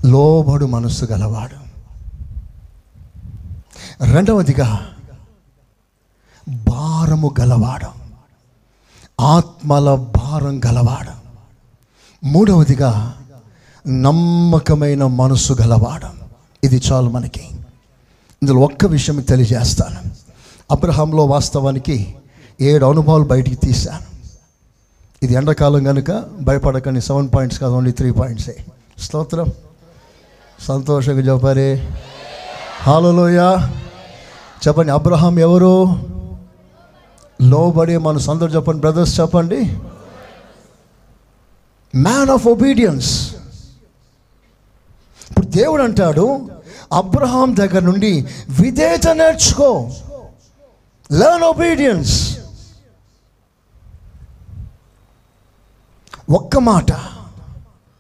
లోబడు 0.07 0.67
మనస్సు 0.67 1.05
గలవాడు. 1.05 1.65
రెండవదిగా 4.05 4.89
భారము 6.49 7.35
గలవాడు. 7.41 7.89
ఆత్మల 9.23 9.95
భారం 9.95 10.61
గలవాడు. 10.65 11.13
మూడవదిగా 12.27 13.15
నమ్మకమైన 13.89 15.07
మనసు 15.07 15.53
గలవాడు. 15.53 16.09
ఇది 16.65 16.83
చాలు 16.93 17.11
మనకి. 17.11 17.43
ఇందులో 18.43 18.61
ఒక్క 18.61 18.85
విషయం 18.85 19.21
తెలియజేస్తాను. 19.21 20.11
అబ్రహాంలో 20.71 21.25
వాస్తవానికి 21.25 22.15
ఏడు 22.61 22.87
అనుభవాలు 22.87 23.25
బయటికి 23.25 23.57
తీశాను. 23.57 24.14
ఇది 25.25 25.35
ఎండాకాలం 25.35 25.85
కనుక 25.85 26.25
భయపడకండి. 26.41 27.01
సెవెన్ 27.01 27.29
పాయింట్స్ 27.35 27.61
కాదు 27.61 27.73
ఓన్లీ 27.73 27.93
త్రీ 27.93 28.11
పాయింట్సే. 28.11 28.57
స్తోత్రం. 28.99 29.47
సంతోషంగా 30.69 31.21
చెప్పారే. 31.21 31.89
హాలలోయ 32.83 33.39
చెప్పండి 34.69 34.93
అబ్రహాం 34.93 35.39
ఎవరు? 35.39 35.87
లోబడి 37.43 37.97
మన 37.97 38.19
సందరు 38.19 38.51
చెప్పండి 38.51 38.81
బ్రదర్స్ 38.81 39.21
చెప్పండి. 39.21 39.77
మ్యాన్ 41.97 42.31
ఆఫ్ 42.31 42.49
ఒబీడియన్స్ 42.49 43.37
ఇప్పుడు 45.31 45.47
దేవుడు 45.47 45.83
అంటాడు 45.83 46.51
అబ్రహాం 46.93 47.57
దగ్గర 47.57 47.79
నుండి 47.79 48.27
విధేయత 48.61 49.09
నేర్చుకో. 49.09 49.91
లర్న్ 51.13 51.45
ఒబీడియన్స్ 51.45 52.39
ఒక్క 56.31 56.59
మాట 56.59 56.93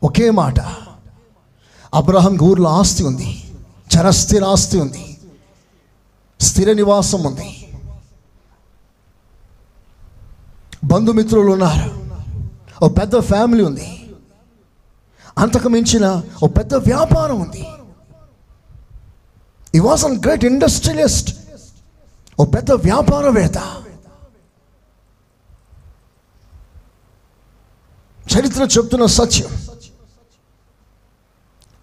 ఒకే 0.03 0.31
మాట. 0.31 0.61
అబ్రహం 1.95 2.39
ఊర్లో 2.43 2.69
ఆస్తి 2.69 3.05
ఉంది 3.05 3.43
చరస్థిర 3.97 4.45
ఆస్తి 4.45 4.79
ఉంది 4.79 5.19
స్థిర 6.41 6.73
నివాసం 6.73 7.23
ఉంది. 7.23 7.69
బంధుమిత్రులు 10.85 11.51
ఉన్నారు 11.53 11.91
ఓ 12.85 12.89
పెద్ద 12.89 13.19
ఫ్యామిలీ 13.19 13.65
ఉంది. 13.65 14.15
అంతకు 15.39 15.69
మించిన 15.69 16.23
ఓ 16.43 16.47
పెద్ద 16.47 16.75
వ్యాపారం 16.75 17.41
ఉంది. 17.41 17.67
ఈ 19.75 19.79
వాస్ 19.79 20.05
అన్ 20.05 20.19
గ్రేట్ 20.25 20.45
ఇండస్ట్రియలిస్ట్ 20.45 21.37
ఓ 22.41 22.45
పెద్ద 22.45 22.73
వ్యాపారవేత్త. 22.73 23.84
చరిత్ర 28.33 28.63
చెప్తున్న 28.63 29.07
సత్యం. 29.07 29.49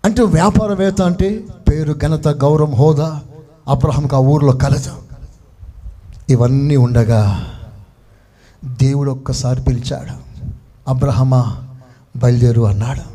అంటే 0.05 0.21
వ్యాపారవేత్త 0.21 1.01
అంటే 1.01 1.43
పేరు 1.69 1.93
ఘనత 1.93 2.27
గౌరవం 2.27 2.73
హోదా 2.73 3.21
అబ్రహంకి 3.67 4.15
ఆ 4.15 4.17
ఊర్లో 4.17 4.53
కలదు. 4.53 5.01
ఇవన్నీ 6.29 6.75
ఉండగా 6.75 7.51
దేవుడు 8.65 9.11
ఒక్కసారి 9.11 9.61
పిలిచాడు 9.61 10.43
అబ్రహమా 10.87 11.67
బయలుదేరు 12.15 12.61
అన్నాడు. 12.61 13.11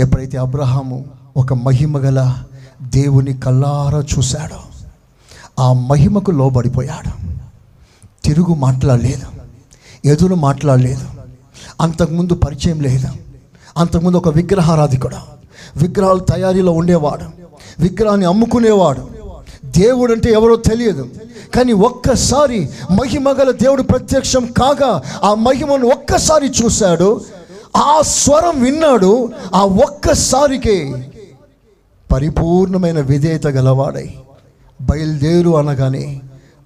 ఎప్పుడైతే 0.00 0.38
అబ్రహాము 0.38 1.04
ఒక 1.36 1.52
మహిమ 1.52 1.98
గల 1.98 2.44
దేవుని 2.82 3.36
కల్లారా 3.36 4.00
చూశాడో 4.00 4.60
ఆ 5.62 5.72
మహిమకు 5.72 6.30
లోబడిపోయాడు. 6.30 7.10
తిరుగు 8.24 8.54
మాట్లాడలేదు 8.54 9.26
ఎదురు 10.04 10.34
మాట్లాడలేదు. 10.34 11.17
అంతకుముందు 11.80 12.34
పరిచయం 12.34 12.80
లేదు? 12.80 13.08
అంతకుముందు 13.76 14.16
ఒక 14.16 14.28
విగ్రహారాధికుడు? 14.28 15.16
విగ్రహాలు 15.76 16.18
తయారీలో 16.18 16.72
ఉండేవాడు? 16.72 17.24
విగ్రహాన్ని 17.82 18.26
అమ్ముకునేవాడు? 18.26 19.08
దేవుడు 19.64 20.12
అంటే 20.12 20.32
ఎవరో 20.32 20.56
తెలియదు. 20.56 21.08
కానీ 21.54 21.72
ఒక్కసారి 21.72 22.68
మహిమగల 22.90 23.50
దేవుడు 23.50 23.82
ప్రత్యక్షం 23.82 24.46
కాగా 24.46 25.02
ఆ 25.24 25.34
మహిమను 25.34 25.86
ఒక్కసారి 25.86 26.52
చూశాడు 26.62 27.20
ఆ 27.76 28.02
స్వరం 28.04 28.64
విన్నాడు 28.64 29.32
ఆ 29.54 29.64
ఒక్కసారికి 29.64 30.94
పరిపూర్ణమైన 32.12 33.00
విధేయత 33.00 33.46
గలవాడై 33.46 34.10
బయలుదేరు 34.80 35.56
అనగానే 35.56 36.20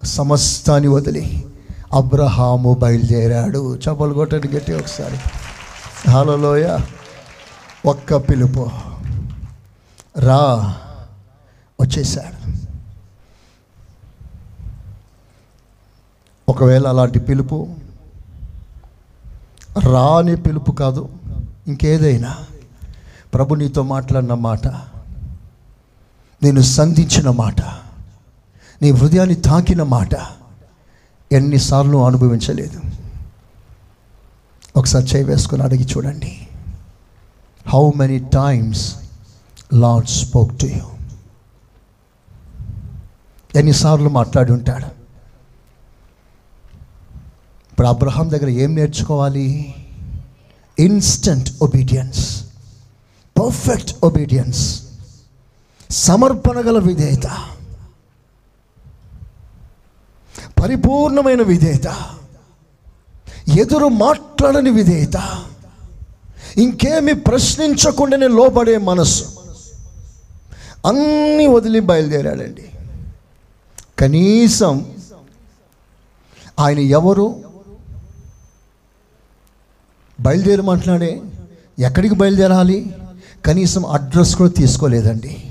సమస్తాన్ని 0.05 0.89
వదిలి 0.89 1.45
అబ్రహాము 1.95 2.75
బయలుదేరాడు. 2.75 3.77
చపలు 3.77 4.15
కొట్టండి 4.15 4.49
గట్టి 4.49 4.75
ఒకసారి. 4.75 5.19
హాలలోయ 6.11 6.79
ఒక్క 7.87 8.17
పిలుపు. 8.17 8.71
రా. 10.19 10.75
వచ్చేసాడు 11.81 12.53
ఒకవేళ 16.49 16.89
అలాంటి 16.89 17.19
పిలుపు 17.19 17.69
రాని 19.79 20.37
పిలుపు 20.37 20.73
కాదు 20.73 21.09
ఇంకేదైనా. 21.69 22.37
ప్రభు 23.35 23.55
నీతో 23.55 23.83
మాట్లాడిన 23.83 24.35
మాట 24.35 24.67
నేను 26.43 26.61
సంధించిన 26.61 27.31
మాట 27.31 27.61
నీ 28.83 28.91
హృదయాన్ని 28.91 29.35
తాకిన 29.35 29.83
మాట 29.83 30.15
ఎన్నిసార్లు 31.33 31.99
అనుభవించలేదు. 31.99 32.81
ఒకసారి 34.77 35.05
చేయి 35.05 35.25
వేసుకొని 35.25 35.63
అడిగి 35.63 35.85
చూడండి. 35.85 36.33
How 37.69 37.91
many 37.97 38.19
times 38.19 38.97
Lord 39.73 40.09
spoke 40.09 40.59
to 40.59 40.67
you 40.67 40.87
ఎన్నిసార్లు 43.57 44.09
మాట్లాడి 44.09 44.53
ఉంటాడు? 44.53 44.87
ఇప్పుడు 47.73 47.89
అబ్రహాం 47.89 48.31
దగ్గర 48.31 48.49
ఏం 48.49 48.75
నేర్చుకోవాలి? 48.75 49.75
ఇన్స్టంట్ 50.79 51.51
ఒబీడియన్స్ 51.63 52.45
పర్ఫెక్ట్ 53.41 53.93
ఒబీడియన్స్ 54.05 54.63
సమర్పణ 55.91 56.59
గల 56.61 56.79
విధేయత. 56.79 57.27
పరిపూర్ణమైన 60.63 61.43
విధేయత. 61.43 61.97
ఎదురు 63.59 63.89
మాట్లాడని 63.89 64.71
విధేయత. 64.71 65.45
ఇంకేమి 66.57 67.15
ప్రశ్నించకుండానే 67.15 68.29
లోబడే 68.29 68.79
మనస్సు. 68.79 69.25
అన్నీ 70.87 71.47
వదిలి 71.47 71.81
బయలుదేరాడండి. 71.81 72.65
కనీసం 73.99 74.87
ఆయన 76.59 76.79
ఎవరు? 76.79 77.37
బయలుదేరమంటున్నాడే? 80.21 81.23
ఎక్కడికి 81.79 82.15
బయలుదేరాలి? 82.15 82.97
కనీసం 83.47 83.87
అడ్రస్ 83.87 84.37
కూడా 84.37 84.51
తీసుకోలేదండి. 84.51 85.45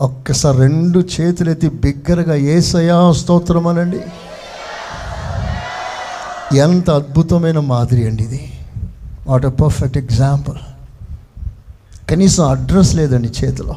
ఒక్కసారి 0.00 0.58
రెండు 0.58 0.98
చేతులెత్తి 0.98 1.68
బిగ్గరగా 1.68 2.34
ఏసయా 2.34 3.12
స్తోత్రం 3.12 3.66
అనండి 3.66 4.00
ఎంత 6.54 6.90
అద్భుతమైన 6.90 7.58
మాదిరి 7.58 8.06
అండి 8.06 8.22
ఇది. 8.22 8.52
వాట్ 9.26 9.46
అ 9.46 9.48
పర్ఫెక్ట్ 9.48 9.98
ఎగ్జాంపుల్ 9.98 10.56
కనీసం 12.10 12.48
అడ్రస్ 12.48 12.94
లేదండి 12.94 13.28
చేతిలో. 13.28 13.74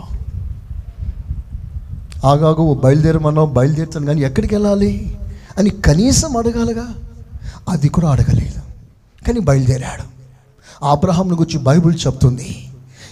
ఆగాగు 2.26 2.74
బయలుదేరమన్నావు 2.84 3.48
బయలుదేరుతాను 3.48 4.06
కానీ 4.06 4.22
ఎక్కడికి 4.22 4.56
వెళ్ళాలి? 4.56 5.18
అని 5.58 5.70
కనీసం 5.70 6.38
అడగాలిగా? 6.38 6.88
అది 7.70 7.90
కూడా 7.90 8.10
అడగలేదు. 8.10 8.62
కానీ 9.28 9.40
బయలుదేరాడు. 9.40 10.04
ఆబ్రహాంను 10.86 11.36
గురించి 11.36 11.64
బైబిల్ 11.64 11.94
చెప్తుంది. 12.08 12.70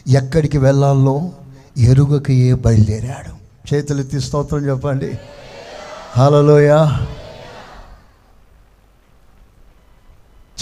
ఎక్కడికి 0.07 0.57
వెళ్ళాలో 0.57 1.29
ఎరుగకయే 1.77 2.53
బయలుదేరాడు. 2.53 3.39
చేతులెత్తి 3.75 4.19
స్తోత్రం 4.19 4.69
చెప్పండి. 4.69 5.19
హలోయా 6.17 7.07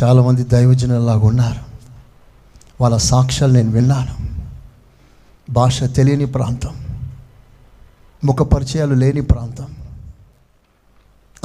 చాలామంది 0.03 0.43
దైవజనులాగా 0.43 1.19
ఉన్నారు. 1.19 1.67
వాళ్ళ 2.81 2.97
సాక్ష్యాలు 2.97 3.53
నేను 3.53 3.71
విన్నాను. 3.71 4.15
భాష 5.51 5.83
తెలియని 5.83 6.25
ప్రాంతం. 6.25 6.75
ముఖ 8.25 8.35
పరిచయాలు 8.35 8.93
లేని 8.93 9.21
ప్రాంతం. 9.21 9.67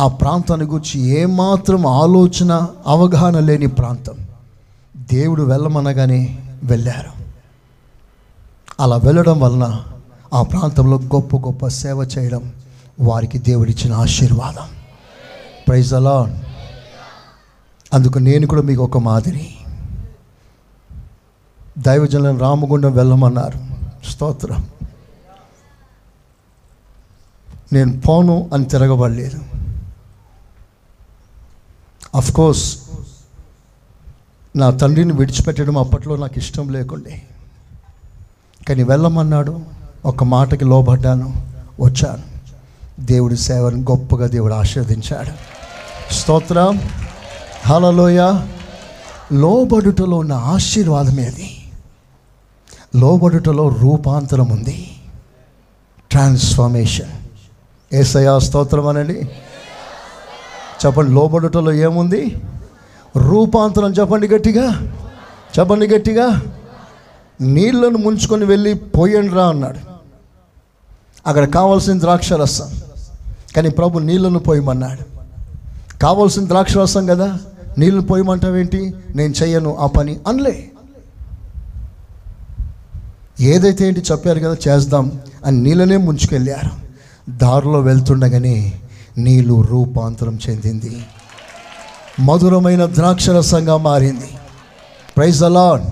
ఆ 0.01 0.09
ప్రాంతాన్ని 0.09 0.67
గురించి 0.67 1.01
ఏమాత్రం 1.01 1.87
ఆలోచన 1.87 2.67
అవగాహన 2.87 3.39
లేని 3.39 3.67
ప్రాంతం. 3.67 4.17
దేవుడు 4.97 5.43
వెళ్ళమనగానే 5.43 6.39
వెళ్ళారు. 6.65 7.23
అలా 8.81 8.97
వెళ్ళడం 8.97 9.41
వలన 9.41 9.83
ఆ 10.35 10.43
ప్రాంతంలో 10.43 10.99
గొప్ప 10.99 11.37
గొప్ప 11.37 11.67
సేవ 11.67 12.09
చేయడం 12.19 12.53
వారికి 13.01 13.39
దేవుడిచ్చిన 13.39 13.93
ఆశీర్వాదం. 13.93 14.69
ప్రైజ్ 15.69 15.95
అలా 15.95 16.43
అందుకు 17.93 18.19
నేను 18.19 18.47
కూడా 18.47 18.63
మీకు 18.63 18.85
ఒక 18.85 18.99
మాదిరి. 18.99 19.55
దైవజనులను 21.79 22.39
రామగుండం 22.39 22.93
వెళ్ళమన్నారు. 22.93 23.59
స్తోత్రం. 24.11 24.67
నేను 27.73 28.01
పోను 28.01 28.51
అని 28.55 28.65
తిరగబడలేదు. 28.65 29.41
కోర్స్ 32.35 32.79
నా 34.57 34.71
తండ్రిని 34.71 35.13
విడిచిపెట్టడం 35.13 35.79
అప్పట్లో 35.79 36.17
నాకు 36.17 36.35
ఇష్టం 36.37 36.69
లేకుండే. 36.69 37.23
కానీ 38.69 38.83
వెళ్ళమన్నాడు 38.83 39.61
ఒక 40.05 40.25
మాటకి 40.25 40.65
లోబడ్డాను 40.65 41.47
వచ్చాను. 41.81 42.23
దేవుడి 43.01 43.37
సేవను 43.37 43.79
గొప్పగా 43.79 44.27
దేవుడు 44.27 44.55
ఆశీర్వదించాడు. 44.55 45.31
స్తోత్రం. 46.15 46.81
హలలోయ 47.65 48.35
లోబడుటలో 49.33 50.17
ఉన్న 50.17 50.33
ఆశీర్వాదం 50.33 51.21
ఏది? 51.21 51.71
లోబడుటలో 52.97 53.69
రూపాంతరం 53.69 54.51
ఉంది. 54.51 54.91
ట్రాన్స్ఫర్మేషన్ 56.11 57.11
ఏసయా 57.95 58.39
స్తోత్రం 58.39 58.87
అనండి. 58.87 59.31
చెప్పండి 60.87 61.13
లోబడుటలో 61.13 61.73
ఏముంది? 61.73 62.43
రూపాంతరం 63.17 63.93
చెప్పండి 63.93 64.29
గట్టిగా. 64.29 64.97
చెప్పండి 65.59 65.87
గట్టిగా. 65.87 66.43
నీళ్ళను 67.41 67.99
ముంచుకొని 67.99 68.45
వెళ్ళి 68.45 68.75
పోయండి 68.75 69.35
రా 69.35 69.49
అన్నాడు. 69.49 69.79
అక్కడ 71.27 71.51
కావాల్సిన 71.51 72.01
ద్రాక్ష 72.01 72.33
రసం 72.33 72.81
కానీ 73.57 73.71
ప్రభు 73.71 73.99
నీళ్ళను 73.99 74.39
పోయమన్నాడు. 74.39 75.23
కావాల్సిన 75.99 76.49
ద్రాక్ష 76.49 76.77
రసం 76.77 77.07
కదా? 77.07 77.39
నీళ్ళు 77.79 78.01
పోయమంటావేంటి? 78.01 78.95
నేను 79.15 79.35
చెయ్యను 79.43 79.77
ఆ 79.77 79.87
పని 79.87 80.17
అనలే. 80.29 80.71
ఏదైతే 83.41 83.89
ఏంటి 83.89 84.01
చెప్పారు 84.01 84.39
కదా 84.39 84.57
చేద్దాం 84.69 85.21
అని 85.47 85.63
నీళ్ళనే 85.63 85.97
ముంచుకెళ్ళారు. 85.97 86.83
దారిలో 87.31 87.81
వెళ్తుండగానే 87.81 88.73
నీళ్ళు 89.19 89.63
రూపాంతరం 89.63 90.39
చెందింది. 90.49 91.07
మధురమైన 92.21 92.87
ద్రాక్షరసంగా 92.87 93.77
మారింది. 93.77 94.29
ప్రైజ్ 95.17 95.43
అలాడ్ 95.43 95.83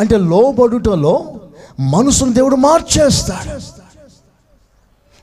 అంటే 0.00 0.16
లోబడుటలో 0.16 1.24
మనసును 1.80 2.32
దేవుడు 2.32 2.56
మార్చేస్తాడు. 2.56 3.78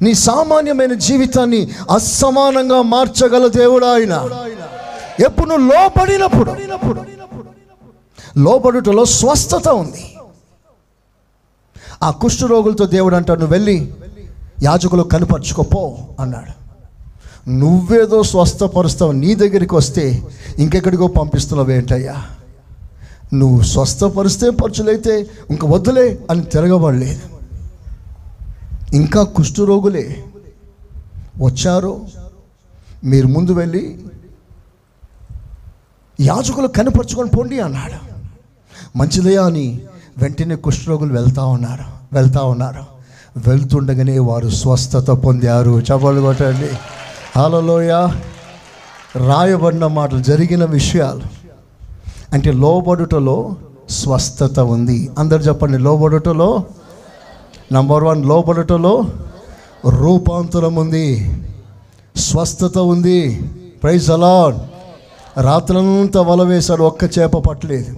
నీ 0.03 0.13
సామాన్యమైన 0.13 0.93
జీవితాన్ని 0.93 1.69
అసమానంగా 1.91 2.81
మార్చగల 2.81 3.47
దేవుడు 3.47 3.85
ఆయన. 3.85 4.29
ఎప్పుడు 5.19 5.55
నువ్వు 5.55 5.73
లోబడినప్పుడు 5.73 6.51
లోబడుటలో 8.37 9.05
స్వస్థత 9.05 9.67
ఉంది. 9.67 10.15
ఆ 12.03 12.11
కుష్ఠరోగులతో 12.11 12.85
దేవుడు 12.85 13.15
అంటాడు 13.15 13.39
నువ్వు 13.39 13.53
వెళ్ళి 13.53 13.93
యాజకులు 14.63 15.03
కనుపరుచుకోపో 15.03 15.97
అన్నాడు. 16.19 16.65
నువ్వేదో 17.49 18.23
స్వస్థపరుస్తావు 18.23 19.11
నీ 19.11 19.35
దగ్గరికి 19.35 19.75
వస్తే 19.75 20.27
ఇంకెక్కడికో 20.59 21.07
పంపిస్తున్నావు 21.07 21.71
ఏంటయ్యా? 21.71 22.23
నువ్వు 23.33 23.61
స్వస్థపరిస్తే 23.61 24.49
పరుచులైతే 24.49 25.29
ఇంక 25.51 25.65
వద్దులే 25.65 26.19
అని 26.29 26.43
తిరగబడలేదు. 26.43 27.21
ఇంకా 28.95 29.23
కుష్ఠరోగులే 29.23 30.23
వచ్చారు 31.43 32.05
మీరు 33.03 33.27
ముందు 33.27 33.51
వెళ్ళి 33.51 33.97
యాజకులు 36.21 36.67
కనపరుచుకొని 36.67 37.29
పోండి 37.29 37.59
అన్నాడు. 37.59 38.15
మంచిదయా 38.97 39.43
అని 39.43 39.81
వెంటనే 40.17 40.55
కుష్ఠరోగులు 40.55 41.13
వెళ్తా 41.13 41.45
ఉన్నారు 41.45 42.15
వెళ్తా 42.15 42.41
ఉన్నారు. 42.41 42.95
వెళ్తుండగానే 43.49 44.19
వారు 44.19 44.49
స్వస్థత 44.49 45.11
పొందారు. 45.11 45.79
చపలు 45.79 46.21
కొట్టండి. 46.21 46.69
హలోయ 47.39 48.07
రాయబడిన 49.15 49.87
మాటలు 49.87 50.23
జరిగిన 50.23 50.65
విషయాలు. 50.65 51.21
అంటే 52.33 52.51
లోబడుటలో 52.51 53.55
స్వస్థత 53.89 54.59
ఉంది. 54.59 55.11
అందరు 55.19 55.41
చెప్పండి 55.41 55.77
లోబడుటలో? 55.77 56.63
నంబర్ 57.73 58.03
వన్ 58.03 58.25
లోబడుటలో 58.25 59.03
రూపాంతరం 59.89 60.75
ఉంది. 60.75 61.37
స్వస్థత 62.15 62.77
ఉంది. 62.77 63.41
ప్రైజ్ 63.83 64.11
అలాడ్ 64.11 64.57
రాత్రంతా 65.37 66.21
వల 66.21 66.43
వేశాడు 66.43 66.83
ఒక్క 66.83 67.19
చేప 67.19 67.37
పట్టలేదు. 67.37 67.95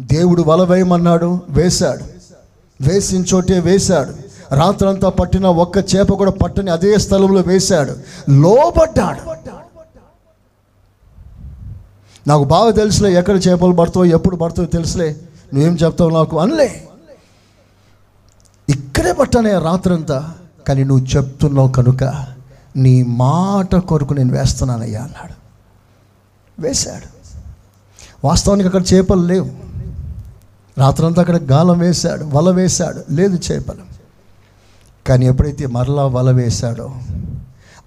దేవుడు 0.00 0.42
వల 0.42 0.62
వేయమన్నాడు 0.62 1.40
వేశాడు. 1.48 2.04
వేసిన 2.80 3.24
చోటే 3.34 3.60
వేశాడు. 3.60 4.32
రాత్రంతా 4.54 5.08
పట్టిన 5.08 5.46
ఒక్క 5.46 5.78
చేప 5.78 6.12
కూడా 6.12 6.30
పట్టని 6.30 6.70
అదే 6.70 6.98
స్థలంలో 6.98 7.40
వేశాడు. 7.40 7.96
లోపడ్డాడు 8.30 9.32
నాకు 12.28 12.44
బాగా 12.44 12.70
తెలుసులే 12.70 13.14
ఎక్కడ 13.14 13.40
చేపలు 13.48 13.72
పడతావు 13.72 14.04
ఎప్పుడు 14.04 14.36
పడతావు 14.36 14.66
తెలుసులే. 14.66 15.16
నువ్వేం 15.54 15.74
చెప్తావు 15.74 16.10
నాకు 16.10 16.38
అనలే. 16.38 16.88
ఇక్కడే 18.68 19.12
పట్టానే 19.12 19.58
రాత్రంతా 19.58 20.34
కానీ 20.68 20.84
నువ్వు 20.84 21.06
చెప్తున్నావు 21.06 21.68
కనుక 21.68 22.04
నీ 22.76 23.02
మాట 23.02 23.76
కొరకు 23.76 24.14
నేను 24.14 24.32
వేస్తున్నానయ్యా 24.32 25.02
అన్నాడు. 25.02 25.41
వేశాడు. 26.62 27.08
వాస్తవానికి 28.24 28.66
అక్కడ 28.66 28.82
చేపలు 28.94 29.22
లేవు. 29.22 29.50
రాత్రంతా 30.78 31.20
అక్కడ 31.20 31.36
గాలం 31.36 31.78
వేశాడు 31.78 32.24
వల 32.24 32.50
వేశాడు 32.50 33.12
లేదు 33.12 33.38
చేపలు. 33.52 33.84
కానీ 35.06 35.26
ఎప్పుడైతే 35.26 35.66
మరలా 35.66 36.06
వల 36.06 36.30
వేశాడో 36.30 36.90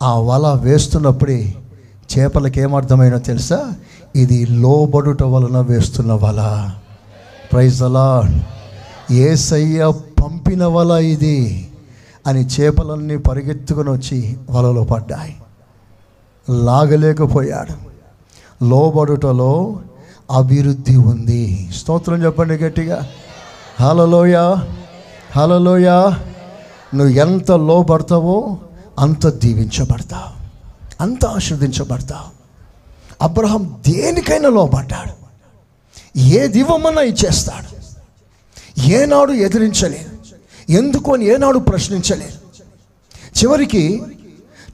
ఆ 0.03 0.19
వల 0.19 0.59
వేస్తున్నప్పుడే 0.61 1.55
చేపలకు 2.11 2.59
ఏమర్థమైనా 2.59 3.17
తెలుసా? 3.17 3.73
ఇది 4.15 4.45
లోబడుట 4.45 5.23
వలన 5.23 5.59
వేస్తున్న 5.59 6.13
వల. 6.13 6.71
ప్రైజ్ 7.51 7.83
అలా 7.83 8.23
ఏసయ్య 9.11 9.91
పంపిన 10.23 10.65
వల 10.65 10.91
ఇది 10.91 11.69
అని 12.27 12.45
చేపలన్నీ 12.45 13.17
పరిగెత్తుకొని 13.17 13.89
వచ్చి 13.89 14.37
వలలో 14.49 14.83
పడ్డాయి. 14.83 15.35
లాగలేకపోయాడు. 16.49 17.94
లోబడుటలో 18.63 19.81
అభివృద్ధి 20.31 20.95
ఉంది. 20.95 21.69
స్తోత్రం 21.75 22.25
చెప్పండి 22.25 22.53
గట్టిగా. 22.53 23.09
హలలోయ 23.79 24.55
హలలోయ 25.37 25.87
నువ్వు 26.95 27.09
ఎంత 27.09 27.51
లోబడతావో 27.51 28.57
అంత 28.99 29.27
దీవించబడతావు. 29.27 30.45
అంత 31.03 31.25
ఆశీర్దించబడతావు 31.25 32.35
అబ్రహం 33.21 33.81
దేనికైనా 33.87 34.49
లోబడ్డాడు. 34.49 35.25
ఏది 36.19 36.59
ఇవ్వమన్నా 36.59 37.01
ఇచ్చేస్తాడు. 37.01 37.75
ఏనాడు 38.81 39.31
ఎదిరించలేదు. 39.31 40.09
ఎందుకు 40.71 41.13
అని 41.13 41.25
ఏనాడు 41.25 41.59
ప్రశ్నించలేదు. 41.59 42.37
చివరికి 43.39 44.03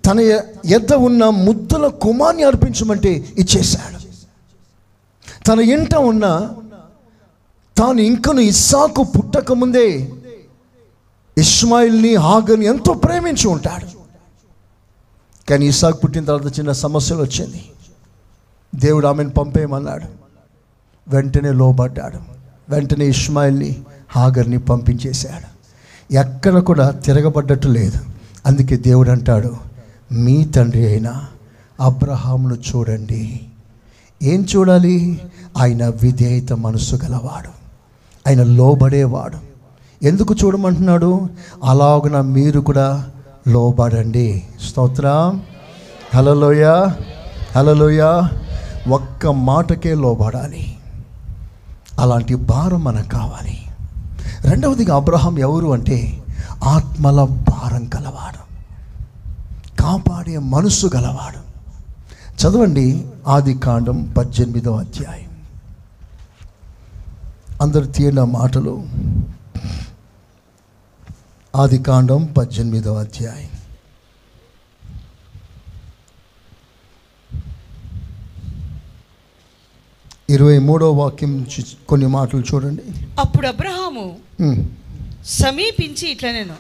తన 0.06 0.20
ఎద్ద 0.66 0.94
ఉన్న 0.94 1.30
ముద్దుల 1.30 1.88
కుమార్ని 1.88 2.44
అర్పించమంటే 2.44 3.10
ఇచ్చేశాడు. 3.38 4.02
తన 5.48 5.60
ఇంట 5.60 5.96
ఉన్న 5.96 6.50
తాను 7.78 8.02
ఇంకను 8.02 8.40
ఇస్సాకు 8.40 9.04
పుట్టకముందే 9.04 10.14
ఇస్మాయిల్ని 11.38 12.16
హాగని 12.16 12.66
ఎంతో 12.66 12.94
ప్రేమించి 12.94 13.48
ఉంటాడు. 13.48 13.88
కానీ 15.50 15.66
ఇస్సాకు 15.66 15.98
పుట్టిన 15.98 16.26
తర్వాత 16.26 16.60
చిన్న 16.60 16.72
సమస్యలు 16.72 17.22
వచ్చింది. 17.22 17.66
దేవుడు 18.76 19.08
ఆమెను 19.08 19.30
పంపేయమన్నాడు. 19.30 20.06
వెంటనే 21.08 21.52
లోబడ్డాడు. 21.52 22.18
వెంటనే 22.70 23.06
ఇస్మాయిల్ని 23.06 23.84
హాగర్ని 24.10 24.60
పంపించేశాడు. 24.60 25.62
ఎక్కడ 26.14 26.60
కూడా 26.60 26.90
తిరగబడ్డట్టు 26.90 27.68
లేదు. 27.68 28.00
అందుకే 28.46 28.78
దేవుడు 28.78 29.10
అంటాడు 29.10 29.71
మీ 30.12 30.44
తండ్రి 30.44 30.88
అయిన 30.88 31.14
అబ్రహామును 31.82 32.56
చూడండి. 32.56 33.42
ఏం 34.24 34.48
చూడాలి? 34.56 35.22
ఆయన 35.58 35.88
విధేయత 35.88 36.54
మనసు 36.54 36.96
గలవాడు. 36.96 37.50
ఆయన 38.28 38.44
లోబడేవాడు. 38.44 39.38
ఎందుకు 40.06 40.36
చూడమంటున్నాడు? 40.44 41.30
అలాగున 41.64 42.22
మీరు 42.22 42.60
కూడా 42.60 43.08
లోబడండి. 43.48 44.44
స్తోత్ర. 44.70 45.34
హలలోయ 46.16 46.88
హలలోయ 47.56 48.28
ఒక్క 48.90 49.28
మాటకే 49.28 49.96
లోబడాలి. 49.96 50.78
అలాంటి 52.00 52.36
భారం 52.36 52.84
మనకు 52.84 53.10
కావాలి. 53.10 53.58
రెండవదిగా 54.42 54.96
అబ్రహాం 54.96 55.40
ఎవరు 55.40 55.68
అంటే 55.68 56.24
ఆత్మల 56.64 57.24
భారం 57.24 57.90
గలవాడు. 57.96 58.51
కాపాడే 59.82 60.38
మనసు 60.38 60.92
గలవాడు. 60.96 61.40
చదవండి 62.42 63.08
ఆది 63.28 63.54
కాండం 63.54 64.14
పద్దెనిమిదవ 64.18 64.80
అధ్యాయం. 64.80 65.32
అందరు 67.62 67.86
తీయన 67.86 68.24
మాటలు. 68.24 68.88
ఆది 71.56 71.78
కాండం 71.78 72.26
పద్దెనిమిదవ 72.38 72.94
అధ్యాయం. 72.94 73.50
ఇరవై 80.30 80.60
మూడవ 80.60 80.92
వాక్యం 80.92 81.48
కొన్ని 81.90 82.08
మాటలు 82.08 82.44
చూడండి. 82.54 82.82
అప్పుడు 83.20 83.48
అబ్రహాము 83.48 84.20
సమీపించి 85.26 86.12
ఇట్లా 86.12 86.32
నేను. 86.32 86.56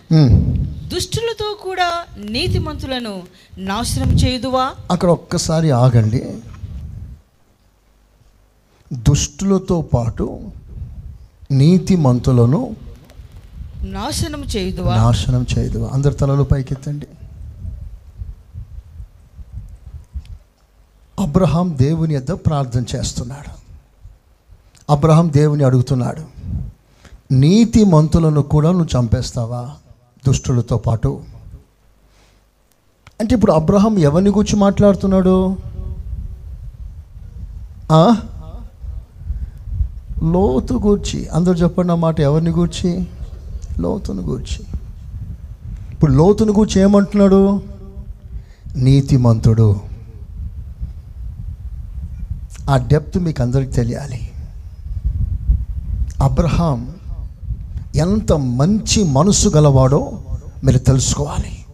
దుష్టులతో 0.87 1.57
కూడా 1.61 2.05
నీతిమంతులను 2.17 3.23
నాశనం 3.57 4.11
చేయుదువా? 4.11 4.71
అక్కడ 4.91 5.09
ఒక్కసారి 5.09 5.71
ఆగండి. 5.71 6.33
దుష్టులతో 8.93 9.81
పాటు 9.81 10.51
నీతిమంతులను 11.51 12.75
నాశనం 13.83 14.43
చేయుదువా? 14.43 14.95
నాశనం 14.95 15.45
చేయదు 15.57 15.89
అందరి 15.93 16.15
తలలు 16.15 16.43
పైకెత్తండి. 16.43 17.07
అబ్రహాం 21.19 21.77
దేవుని 21.77 22.13
యొద్ద 22.13 22.31
ప్రార్థన 22.31 22.83
చేస్తున్నాడు. 22.95 23.51
అబ్రహాం 24.91 25.33
దేవుని 25.33 25.63
అడుగుతున్నాడు. 25.63 26.40
నీతి 27.31 27.83
మంతులను 27.83 28.41
కూడా 28.41 28.71
నువ్వు 28.71 28.99
చంపేస్తావా 28.99 29.69
దుష్టులతో 30.27 30.77
పాటు? 30.77 31.21
అంటే 33.19 33.35
ఇప్పుడు 33.35 33.51
అబ్రహం 33.51 33.99
ఎవరిని 33.99 34.29
గురించి 34.29 34.59
మాట్లాడుతున్నాడు? 34.59 35.57
లోతు 40.23 40.73
గూర్చి. 40.73 41.27
అందరు 41.27 41.53
చెప్పండి 41.53 41.93
మాట 41.93 42.19
ఎవరిని 42.19 42.49
గూర్చి? 42.49 43.07
లోతును 43.79 44.21
గూర్చి. 44.21 44.65
ఇప్పుడు 45.91 46.11
లోతును 46.11 46.53
గూర్చి 46.53 46.81
ఏమంటున్నాడు? 46.81 47.61
నీతిమంతుడు 48.75 49.75
ఆ 52.69 52.77
డెప్త్ 52.77 53.17
మీకు 53.17 53.41
అందరికి 53.41 53.71
తెలియాలి. 53.71 54.31
అబ్రహాం 56.21 56.89
ఎంత 57.95 58.33
మంచి 58.33 59.03
మనసు 59.03 59.49
గలవాడో 59.49 60.21
మీరు 60.63 60.77
తెలుసుకోవాలి. 60.77 61.65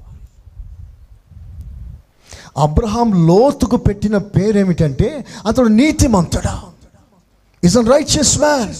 అబ్రహాం 2.57 3.27
లోతుకు 3.27 3.77
పెట్టిన 3.77 4.17
పేరేమిటంటే 4.17 5.25
అతడు 5.45 5.67
నీతిమంతుడా. 5.67 6.63
Is 7.63 7.77
an 7.77 7.87
righteous 7.87 8.39
man 8.39 8.73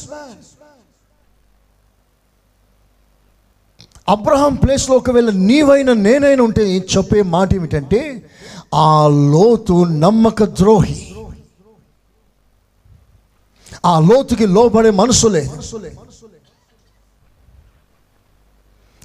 Abraham 4.09 4.55
ప్లేస్లో 4.55 4.95
ఒకవేళ 4.95 5.29
నీవైనా 5.29 5.93
నేనైనా 5.93 6.43
ఉంటే 6.43 6.77
చెప్పే 6.77 7.21
మాట 7.21 7.53
ఏమిటంటే 7.53 8.29
ఆ 8.75 9.07
లోతు 9.07 9.83
నమ్మక 9.83 10.43
ద్రోహి. 10.43 11.15
ఆ 13.85 13.99
లోతుకి 13.99 14.45
లోబడే 14.45 14.89
మనసు 14.89 15.27
లేదు. 15.27 15.61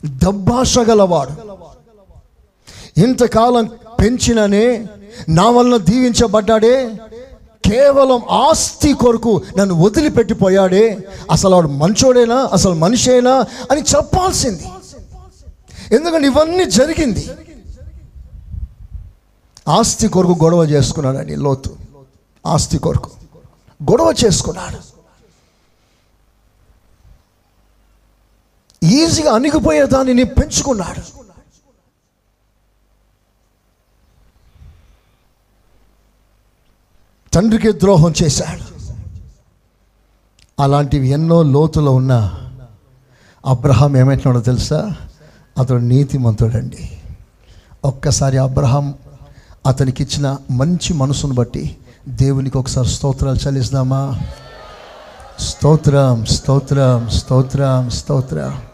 దబ్బాష 0.04 0.78
గలవాడు 0.78 1.52
ఇంతకాలం 3.00 3.70
పెంచిననే 4.00 4.86
నా 5.28 5.50
వలన 5.50 5.76
దీవించబడ్డాడే. 5.76 6.94
కేవలం 7.70 8.22
ఆస్తి 8.30 8.92
కొరకు 8.92 9.42
నన్ను 9.58 9.82
వదిలిపెట్టిపోయాడే. 9.82 11.08
అసలు 11.30 11.54
వాడు 11.54 11.68
మంచోడేనా? 11.68 12.50
అసలు 12.52 12.74
మనిషేనా? 12.74 13.44
అని 13.70 13.80
చెప్పాల్సింది. 13.80 14.64
ఎందుకంటే 15.92 16.26
ఇవన్నీ 16.26 16.64
జరిగింది. 16.64 17.30
ఆస్తి 19.68 20.08
కొరకు 20.08 20.44
గొడవ 20.44 20.64
చేసుకున్నాడని 20.64 21.36
లోతు. 21.36 21.70
ఆస్తి 22.46 22.78
కొరకు 22.78 23.10
గొడవ 23.90 24.14
చేసుకున్నాడు. 24.24 24.91
ఈజీగా 28.82 29.32
అణిగిపోయే 29.32 29.86
దానిని 29.86 30.24
పెంచుకున్నాడు. 30.24 31.22
తండ్రికి 37.32 37.72
ద్రోహం 37.72 38.14
చేశాడు. 38.22 38.72
అలాంటివి 40.62 41.08
ఎన్నో 41.08 41.42
లోతులో 41.42 41.94
ఉన్న 41.94 42.34
అబ్రహాం 43.46 43.96
ఏమంటున్నాడో 43.96 44.40
తెలుసా? 44.40 44.90
అతడు 45.58 45.78
నీతిమంతుడండి. 45.78 47.00
ఒక్కసారి 47.84 48.38
అబ్రహాం 48.38 48.94
అతనికి 49.66 50.02
ఇచ్చిన 50.02 50.38
మంచి 50.50 50.94
మనసును 50.94 51.34
బట్టి 51.34 51.76
దేవునికి 52.08 52.58
ఒకసారి 52.58 52.88
స్తోత్రాలు 52.88 53.36
చెల్లిస్తామా? 53.36 54.20
స్తోత్రం 55.40 56.24
స్తోత్రం 56.24 57.10
స్తోత్రం 57.10 57.90
స్తోత్రం. 57.90 58.71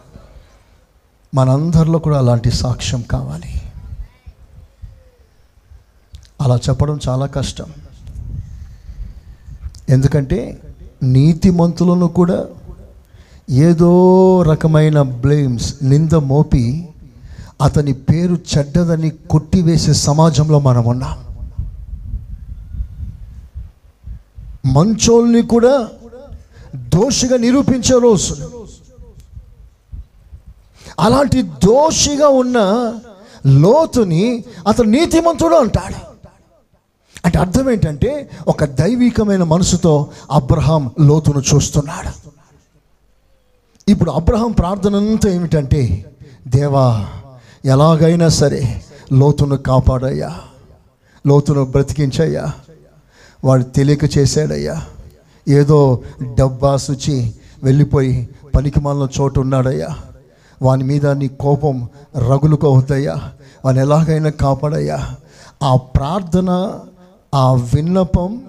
మనందరిలో 1.35 1.99
కూడా 1.99 2.17
అలాంటి 2.17 2.51
సాక్ష్యం 2.51 3.01
కావాలి. 3.01 3.61
అలా 6.41 6.55
చెప్పడం 6.55 6.99
చాలా 7.09 7.25
కష్టం. 7.25 7.65
ఎందుకంటే 9.89 10.61
నీతిమంతులను 11.03 12.07
కూడా 12.07 12.45
ఏదో 13.49 14.41
రకమైన 14.41 15.01
బ్లేమ్స్ 15.01 15.75
నింద 15.83 16.13
మోపి 16.13 16.89
అతని 17.61 17.93
పేరు 17.93 18.37
చెడ్డదని 18.57 19.09
కొట్టివేసే 19.09 19.93
సమాజంలో 19.93 20.59
మనం 20.59 20.85
ఉన్నాం. 20.85 21.17
మంచోల్ని 24.73 25.41
కూడా 25.41 25.87
దోషిగా 26.75 27.37
నిరూపించే 27.37 27.99
రోజు 27.99 28.58
అలాంటి 30.99 31.41
దోషిగా 31.41 32.27
ఉన్న 32.41 32.57
లోతుని 33.47 34.23
అతను 34.67 34.89
నీతిమంతుడు 34.89 35.55
అంటాడు. 35.55 35.99
అంటే 37.25 37.37
అర్థం 37.39 37.71
ఏంటంటే 37.71 38.29
ఒక 38.47 38.63
దైవికమైన 38.65 39.43
మనసుతో 39.43 39.93
అబ్రహాం 40.31 40.91
లోతును 40.99 41.41
చూస్తున్నాడు. 41.49 42.11
ఇప్పుడు 43.87 44.11
అబ్రహాం 44.11 44.51
ప్రార్థన 44.51 44.95
అంతా 44.95 45.29
ఏమిటంటే 45.29 45.81
దేవా 46.47 46.85
ఎలాగైనా 47.65 48.27
సరే 48.29 48.61
లోతును 49.13 49.57
కాపాడయ్యా 49.57 50.31
లోతును 51.27 51.63
బ్రతికించయ్యా 51.65 52.45
వాడు 53.43 53.63
తెలియక 53.63 54.17
చేశాడయ్యా 54.17 54.75
ఏదో 55.47 55.79
డబ్బా 56.35 56.77
శుచి 56.77 57.33
వెళ్ళిపోయి 57.63 58.29
పనికి 58.55 58.79
మాలిన 58.79 59.07
చోటు 59.17 59.39
ఉన్నాడయ్యా 59.39 59.89
వాని 60.61 60.83
మీద 60.83 61.07
నీ 61.07 61.27
కోపం 61.27 61.89
రగులుకోవద్దయ్యా 62.17 63.17
వాని 63.65 63.79
ఎలాగైనా 63.79 64.29
కాపాడయ్యా. 64.29 65.09
ఆ 65.63 65.75
ప్రార్థన 65.75 66.79
ఆ 67.35 67.53
విన్నపం 67.53 68.41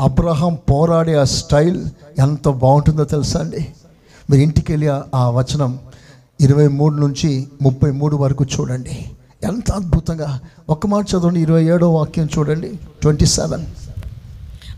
అబ్రహాం 0.00 0.58
పోరాడే 0.70 1.14
ఆ 1.14 1.24
స్టైల్ 1.24 1.84
ఎంత 2.18 2.48
బాగుంటుందో 2.48 3.04
తెలుసా 3.04 3.40
అండి? 3.40 3.66
మీరు 4.30 4.42
ఇంటికి 4.42 4.72
వెళ్ళి 4.72 4.88
ఆ- 5.14 5.28
వచనం 5.28 5.78
ఇరవై 6.40 6.68
మూడు 6.68 6.94
నుంచి 6.94 7.48
ముప్పై 7.62 7.90
మూడు 7.90 8.16
వరకు 8.16 8.44
చూడండి. 8.44 9.04
ఎంత 9.42 9.72
అద్భుతంగా. 9.72 10.40
ఒక్క 10.68 10.86
మాట 10.86 11.06
చదవండి 11.10 11.40
ఇరవై 11.40 11.64
ఏడో 11.64 11.92
వాక్యం 11.92 12.28
చూడండి 12.38 12.78
ట్వంటీ 13.02 13.26
సెవెన్. 13.26 13.66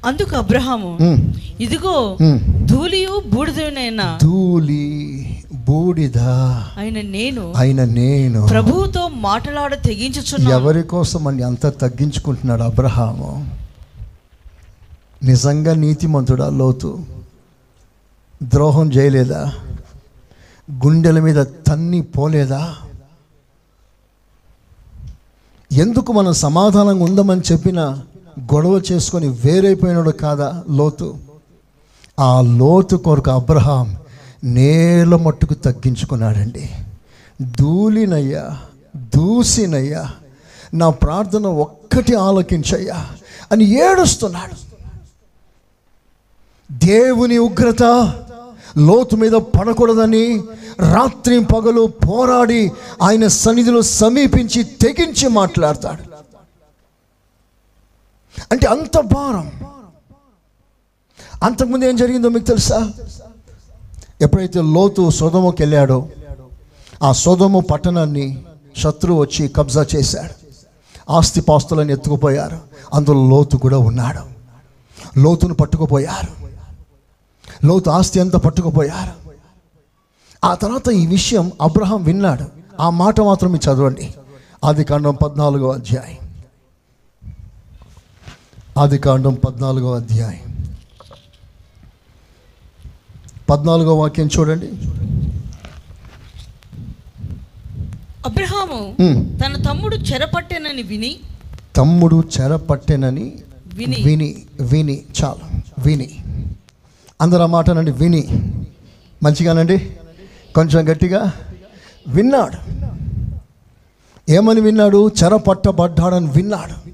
అందుకు 0.05 0.37
అబ్రహాము 0.37 0.99
ఇదిగో 1.61 2.18
ధూళియు 2.64 3.22
బూడిదైన 3.35 4.18
ధూళి 4.22 5.26
బూడిద. 5.65 6.19
ఆయన 6.79 7.01
నేను 7.01 7.53
ఆయన 7.57 7.85
నేను 7.85 8.47
ప్రభువుతో 8.47 9.09
మాట్లాడ 9.09 9.75
తెగించుచున్నా 9.75 10.51
ఎవరి 10.51 10.83
కోసం 10.83 11.27
అండి 11.27 11.43
అంత 11.43 11.67
తగ్గించుకుంటున్నాడు 11.67 12.62
అబ్రహాము? 12.62 13.49
నిజంగా 15.25 15.75
నీతిమంతుడా 15.75 16.51
లోతు? 16.51 16.99
ద్రోహం 18.43 18.93
చేయలేదా? 18.93 19.53
గుండెల 20.73 21.21
మీద 21.21 21.45
తన్ని 21.67 22.03
పోలేదా? 22.03 22.77
ఎందుకు 25.73 26.12
మనం 26.12 26.33
సమాధానంగా 26.33 27.05
ఉందామని 27.05 27.43
చెప్పిన 27.53 27.81
గొడవ 28.55 28.81
చేసుకొని 28.93 29.29
వేరైపోయినాడు 29.29 30.11
కాదా 30.11 30.62
లోతు? 30.71 31.15
ఆ 32.21 32.41
లోతు 32.41 32.97
కొరకు 32.97 33.31
అబ్రహాం 33.31 33.97
నేల 34.45 35.17
మట్టుకు 35.17 35.55
తగ్గించుకున్నాడండి. 35.55 36.71
ధూళినయ్యా 37.43 38.59
దూసినయ్యా 38.97 40.11
నా 40.75 40.91
ప్రార్థన 40.91 41.47
ఒక్కటి 41.47 42.15
ఆలకించయ్యా 42.15 43.07
అని 43.53 43.65
ఏడుస్తున్నాడు. 43.65 44.57
దేవుని 46.73 47.39
ఉగ్రత 47.39 47.83
లోతు 48.79 49.17
మీద 49.17 49.33
పడకూడదని 49.33 50.39
రాత్రి 50.79 51.45
పగలు 51.45 51.87
పోరాడి 51.87 52.73
ఆయన 53.03 53.27
సన్నిధిలో 53.27 53.83
సమీపించి 53.83 54.65
తెగించి 54.65 55.29
మాట్లాడతాడు. 55.29 56.15
అంటే 58.53 58.67
అంత 58.67 59.01
భారం. 59.01 59.53
అంతకుముందు 61.43 61.85
ఏం 61.85 61.97
జరిగిందో 61.97 62.29
మీకు 62.29 62.45
తెలుసా? 62.45 62.93
ఎప్పుడైతే 64.21 64.62
లోతు 64.62 65.11
సోదముకి 65.11 65.62
వెళ్ళాడో 65.62 66.09
ఆ 67.03 67.12
సోదము 67.12 67.61
పట్టణాన్ని 67.61 68.45
శత్రువు 68.77 69.21
వచ్చి 69.21 69.49
కబ్జా 69.49 69.87
చేశాడు. 69.97 70.35
ఆస్తి 71.12 71.41
పాస్తులను 71.41 71.91
ఎత్తుకుపోయారు. 71.91 72.59
అందులో 72.95 73.29
లోతు 73.29 73.57
కూడా 73.57 73.79
ఉన్నాడు. 73.79 74.35
లోతును 75.19 75.55
పట్టుకుపోయారు. 75.55 76.49
లోతు 77.67 77.91
ఆస్తి 77.91 78.21
అంతా 78.21 78.39
పట్టుకుపోయారు. 78.39 79.31
ఆ 80.45 80.55
తర్వాత 80.55 80.89
ఈ 80.89 81.07
విషయం 81.07 81.53
అబ్రహం 81.62 82.03
విన్నాడు. 82.03 82.45
ఆ 82.81 82.91
మాట 82.91 83.21
మాత్రం 83.21 83.53
మీరు 83.53 83.71
చదవండి. 83.71 84.15
ఆది 84.65 84.85
కాండం 84.85 85.15
పద్నాలుగో 85.15 85.73
అధ్యాయం. 85.73 86.45
ఆది 88.79 88.99
కాండం 88.99 89.35
పద్నాలుగో 89.35 89.95
అధ్యాయం. 89.95 90.54
పద్నాలుగో 93.51 93.95
వాక్యం 93.95 94.29
చూడండి. 94.39 94.67
అబ్రహాము. 98.27 98.97
తన 99.39 99.63
తమ్ముడు 99.63 99.97
చెరపట్టెనని 99.97 100.83
విని 100.83 101.17
తమ్ముడు 101.77 102.23
చెరపట్టెనని 102.41 103.35
విని. 103.67 104.03
విని 104.05 104.43
విని 104.61 105.03
చాలు 105.25 105.61
విని. 105.79 106.11
అందరూ 107.21 107.43
ఆ 107.43 107.47
మాటనండి 107.47 107.91
విని. 107.91 108.29
మంచిగానండి 109.23 109.97
కొంచెం 110.55 110.93
గట్టిగా. 110.93 111.33
విన్నాడు. 112.09 112.75
ఏమని 114.31 114.61
విన్నాడు? 114.61 115.11
చెరపట్టబడ్డాడని 115.25 116.31
విన్నాడు. 116.31 116.91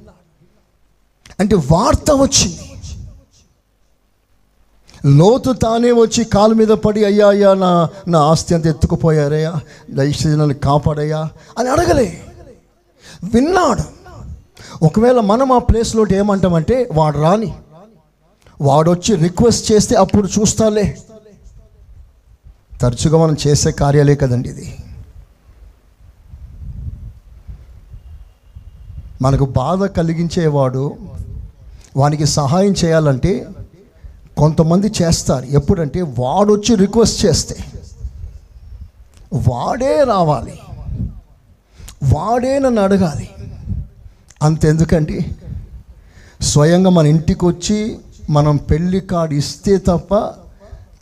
అంటే 1.40 1.56
వార్త 1.56 2.10
వచ్చింది. 2.10 2.69
లోతు 5.06 5.52
తానే 5.52 5.92
వచ్చి 5.92 6.24
కాలు 6.24 6.54
మీద 6.54 6.68
పడి 6.68 7.04
అయ్యా 7.04 7.28
అయ్యా 7.28 7.54
నా 7.54 7.88
నా 8.08 8.18
ఆస్తి 8.18 8.54
అంత 8.54 8.66
ఎత్తుకుపోయారయ్యా. 8.66 9.54
దయచేసి 9.90 10.28
నన్ను 10.28 10.54
కాపాడయ్యా. 10.54 11.28
అని 11.58 11.70
అడగలే. 11.70 12.20
విన్నాడు. 13.34 14.00
ఒకవేళ 14.84 15.20
మనం 15.20 15.52
ఆ 15.52 15.58
ప్లేస్లో 15.58 16.06
ఏమంటామంటే 16.12 16.88
వాడు 16.92 17.18
రాని. 17.18 17.54
వాడొచ్చి 18.60 19.16
రిక్వెస్ట్ 19.16 19.72
చేస్తే 19.72 19.94
అప్పుడు 19.96 20.28
చూస్తాలే. 20.40 20.98
తరచుగా 22.80 23.18
మనం 23.18 23.36
చేసే 23.46 23.70
కార్యాలే 23.70 24.14
కదండి 24.14 24.48
ఇది. 24.48 24.76
మనకు 29.22 29.44
బాధ 29.46 29.84
కలిగించేవాడు 29.84 30.96
వానికి 31.96 32.26
సహాయం 32.26 32.74
చేయాలంటే 32.84 33.48
కొంతమంది 34.36 34.92
చేస్తారు. 35.02 35.44
ఎప్పుడంటే 35.44 36.02
వాడొచ్చి 36.02 36.76
రిక్వెస్ట్ 36.76 37.26
చేస్తే. 37.26 37.56
వాడే 39.34 40.04
రావాలి. 40.04 40.58
వాడే 42.04 42.58
నన్ను 42.58 42.82
అడగాలి. 42.82 43.30
అంతెందుకండి? 44.42 45.36
స్వయంగా 46.40 46.90
మన 46.90 47.06
ఇంటికి 47.06 47.44
వచ్చి 47.44 47.98
మనం 48.30 48.56
పెళ్ళి 48.56 49.00
కార్డు 49.00 49.34
ఇస్తే 49.34 49.76
తప్ప 49.76 50.30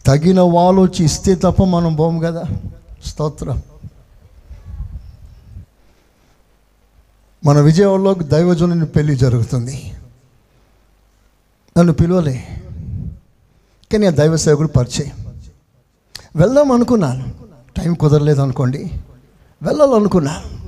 తగిన 0.07 0.41
వాళ్ళు 0.41 0.83
వచ్చి 0.83 1.05
ఇస్తే 1.05 1.35
తప్ప 1.35 1.65
మనం 1.65 1.95
పోం 1.95 2.19
కదా? 2.19 2.45
స్తోత్రం. 3.05 3.63
మన 7.45 7.61
విజయవాడలో 7.61 8.15
దైవజనుని 8.15 8.87
పెళ్ళి 8.87 9.17
జరుగుతుంది. 9.17 9.95
నన్ను 11.79 11.93
పిలవలే. 11.93 12.58
కానీ 13.93 14.07
ఆ 14.07 14.11
దైవ 14.11 14.37
సేవకుడు 14.37 14.69
పరిచయం. 14.69 15.27
వెళ్దాం 16.37 16.73
అనుకున్నాను. 16.73 17.25
టైం 17.77 17.95
కుదరలేదు 17.95 18.43
అనుకోండి. 18.43 18.91
వెళ్ళాలనుకున్నాను. 19.63 20.59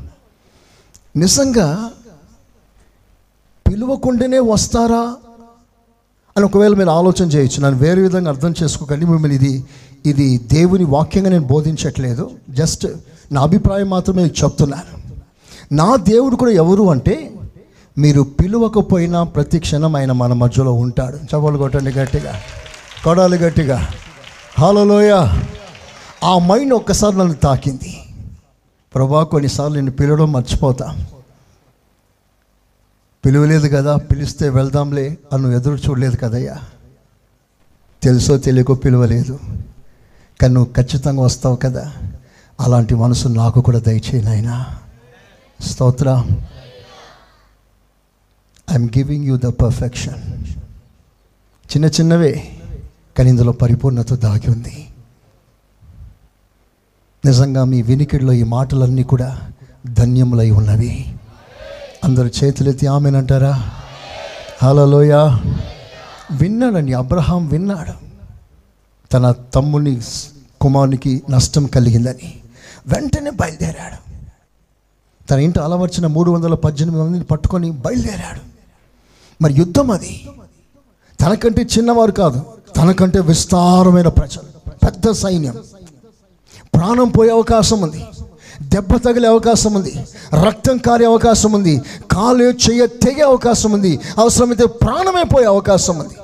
నిజంగా 1.19 1.91
పిలువకుండానే 3.69 4.39
వస్తారా 4.39 5.17
అని 6.37 6.45
ఒకవేళ 6.45 6.75
మీరు 6.75 6.91
ఆలోచన 6.91 7.25
చేయొచ్చు. 7.25 7.63
నన్ను 7.63 7.81
వేరే 7.81 8.03
విధంగా 8.03 8.31
అర్థం 8.31 8.55
చేసుకోకండి. 8.63 9.07
మిమ్మల్ని 9.07 9.37
ఇది 9.37 9.65
ఇది 10.07 10.39
దేవుని 10.39 10.85
వాక్యంగా 10.85 11.31
నేను 11.31 11.47
బోధించట్లేదు. 11.47 12.31
జస్ట్ 12.51 12.87
నా 13.33 13.43
అభిప్రాయం 13.43 13.91
మాత్రమే 13.91 14.27
చెప్తున్నాను. 14.27 15.01
నా 15.75 15.97
దేవుడు 15.97 16.37
కూడా 16.37 16.53
ఎవరు 16.53 16.91
అంటే 16.91 17.35
మీరు 17.99 18.23
పిలువకపోయినా 18.23 19.23
ప్రతి 19.23 19.59
క్షణం 19.59 19.97
ఆయన 19.97 20.13
మన 20.13 20.33
మధ్యలో 20.33 20.73
ఉంటాడు. 20.73 21.19
చవలు 21.35 21.59
కొట్టండి 21.59 21.91
గట్టిగా. 21.91 22.41
కొడాలి 23.05 23.39
గట్టిగా. 23.39 23.89
హాలలోయ 24.59 25.13
ఆ 26.25 26.39
మైండ్ 26.39 26.75
ఒక్కసారి 26.75 27.19
నన్ను 27.19 27.35
తాకింది. 27.35 28.01
ప్రభా 28.95 29.25
కొన్నిసార్లు 29.25 29.77
నేను 29.77 29.91
పిలవడం 29.91 30.33
మర్చిపోతా. 30.33 31.07
పిలువలేదు 33.27 33.69
కదా 33.69 33.97
పిలిస్తే 33.97 34.49
వెళ్దాంలే 34.49 35.19
అను 35.33 35.49
ఎదురు 35.49 35.75
చూడలేదు 35.75 36.17
కదయ్యా. 36.17 36.57
తెలుసో 38.03 38.39
తెలియకో 38.39 38.75
పిలవలేదు. 38.75 39.41
కానీ 40.41 40.55
నువ్వు 40.55 40.73
ఖచ్చితంగా 40.73 41.23
వస్తావు 41.23 41.57
కదా. 41.57 41.93
అలాంటి 42.61 42.95
మనసు 42.95 43.29
నాకు 43.29 43.61
కూడా 43.61 43.79
దయచేయి 43.79 44.25
నాయనా. 44.25 44.79
స్తోత్ర. 45.61 46.25
I'm 48.71 48.89
giving 48.97 49.25
you 49.25 49.37
the 49.37 49.47
perfection 49.47 50.45
చిన్న 51.71 51.85
చిన్నవే. 51.85 52.60
కానీ 53.19 53.31
ఇందులో 53.31 53.53
పరిపూర్ణత 53.53 54.13
దాగి 54.13 54.51
ఉంది. 54.51 54.87
నిజంగా 57.25 57.65
మీ 57.65 57.83
వినికిడిలో 57.83 58.33
ఈ 58.33 58.43
మాటలన్నీ 58.43 59.03
కూడా 59.03 59.41
ధన్యములై 59.87 60.51
ఉన్నవి. 60.51 61.15
అందరు 62.05 62.31
చేతులెత్తి 62.45 62.87
ఆమెనంటారా 62.87 63.71
హలోయ 64.63 65.13
విన్నాడండి 66.31 66.93
అబ్రహాం 66.93 67.47
విన్నాడు. 67.47 67.93
తన 69.13 69.35
తమ్ముని 69.55 70.01
కుమారునికి 70.61 71.23
నష్టం 71.31 71.67
కలిగిందని 71.67 72.41
వెంటనే 72.87 73.31
బయలుదేరాడు. 73.31 74.11
తన 75.27 75.39
ఇంటి 75.39 75.59
అలవర్చిన 75.59 76.07
మూడు 76.07 76.31
వందల 76.31 76.55
పద్దెనిమిది 76.55 77.03
మందిని 77.03 77.25
పట్టుకొని 77.25 77.71
బయలుదేరాడు. 77.71 78.41
మరి 79.43 79.53
యుద్ధం 79.53 79.91
అది. 79.91 80.29
తనకంటే 81.21 81.63
చిన్నవారు 81.63 82.13
కాదు. 82.13 82.43
తనకంటే 82.81 83.21
విస్తారమైన 83.21 84.09
ప్రజలు 84.09 84.77
పెద్ద 84.85 85.11
సైన్యం. 85.11 85.57
ప్రాణం 86.75 87.09
పోయే 87.09 87.31
అవకాశం 87.31 87.81
ఉంది. 87.81 88.05
దెబ్బ 88.63 88.97
తగిలే 88.97 89.29
అవకాశం 89.29 89.75
ఉంది. 89.75 90.05
రక్తం 90.47 90.77
కారే 90.77 91.07
అవకాశం 91.07 91.53
ఉంది. 91.53 91.83
కాలు 92.11 92.43
చెయ్య 92.43 92.87
తెగే 92.87 93.23
అవకాశం 93.23 93.73
ఉంది. 93.73 94.01
అవసరమైతే 94.19 94.67
ప్రాణమే 94.67 95.23
పోయే 95.23 95.47
అవకాశం 95.47 95.99
ఉంది. 95.99 96.15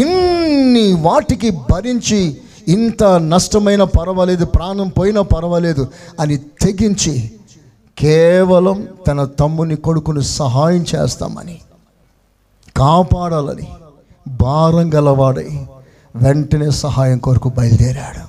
ఇన్ని 0.00 0.92
వాటికి 0.92 1.50
భరించి 1.50 2.36
ఇంత 2.68 3.04
నష్టమైన 3.04 3.84
పర్వాలేదు 3.84 4.44
ప్రాణం 4.44 4.88
పోయినా 4.88 5.22
పర్వాలేదు 5.22 5.86
అని 6.20 6.36
తెగించి 6.36 7.30
కేవలం 7.98 8.88
తన 9.06 9.24
తమ్ముని 9.24 9.76
కొడుకును 9.76 10.20
సహాయం 10.20 10.84
చేస్తామని 10.94 11.60
కాపాడాలని 12.76 13.68
భారం 14.28 14.94
గలవాడై 14.94 15.66
వెంటనే 16.16 16.70
సహాయం 16.70 17.18
కొరకు 17.18 17.48
బయలుదేరాడు. 17.48 18.20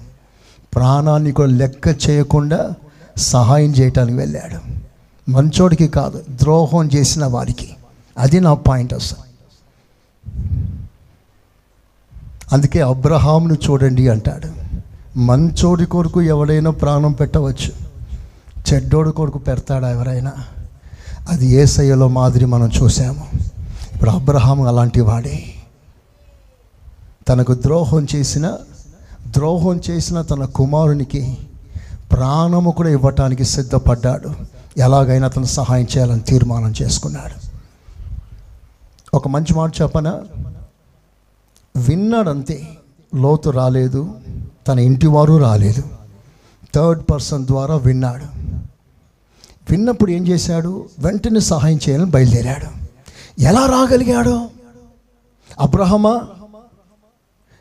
ప్రాణాన్ని 0.75 1.31
కూడా 1.31 1.51
లెక్క 1.51 2.09
చేయకుండా 2.09 2.73
సహాయం 3.17 3.71
చేయటానికి 3.71 4.17
వెళ్ళాడు. 4.17 4.83
మంచోడికి 5.31 5.87
కాదు 5.87 6.23
ద్రోహం 6.29 6.89
చేసిన 6.95 7.25
వారికి. 7.25 7.69
అది 8.17 8.39
నా 8.39 8.53
పాయింట్ 8.53 8.93
అసలు. 8.93 9.33
అందుకే 12.53 12.81
అబ్రహాంను 12.81 13.53
చూడండి 13.53 14.09
అంటాడు. 14.09 14.49
మంచోడి 15.19 15.85
కొరకు 15.85 16.21
ఎవడైనా 16.21 16.71
ప్రాణం 16.71 17.11
పెట్టవచ్చు. 17.11 17.71
చెడ్డోడి 18.73 19.11
కొరకు 19.11 19.37
పెడతాడా 19.37 19.91
ఎవరైనా? 19.91 20.31
అది 21.29 21.47
ఏసయ్యలో 21.47 22.07
మాదిరి 22.07 22.45
మనం 22.45 22.71
చూసాము. 22.83 23.27
ఇప్పుడు 23.95 24.09
అబ్రహాం 24.09 24.61
అలాంటి 24.61 25.01
వాడే. 25.01 25.52
తనకు 27.27 27.53
ద్రోహం 27.53 28.07
చేసిన 28.15 28.57
ద్రోహం 29.27 29.81
చేసిన 29.89 30.21
తన 30.21 30.45
కుమారునికి 30.45 31.37
ప్రాణము 32.11 32.71
కూడా 32.71 32.89
ఇవ్వటానికి 32.89 33.43
సిద్ధపడ్డాడు. 33.43 34.29
ఎలాగైనా 34.77 35.27
అతను 35.27 35.45
సహాయం 35.45 35.83
చేయాలని 35.83 36.19
తీర్మానం 36.19 36.73
చేసుకున్నాడు. 36.81 37.53
ఒక 39.13 39.27
మంచి 39.27 39.53
మాట 39.55 39.81
చెప్పన? 39.81 40.19
విన్నాడంతే. 41.77 42.67
లోతు 43.15 43.49
రాలేదు. 43.49 44.11
తన 44.67 44.79
ఇంటి 44.79 45.07
వారు 45.07 45.37
రాలేదు. 45.37 45.83
థర్డ్ 46.75 47.03
పర్సన్ 47.11 47.45
ద్వారా 47.45 47.75
విన్నాడు. 47.75 48.25
విన్నప్పుడు 49.71 50.11
ఏం 50.11 50.27
చేశాడు? 50.27 50.85
వెంటనే 50.99 51.39
సహాయం 51.39 51.79
చేయాలని 51.89 52.11
బయలుదేరాడు. 52.11 52.85
ఎలా 53.41 53.65
రాగలిగాడు? 53.65 54.49
అబ్రహమా? 55.59 56.21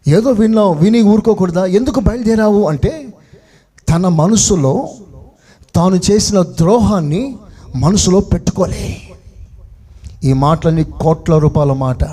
ఏదో 0.09 0.31
విన్నావు 0.31 0.75
విని 0.75 1.03
ఊరుకోకూడదా? 1.03 1.67
ఎందుకు 1.67 2.01
బయలుదేరావు 2.01 2.69
అంటే 2.69 3.13
తన 3.89 4.09
మనసులో 4.09 4.89
తాను 5.75 6.01
చేసిన 6.11 6.43
ద్రోహాన్ని 6.43 7.37
మనసులో 7.77 8.21
పెట్టుకోలే. 8.21 9.01
ఈ 10.25 10.33
మాటలన్నీ 10.33 10.85
కోట్ల 10.85 11.39
రూపాయల 11.39 11.73
మాట. 11.73 12.05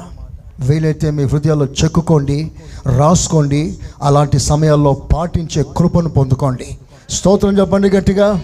వీలైతే 0.59 1.11
మీ 1.11 1.23
హృదయాల్లో 1.23 1.65
చెక్కుకోండి 1.65 2.51
రాసుకోండి 2.97 3.77
అలాంటి 4.03 4.39
సమయాల్లో 4.39 4.93
పాటించే 4.93 5.65
కృపను 5.77 6.09
పొందుకోండి. 6.09 6.77
స్తోత్రం 7.09 7.59
చెప్పండి 7.59 7.89
గట్టిగా. 7.89 8.41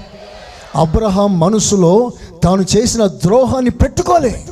అబ్రహాం 0.75 1.39
మనసులో 1.39 2.11
తాను 2.43 2.65
చేసిన 2.77 3.07
ద్రోహాన్ని 3.07 3.71
పెట్టుకోలే. 3.71 4.45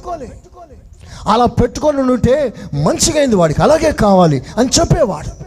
అలా 1.25 1.45
పెట్టుకొని 1.45 1.97
ఉంటే 1.97 2.53
మంచిగా 2.73 3.17
అయింది 3.17 3.35
వాడికి. 3.35 3.61
అలాగే 3.61 3.91
కావాలి 3.91 4.43
అని 4.57 4.69
చెప్పేవాడు. 4.79 5.43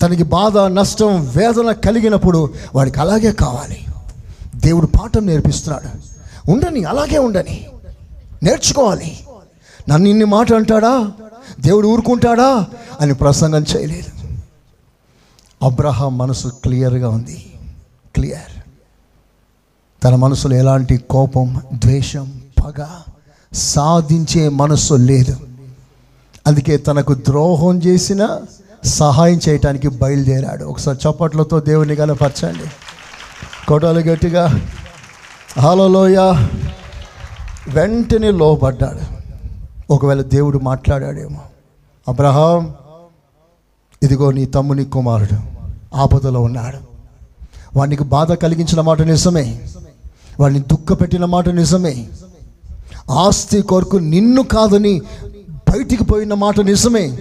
తనకి 0.00 0.22
బాధ 0.22 0.58
నష్టం 0.58 1.32
వేదన 1.36 1.72
కలిగినప్పుడు 1.72 2.54
వాడికి 2.74 3.00
అలాగే 3.00 3.32
కావాలి. 3.32 3.84
దేవుడు 4.56 4.86
పాఠం 4.86 5.26
నేర్పిస్తున్నాడు. 5.26 6.16
ఉండని 6.50 6.84
అలాగే 6.84 7.18
ఉండని. 7.18 7.68
నేర్చుకోవాలి. 8.42 9.20
నన్ను 9.88 10.08
ఇన్ని 10.08 10.24
మాట 10.24 10.52
అంటాడా? 10.52 11.12
దేవుడు 11.60 11.88
ఊరుకుంటాడా? 11.88 12.66
అని 13.00 13.14
ప్రసంగం 13.14 13.62
చేయలేదు. 13.62 14.38
అబ్రహం 15.62 16.18
మనసు 16.18 16.48
క్లియర్గా 16.48 17.08
ఉంది. 17.08 17.52
క్లియర్. 18.14 18.55
తన 20.06 20.14
మనసులో 20.14 20.56
ఎలాంటి 20.56 20.96
కోపం 20.96 21.62
ద్వేషం 21.74 22.40
పగ 22.64 22.84
సాధించే 23.52 24.48
మనస్సు 24.48 24.94
లేదు. 24.94 25.36
అందుకే 26.46 26.76
తనకు 26.76 27.14
ద్రోహం 27.14 27.78
చేసిన 27.78 28.38
సహాయం 28.84 29.40
చేయటానికి 29.48 29.88
బయలుదేరాడు. 29.88 30.64
ఒకసారి 30.64 30.98
చప్పట్లతో 31.08 31.60
దేవుని 31.60 31.96
కనపరచండి 31.96 32.70
కోటలు 33.68 34.00
గట్టిగా 34.00 34.60
హలోయ 35.58 36.16
వెంటనే 37.68 38.30
లోపడ్డాడు 38.30 39.00
ఒకవేళ 39.92 40.22
దేవుడు 40.22 40.58
మాట్లాడాడేమో 40.58 41.40
అబ్రహాం 42.08 42.74
ఇదిగో 44.02 44.30
నీ 44.30 44.44
తమ్ముని 44.44 44.84
కుమారుడు 44.84 45.38
ఆపదలో 45.96 46.40
ఉన్నాడు. 46.40 46.78
వానికి 47.78 48.04
బాధ 48.04 48.32
కలిగించిన 48.32 48.80
మాట 48.80 49.02
నిజమే. 49.02 49.60
వాడిని 50.40 50.60
దుఃఖపెట్టిన 50.60 51.24
మాట 51.24 51.48
నిజమే. 51.48 52.08
ఆస్తి 53.10 53.62
కొరకు 53.62 53.96
నిన్ను 53.96 54.42
కాదని 54.42 55.02
బయటికి 55.52 56.04
పోయిన 56.04 56.34
మాట 56.34 56.60
నిజమే. 56.60 57.18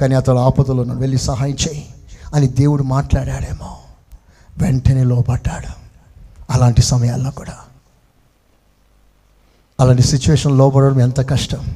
కానీ 0.00 0.14
అతడు 0.14 0.36
ఆపదలో 0.36 0.82
ఉన్నాడు 0.82 1.00
వెళ్ళి 1.00 1.18
సహాయం 1.18 1.56
చేయి 1.68 1.86
అని 2.34 2.48
దేవుడు 2.48 2.82
మాట్లాడాడేమో. 2.82 3.76
వెంటనే 4.58 5.04
లోపడ్డాడు 5.04 5.72
అలాంటి 6.50 6.82
సమయాల్లో 6.82 7.30
కూడా. 7.30 7.56
అలాంటి 9.80 10.02
సిచ్యువేషన్ 10.02 10.58
లోపడడం 10.58 11.00
ఎంత 11.00 11.28
కష్టం. 11.28 11.66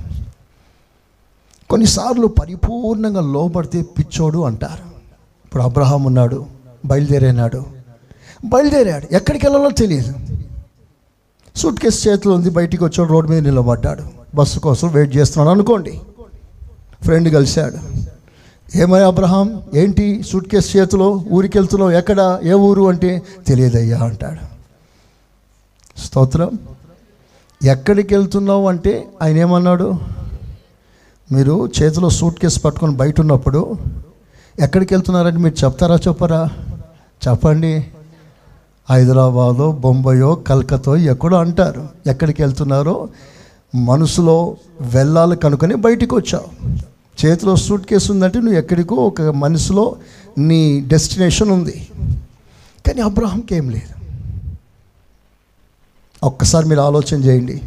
కొన్నిసార్లు 1.71 2.27
పరిపూర్ణంగా 2.27 3.21
లోపడితే 3.21 3.83
పిచ్చోడు 3.83 4.39
అంటారు. 4.39 4.85
ఇప్పుడు 5.45 5.63
అబ్రహాం 5.63 6.05
ఉన్నాడు 6.05 6.47
బయలుదేరేనాడు. 6.85 7.67
బయలుదేరాడు. 8.45 9.15
ఎక్కడికి 9.15 9.47
వెళ్ళాలో 9.47 9.71
తెలియదు. 9.71 10.42
సూట్ 11.57 11.81
కేసు 11.81 12.09
చేతిలో 12.09 12.35
ఉంది 12.35 12.51
బయటికి 12.51 12.85
వచ్చాడు 12.85 13.09
రోడ్డు 13.09 13.31
మీద 13.31 13.43
నిలబడ్డాడు. 13.43 14.03
బస్సు 14.35 14.59
కోసం 14.59 14.89
వెయిట్ 14.89 15.17
చేస్తున్నాడు 15.17 15.59
అనుకోండి. 15.59 16.01
ఫ్రెండ్ 17.03 17.35
కలిశాడు. 17.35 17.77
ఏమయ్య 18.79 19.07
అబ్రహాం? 19.07 19.63
ఏంటి 19.75 20.23
సూట్ 20.23 20.49
కేసు 20.49 20.79
చేతిలో? 20.79 21.25
ఊరికి 21.33 21.59
వెళ్తున్నావు 21.59 21.91
ఎక్కడ? 21.91 22.41
ఏ 22.43 22.53
ఊరు 22.53 22.89
అంటే? 22.89 23.23
తెలియదయ్యా 23.47 23.99
అంటాడు. 23.99 24.53
స్తోత్రం. 26.01 26.51
ఎక్కడికి 27.65 28.15
వెళ్తున్నావు 28.15 28.69
అంటే 28.69 29.09
ఆయన 29.23 29.37
ఏమన్నాడు? 29.37 29.95
మీరు 31.33 31.69
చేతిలో 31.83 32.11
సూట్ 32.11 32.41
కేసు 32.41 32.61
పట్టుకొని 32.61 32.97
బయట 32.97 33.21
ఉన్నప్పుడు 33.21 33.77
ఎక్కడికి 34.61 34.95
వెళ్తున్నారని 34.95 35.39
మీరు 35.39 35.65
చెప్తారా 35.65 35.97
చెప్పరా? 35.97 36.49
చెప్పండి. 37.29 37.87
హైదరాబాదో 38.91 39.73
బొంబాయో 39.73 40.35
కల్కతో 40.35 40.97
ఎక్కడో 40.97 41.37
అంటారు. 41.37 41.89
ఎక్కడికి 42.07 42.43
వెళ్తున్నారో? 42.43 43.09
మనసులో 43.75 44.57
వెళ్ళాలి 44.81 45.37
కనుకొని 45.37 45.75
బయటికి 45.75 46.15
వచ్చావు. 46.15 46.79
చేతిలో 47.27 47.57
సూట్ 47.57 47.87
కేసు 47.87 48.13
ఉందంటే 48.13 48.39
నువ్వు 48.39 48.59
ఎక్కడికో 48.59 48.95
ఒక 48.95 49.23
మనసులో 49.23 49.97
నీ 50.39 50.81
డెస్టినేషన్ 50.81 51.51
ఉంది. 51.51 51.89
కానీ 52.87 53.01
అబ్రాహంకి 53.01 53.55
ఏం 53.55 53.71
లేదు. 53.71 54.23
ఒక్కసారి 56.25 56.69
మీరు 56.69 56.81
ఆలోచన 56.81 57.25
చేయండి. 57.25 57.63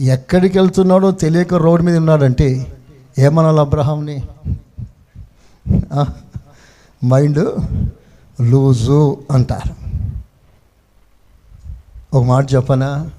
ఎక్కడికి 0.00 0.58
వెళ్తున్నాడో 0.58 1.10
తెలియక 1.10 1.54
రోడ్డు 1.54 1.86
మీద 1.86 1.96
ఉన్నాడంటే 1.96 2.72
ఏమనాలి 3.18 3.60
అబ్రహాంని? 3.60 4.22
మైండ్ 7.04 7.56
లూజు 8.42 9.16
అంటారు. 9.30 9.87
ఒక 12.14 12.24
మాట 12.24 12.54
చెప్పనా? 12.54 13.10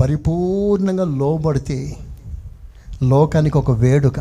పరిపూర్ణంగా 0.00 1.04
లోబడితే 1.04 1.96
లోకానికి 3.02 3.58
ఒక 3.58 3.70
వేడుక. 3.70 4.14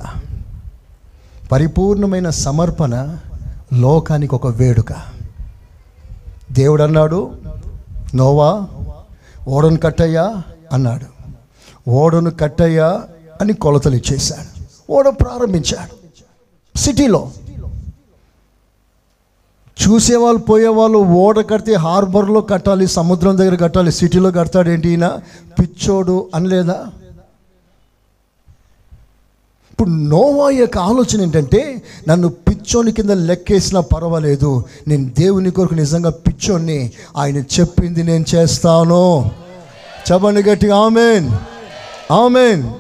పరిపూర్ణమైన 1.52 2.30
సమర్పణ 2.30 3.18
లోకానికి 3.74 4.36
ఒక 4.36 4.48
వేడుక. 4.48 4.94
దేవుడు 6.52 6.84
అన్నాడు 6.84 7.32
నోవా 8.16 8.68
ఓడను 9.48 9.78
కట్టయ్యా 9.78 10.44
అన్నాడు. 10.74 11.06
ఓడను 11.90 12.32
కట్టయ్యా 12.32 13.04
అని 13.42 13.54
కొలతలు 13.54 13.96
ఇచ్చేశాడు. 13.96 14.64
ఓడ 14.92 15.08
ప్రారంభించాడు. 15.10 16.04
సిటీలో 16.78 17.32
చూసేవాళ్ళు 19.88 20.42
పోయేవాళ్ళు 20.42 20.98
ఓడ 20.98 21.46
కడితే 21.50 21.74
హార్బర్లో 21.74 22.42
కట్టాలి 22.42 22.88
సముద్రం 22.88 23.38
దగ్గర 23.38 23.56
కట్టాలి 23.56 23.92
సిటీలో 23.92 24.32
కడతాడేంటి 24.32 24.90
ఈయన? 24.90 25.20
పిచ్చోడు 25.60 26.30
అనలేదా? 26.36 26.86
ఇప్పుడు 29.72 29.90
నోవా 29.90 30.50
యొక్క 30.50 30.78
ఆలోచన 30.78 31.22
ఏంటంటే 31.22 31.82
నన్ను 32.08 32.28
పిచ్చోని 32.28 32.92
కింద 32.92 33.10
లెక్కేసినా 33.10 33.82
పర్వాలేదు. 33.82 34.64
నేను 34.88 35.12
దేవుని 35.20 35.52
కొరకు 35.52 35.74
నిజంగా 35.74 36.10
పిచ్చోని 36.10 36.92
ఆయన 37.18 37.38
చెప్పింది 37.38 38.04
నేను 38.04 38.26
చేస్తాను. 38.36 39.32
చెప్పండి 40.12 40.44
గట్టిగా 40.44 40.78
ఆమెన్. 40.78 41.30
ఆమెన్. 42.14 42.74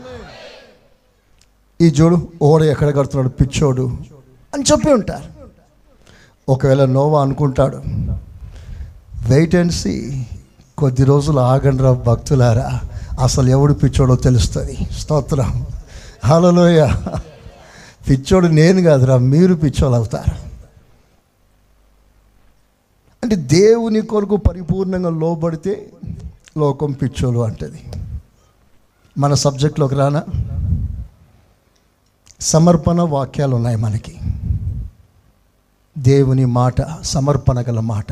ఈ 1.81 1.89
జోడు 1.89 2.27
ఓడ 2.41 2.63
ఎక్కడ 2.63 2.95
కడుతున్నాడు? 2.95 3.29
పిచ్చోడు 3.29 3.91
అని 4.53 4.63
చెప్పి 4.71 4.93
ఉంటారు. 4.93 5.32
ఒకవేళ 6.49 6.85
నోవా 6.85 7.21
అనుకుంటాడు 7.21 7.77
వెయిట్ 9.29 9.55
అండ్ 9.55 9.71
సీ 9.71 10.25
కొద్ది 10.77 11.03
రోజులు 11.03 11.39
ఆగండ్రా 11.39 11.91
భక్తులారా. 11.91 12.81
అసలు 13.19 13.49
ఎవడు 13.49 13.73
పిచ్చోడో 13.73 14.15
తెలుస్తుంది. 14.15 14.77
స్తోత్రం. 14.91 15.67
హలోయ 16.25 16.95
పిచ్చోడు 18.09 18.47
నేను 18.47 18.81
కాదురా 18.81 19.17
మీరు 19.17 19.53
పిచ్చోళ్ళు 19.53 19.95
అవుతారు. 19.95 20.35
అంటే 23.23 23.35
దేవుని 23.35 24.01
కొరకు 24.01 24.37
పరిపూర్ణంగా 24.37 25.09
లోబడితే 25.09 25.89
లోకం 26.57 26.91
పిచ్చోలు 26.91 27.39
అంటది. 27.39 27.81
మన 29.17 29.33
సబ్జెక్ట్లోకి 29.33 29.95
రానా? 29.95 30.23
సమర్పణ 32.41 33.01
వాక్యాలు 33.01 33.55
ఉన్నాయి 33.55 33.77
మనకి. 33.77 34.15
దేవుని 35.97 36.45
మాట 36.45 37.01
సమర్పణ 37.03 37.61
గల 37.61 37.79
మాట. 37.79 38.05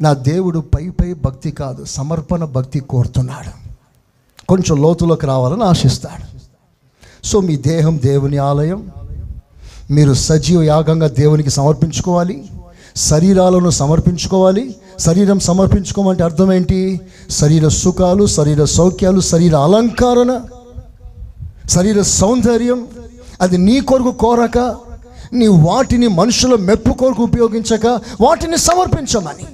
నా 0.00 0.12
దేవుడు 0.12 0.58
పై 0.58 0.90
పై 0.90 1.14
భక్తి 1.14 1.50
కాదు 1.50 1.84
సమర్పణ 1.84 2.44
భక్తి 2.44 2.80
కోరుతున్నాడు. 2.80 3.70
కొంచెం 4.46 4.82
లోతులోకి 4.82 5.26
రావాలని 5.26 5.64
ఆశిస్తాడు. 5.64 6.38
సో 7.26 7.40
మీ 7.40 7.56
దేహం 7.56 8.00
దేవుని 8.04 8.38
ఆలయం. 8.38 8.90
మీరు 9.90 10.14
సజీవ 10.14 10.62
యాగంగా 10.62 11.08
దేవునికి 11.08 11.50
సమర్పించుకోవాలి. 11.50 12.48
శరీరాలను 12.96 13.70
సమర్పించుకోవాలి. 13.70 14.76
శరీరం 14.98 15.40
సమర్పించుకోమంటే 15.40 16.24
అర్థం 16.24 16.52
ఏంటి? 16.52 17.00
శరీర 17.30 17.68
సుఖాలు 17.68 18.26
శరీర 18.26 18.64
సౌఖ్యాలు 18.64 19.20
శరీర 19.20 19.56
అలంకరణ 19.56 20.40
శరీర 21.68 22.02
సౌందర్యం. 22.02 22.86
అది 23.40 23.58
నీ 23.58 23.80
కొరకు 23.80 24.12
కోరక 24.12 24.89
నీ 25.32 25.46
వాటిని 25.46 26.08
మనుషుల 26.08 26.54
మెప్పు 26.54 26.92
కొరకు 26.92 27.22
ఉపయోగించక 27.22 27.86
వాటిని 28.20 28.56
సమర్పించమని. 28.56 29.46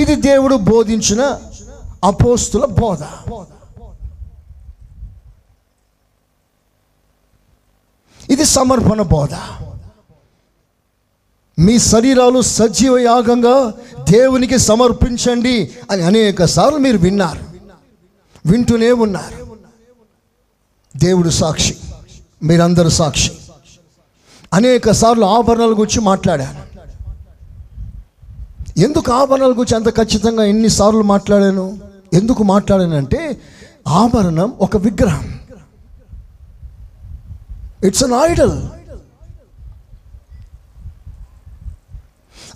ఇది 0.00 0.14
దేవుడు 0.14 0.54
బోధించిన 0.54 1.40
అపోస్తుల 2.04 2.64
బోధ. 2.64 3.02
ఇది 8.30 8.44
సమర్పణ 8.44 9.02
బోధ. 9.02 9.34
మీ 11.58 11.78
శరీరాలు 11.78 12.40
సజీవ 12.40 12.98
యాగంగా 12.98 13.74
దేవునికి 14.10 14.58
సమర్పించండి 14.58 15.70
అని 15.90 16.02
అనేక 16.02 16.44
సార్లు 16.44 16.78
మీరు 16.78 16.98
విన్నారు. 16.98 17.44
వింటూనే 18.46 18.92
ఉన్నారు. 18.92 19.58
దేవుడు 20.96 21.28
సాక్షి. 21.28 21.76
మీరందరూ 22.42 22.88
సాక్షి. 22.88 23.30
అనేక 24.54 24.90
సార్లు 24.90 25.24
ఆభరణాల 25.26 25.70
గురించి 25.70 26.00
మాట్లాడాను. 26.00 26.68
ఎందుకు 28.80 29.12
ఆభరణాల 29.12 29.50
గురించి 29.50 29.76
అంత 29.76 29.96
ఖచ్చితంగా 29.96 30.44
ఎన్నిసార్లు 30.44 31.02
మాట్లాడాను? 31.02 31.78
ఎందుకు 32.14 32.42
మాట్లాడానంటే 32.42 33.40
ఆభరణం 33.88 34.52
ఒక 34.60 34.76
విగ్రహం. 34.76 35.40
ఇట్స్ 37.84 38.04
అన్ 38.04 38.12
ఐడల్ 38.12 38.62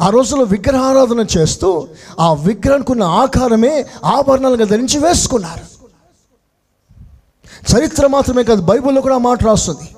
ఆ 0.00 0.08
రోజుల్లో 0.08 0.44
విగ్రహారాధన 0.44 1.26
చేస్తూ 1.38 1.88
ఆ 2.20 2.32
విగ్రహానికి 2.32 2.92
ఉన్న 2.92 3.02
ఆకారమే 3.02 3.86
ఆభరణాలుగా 4.04 4.64
ధరించి 4.64 4.98
వేసుకున్నారు. 4.98 5.81
చరిత్ర 7.72 8.06
మాత్రమే 8.06 8.42
కాదు 8.42 8.62
బైబిల్లో 8.62 9.00
కూడా 9.00 9.18
మాట 9.18 9.44
రాస్తుంది. 9.44 9.88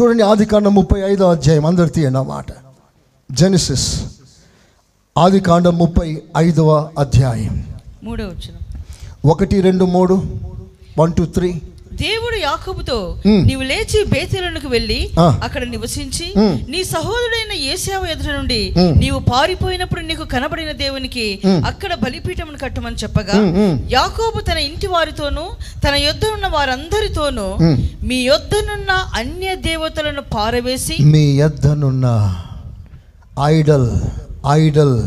చూడండి 0.00 0.22
ఆది 0.22 0.44
కాండం 0.44 0.74
ముప్పై 0.74 1.00
ఐదో 1.00 1.30
అధ్యాయం 1.30 1.66
అందరు 1.66 1.88
తీయండి 1.88 2.18
ఆ 2.18 2.22
మాట. 2.22 2.46
జెనిసిస్ 3.32 4.04
ఆది 5.18 5.40
కాండం 5.40 5.78
ముప్పై 5.78 6.22
ఐదవ 6.36 6.90
అధ్యాయం. 6.98 7.66
మూడో 8.04 8.24
వచ్చిన 8.24 8.54
ఒకటి 9.24 9.60
రెండు 9.60 9.84
మూడు. 9.84 10.22
వన్ 10.98 11.12
టూ 11.14 11.24
త్రీ 11.24 11.62
దేవుడు 11.92 12.36
యాకోబుతో. 12.36 13.16
నీవు 13.26 13.62
లేచి 13.62 14.04
బేతేలకు 14.04 14.68
వెళ్ళి. 14.68 15.10
అక్కడ 15.20 15.64
నివసించి. 15.64 16.32
నీ 16.68 16.84
సహోదరుడైన 16.84 17.62
ఏసావు 17.62 18.04
ఎదుట 18.06 18.26
నుండి. 18.26 18.74
నీవు 18.96 19.18
పారిపోయినప్పుడు 19.18 20.00
నీకు 20.00 20.24
కనబడిన 20.24 20.72
దేవునికి 20.72 21.40
అక్కడ 21.66 21.94
బలిపీఠమును 21.94 22.58
కట్టమని 22.58 22.96
చెప్పగా. 22.96 23.34
యాకోబు 23.90 24.40
తన 24.40 24.58
ఇంటి 24.58 24.86
వారితోనూ 24.86 25.50
తన 25.88 25.94
యొద్ద 25.94 26.24
ఉన్న 26.26 26.46
వారందరితోనూ 26.46 27.56
మ్. 27.62 27.76
మీ 28.02 28.16
యొద్దనున్న 28.22 28.90
అన్య 29.14 29.54
దేవతలను 29.54 30.22
పారవేసి 30.22 30.96
మీ 31.04 31.38
యొద్దనున్న 31.40 32.06
ఐడల్ 33.44 33.90
ఐడల్ 34.50 35.02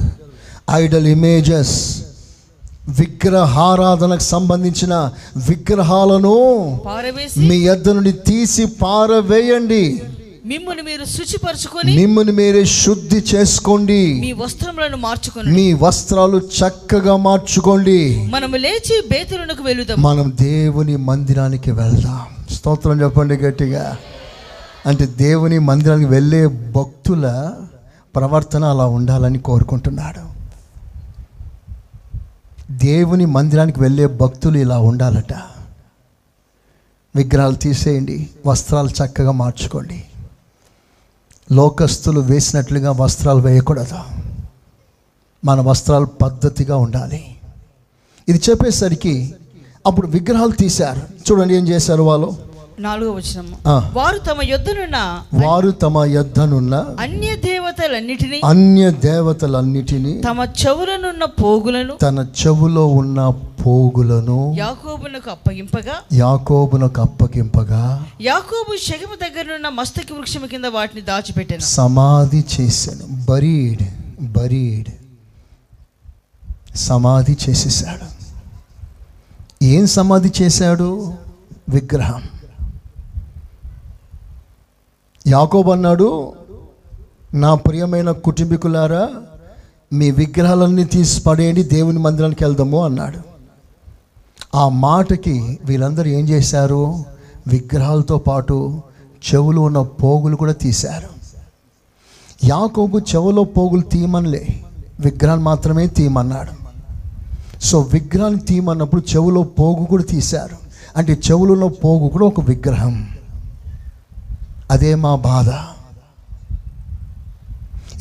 ఐడల్ 0.71 1.07
ఇమేజెస్ 1.07 1.77
విగ్రహారాధనకు 2.89 4.19
సంబంధించిన 4.19 5.11
విగ్రహాలను 5.38 6.36
మీ 7.38 7.55
యొద్ద 7.55 7.89
నుండి 7.89 8.11
తీసి 8.11 8.65
పారవేయండి. 8.65 10.01
మిమ్మును 10.45 10.84
మీరు 10.84 11.05
శుచిపరచుకొని 11.05 11.95
మిమ్మల్ని 11.95 12.31
మీరే 12.31 12.65
శుద్ధి 12.65 13.23
చేసుకోండి. 13.36 14.13
మీ 14.13 14.31
వస్త్రములను 14.31 14.97
మార్చుకొని 14.97 15.51
మీ 15.51 15.73
వస్త్రాలు 15.73 16.38
చక్కగా 16.38 17.15
మార్చుకోండి. 17.15 18.27
మనము 18.29 18.55
లేచి 18.55 19.03
బేతులకు 19.11 19.63
వెళుదాం. 19.63 20.01
మనం 20.01 20.34
దేవుని 20.41 20.97
మందిరానికి 20.97 21.71
వెళ్దాం. 21.71 22.53
స్తోత్రం 22.53 23.01
చెప్పండి 23.01 23.36
గట్టిగా. 23.36 23.97
అంటే 24.86 25.05
దేవుని 25.05 25.59
మందిరానికి 25.59 26.09
వెళ్ళే 26.09 26.47
భక్తుల 26.47 27.51
ప్రవర్తన 28.15 28.65
అలా 28.65 28.86
ఉండాలని 28.86 29.39
కోరుకుంటున్నాడు. 29.39 30.32
దేవుని 32.72 33.26
మందిరానికి 33.26 33.80
వెళ్ళే 33.80 34.07
భక్తులు 34.07 34.57
ఇలా 34.57 34.80
ఉండాలట. 34.80 35.34
విగ్రహాలు 37.16 37.55
తీసేయండి 37.55 38.30
వస్త్రాలు 38.45 38.89
చక్కగా 38.89 39.32
మార్చుకోండి. 39.32 40.05
లోకస్తులు 41.51 42.20
వేసినట్లుగా 42.20 42.91
వస్త్రాలు 42.91 43.39
వేయకూడదు. 43.39 43.99
మన 45.45 45.61
వస్త్రాలు 45.61 46.05
పద్ధతిగా 46.05 46.78
ఉండాలి. 46.78 47.36
ఇది 48.30 48.41
చెప్పేసరికి 48.49 49.36
అప్పుడు 49.86 50.07
విగ్రహాలు 50.07 50.51
తీశారు. 50.51 50.99
చూడండి 50.99 51.55
ఏం 51.55 51.68
చేశారు 51.68 52.03
వాళ్ళు? 52.03 52.52
నాలుగో 52.80 53.11
వచనము. 53.11 53.57
ఆ. 53.67 53.91
వారు 53.93 54.17
తమ 54.19 54.41
యొద్దనున్న 54.43 55.24
వారు 55.45 55.71
తమ 55.71 56.03
యొద్దనున్న 56.05 56.95
అన్య 56.99 57.36
దేవతలన్నిటినీ 57.36 58.41
అన్య 58.45 58.91
దేవతలన్నిటినీ 58.91 60.21
తమ 60.21 60.43
చెవులనున్న 60.43 61.26
పోగులను 61.26 61.95
తన 61.95 62.28
చెవులో 62.45 62.88
ఉన్న 62.88 63.30
పోగులను 63.65 64.55
యాకోబునకు 64.57 65.30
అప్పగింపగా 65.30 65.95
యాకోబునకు 66.13 67.01
అప్పగింపగా 67.01 68.05
యాకోబు 68.21 68.78
శగము 68.78 69.15
దగ్గరనున్న 69.15 69.69
మస్తకి 69.69 70.13
వృక్షము 70.13 70.47
కింద 70.47 70.65
వాటిని 70.65 71.01
దాచిపెట్టాను. 71.01 71.61
సమాధి 71.61 72.43
చేశాను. 72.61 73.26
Buried 73.26 73.84
buried. 74.21 74.89
సమాధి 76.78 77.38
చేసేసాడు 77.49 78.24
ఏం 79.65 79.88
సమాధి 79.88 80.32
చేశాడు? 80.41 81.13
విగ్రహం. 81.69 82.24
యాకోబు 85.28 85.71
అన్నాడు 85.71 86.34
నా 87.34 87.55
ప్రియమైన 87.55 88.11
కుటుంబీకులారా 88.11 89.09
మీ 89.93 90.11
విగ్రహాలన్నీ 90.11 90.84
తీసి 90.84 91.21
పడేయండి 91.21 91.63
దేవుని 91.63 91.99
మందిరానికి 91.99 92.43
వెళ్దాము 92.43 92.86
అన్నాడు. 92.86 93.19
ఆ 94.57 94.69
మాటకి 94.69 95.59
వీళ్ళందరూ 95.65 96.09
ఏం 96.09 96.30
చేశారు? 96.30 97.03
విగ్రహాలతో 97.47 98.17
పాటు 98.17 98.82
చెవులు 99.34 99.61
ఉన్న 99.61 99.82
పోగులు 99.82 100.36
కూడా 100.36 100.53
తీశారు. 100.53 101.07
యాకోబు 102.43 102.99
చెవులో 102.99 103.43
పోగులు 103.43 103.82
తీయమనిలే 103.82 104.47
విగ్రహాన్ని 104.99 105.45
మాత్రమే 105.45 105.88
తీయమన్నాడు. 105.88 106.63
సో 107.61 107.80
విగ్రహాన్ని 107.80 108.39
తీయమన్నప్పుడు 108.39 109.01
చెవులో 109.15 109.43
పోగు 109.43 109.86
కూడా 109.86 110.03
తీశారు. 110.03 110.57
అంటే 110.97 111.13
చెవులలో 111.13 111.67
పోగు 111.67 112.07
కూడా 112.07 112.26
ఒక 112.26 112.41
విగ్రహం. 112.41 113.07
అదే 114.74 114.95
మా 114.95 115.15
బాధ. 115.15 115.49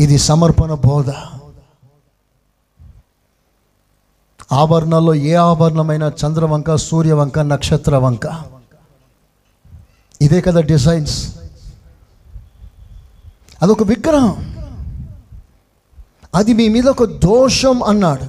ఇది 0.00 0.18
సమర్పణ 0.18 0.74
బోధ. 0.74 1.10
ఆభరణాల్లో 4.52 5.14
ఏ 5.14 5.34
ఆభరణమైన 5.34 6.02
చంద్రవంక 6.02 6.74
సూర్యవంక 6.74 7.38
నక్షత్ర 7.38 7.96
వంక 7.96 8.42
ఇదే 10.20 10.40
కదా 10.40 10.60
డిజైన్స్. 10.60 11.38
అదొక 13.62 13.82
విగ్రహం. 13.82 14.56
అది 16.34 16.52
మీ 16.52 16.68
మీద 16.68 16.88
ఒక 16.88 17.04
దోషం 17.04 17.82
అన్నాడు. 17.82 18.26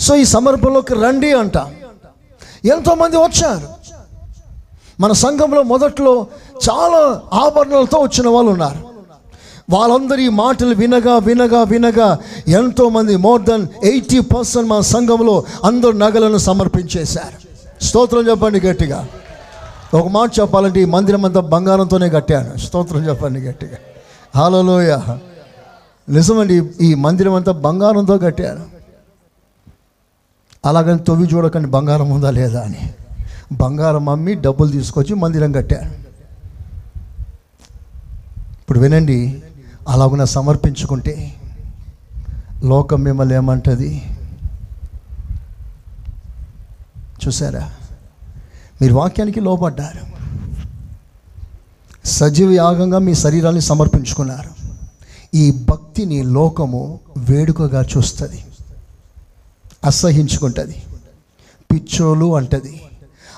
సో 0.00 0.16
ఈ 0.16 0.24
సమర్పణలోకి 0.24 0.94
రండి 0.94 1.32
అంట. 1.32 1.56
ఎంతోమంది 2.64 3.16
వచ్చారు. 3.16 3.83
మన 5.00 5.12
సంఘంలో 5.12 5.62
మొదట్లో 5.62 6.26
చాలా 6.70 7.22
ఆభరణాలతో 7.32 7.98
వచ్చిన 7.98 8.28
వాళ్ళు 8.28 8.50
ఉన్నారు. 8.50 8.78
వాళ్ళందరి 9.70 10.28
మాటలు 10.28 10.74
వినగా 10.74 11.18
వినగా 11.18 11.62
వినగా 11.62 12.18
ఎంతోమంది 12.48 13.16
మోర్ 13.16 13.42
దెన్ 13.42 13.66
ఎయిటీ 13.84 14.20
పర్సెంట్ 14.20 14.68
మా 14.68 14.80
సంఘంలో 14.80 15.44
అందరు 15.64 15.90
నగలను 15.90 16.38
సమర్పించేశారు. 16.38 17.38
స్తోత్రం 17.84 18.28
చెప్పండి 18.28 18.60
గట్టిగా. 18.60 19.08
ఒక 19.94 20.08
మాట 20.08 20.40
చెప్పాలంటే 20.40 20.80
ఈ 20.80 20.84
మందిరం 20.84 21.24
అంతా 21.24 21.40
బంగారంతోనే 21.40 22.08
కట్టాను. 22.08 22.58
స్తోత్రం 22.58 23.08
చెప్పండి 23.08 23.40
గట్టిగా. 23.40 23.78
హలోయ 24.36 24.98
నిజమండి 26.08 26.62
ఈ 26.80 26.94
మందిరం 26.94 27.34
అంతా 27.34 27.52
బంగారంతో 27.52 28.18
కట్టాను 28.18 28.64
అలాగని 30.64 30.98
తొవ్వి 30.98 31.26
చూడకండి 31.34 31.68
బంగారం 31.68 32.10
ఉందా 32.10 32.30
లేదా 32.30 32.60
అని. 32.60 32.94
బంగారం 33.52 34.08
అమ్మి 34.08 34.34
డబ్బులు 34.34 34.70
తీసుకొచ్చి 34.70 35.14
మందిరం 35.14 35.52
కట్టారు 35.52 36.04
ఇప్పుడు 38.60 38.78
వినండి 38.78 39.42
అలాగున 39.88 40.24
సమర్పించుకుంటే 40.24 41.34
లోకం 42.64 43.02
మిమ్మల్ని 43.02 43.34
ఏమంటుంది? 43.34 44.02
చూసారా? 47.26 47.70
మీరు 48.82 48.94
వాక్యానికి 48.94 49.40
లోపడ్డారు 49.40 50.14
సజీవ 52.04 52.50
యాగంగా 52.50 52.98
మీ 52.98 53.14
శరీరాన్ని 53.14 53.60
సమర్పించుకున్నారు. 53.60 54.50
ఈ 55.34 55.64
భక్తిని 55.70 56.22
లోకము 56.22 57.00
వేడుకగా 57.16 57.82
చూస్తుంది. 57.82 58.44
అసహించుకుంటుంది. 59.84 60.82
పిచ్చోలు 61.72 62.36
అంటది. 62.36 62.80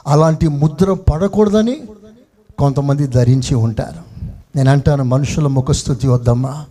అలాంటి 0.06 0.48
ముద్ర 0.48 0.92
పడకూడదని 0.92 1.76
కొంతమంది 2.58 3.06
ధరించి 3.06 3.54
ఉంటారు. 3.54 4.26
నేను 4.56 4.70
అంటాను 4.70 5.04
మనుషుల 5.04 5.46
ముఖస్థుతి 5.46 6.08
వద్దమ్మా. 6.08 6.64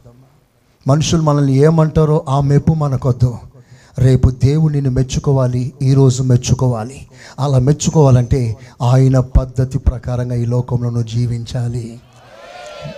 మనుషులు 0.87 1.21
మనల్ని 1.21 1.53
ఏమంటారో 1.53 2.25
ఆ 2.29 2.39
మెప్పు 2.39 2.73
మనకొద్దు. 2.73 3.37
రేపు 3.99 4.29
దేవుడు 4.29 4.77
మెచ్చుకోవాలి 4.77 5.73
ఈరోజు 5.81 6.23
మెచ్చుకోవాలి. 6.23 7.07
అలా 7.39 7.59
మెచ్చుకోవాలంటే 7.59 8.57
ఆయన 8.81 9.19
పద్ధతి 9.19 9.79
ప్రకారంగా 9.79 10.35
ఈ 10.35 10.45
లోకంలో 10.45 10.89
నువ్వు 10.89 11.07
జీవించాలి. 11.07 11.99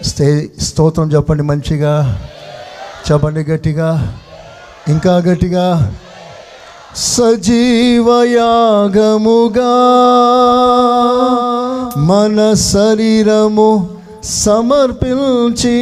స్తే 0.04 0.50
స్తోత్రం 0.60 1.12
చెప్పండి 1.12 1.44
మంచిగా. 1.44 2.22
చెప్పండి 3.12 3.40
గట్టిగా. 3.40 4.18
ఇంకా 4.88 5.18
గట్టిగా. 5.18 5.96
సజీవయాగముగా 6.98 8.14
మన 12.10 12.54
శరీరము 12.54 13.90
సమర్పించి 14.24 15.80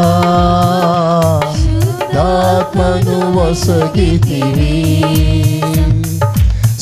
వసగితివి. 3.36 4.68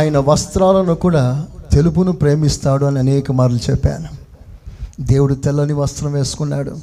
ఆయన 0.00 0.18
వస్త్రాలను 0.18 0.94
కూడా 0.94 1.46
తెలుపును 1.72 2.12
ప్రేమిస్తాడు 2.12 2.84
అని 2.84 2.98
అనేక 2.98 3.32
మార్లు 3.32 3.70
చెప్పాను. 3.70 4.08
దేవుడు 5.00 5.34
తెల్లని 5.34 5.72
వస్త్రం 5.72 6.12
వేసుకున్నాడు. 6.12 6.76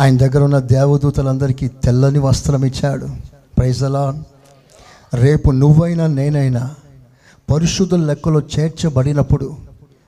ఆయన 0.00 0.16
దగ్గర 0.16 0.38
ఉన్న 0.38 0.58
దేవదూతలందరికీ 0.58 1.68
తెల్లని 1.68 2.18
వస్త్రం 2.18 2.64
ఇచ్చాడు. 2.64 3.06
ప్రైజలా 3.58 4.22
రేపు 5.14 5.50
నువ్వైనా 5.50 6.06
నేనైనా 6.06 6.74
పరిశుద్ధుల 7.50 8.06
లెక్కలో 8.06 8.40
చేర్చబడినప్పుడు 8.40 9.56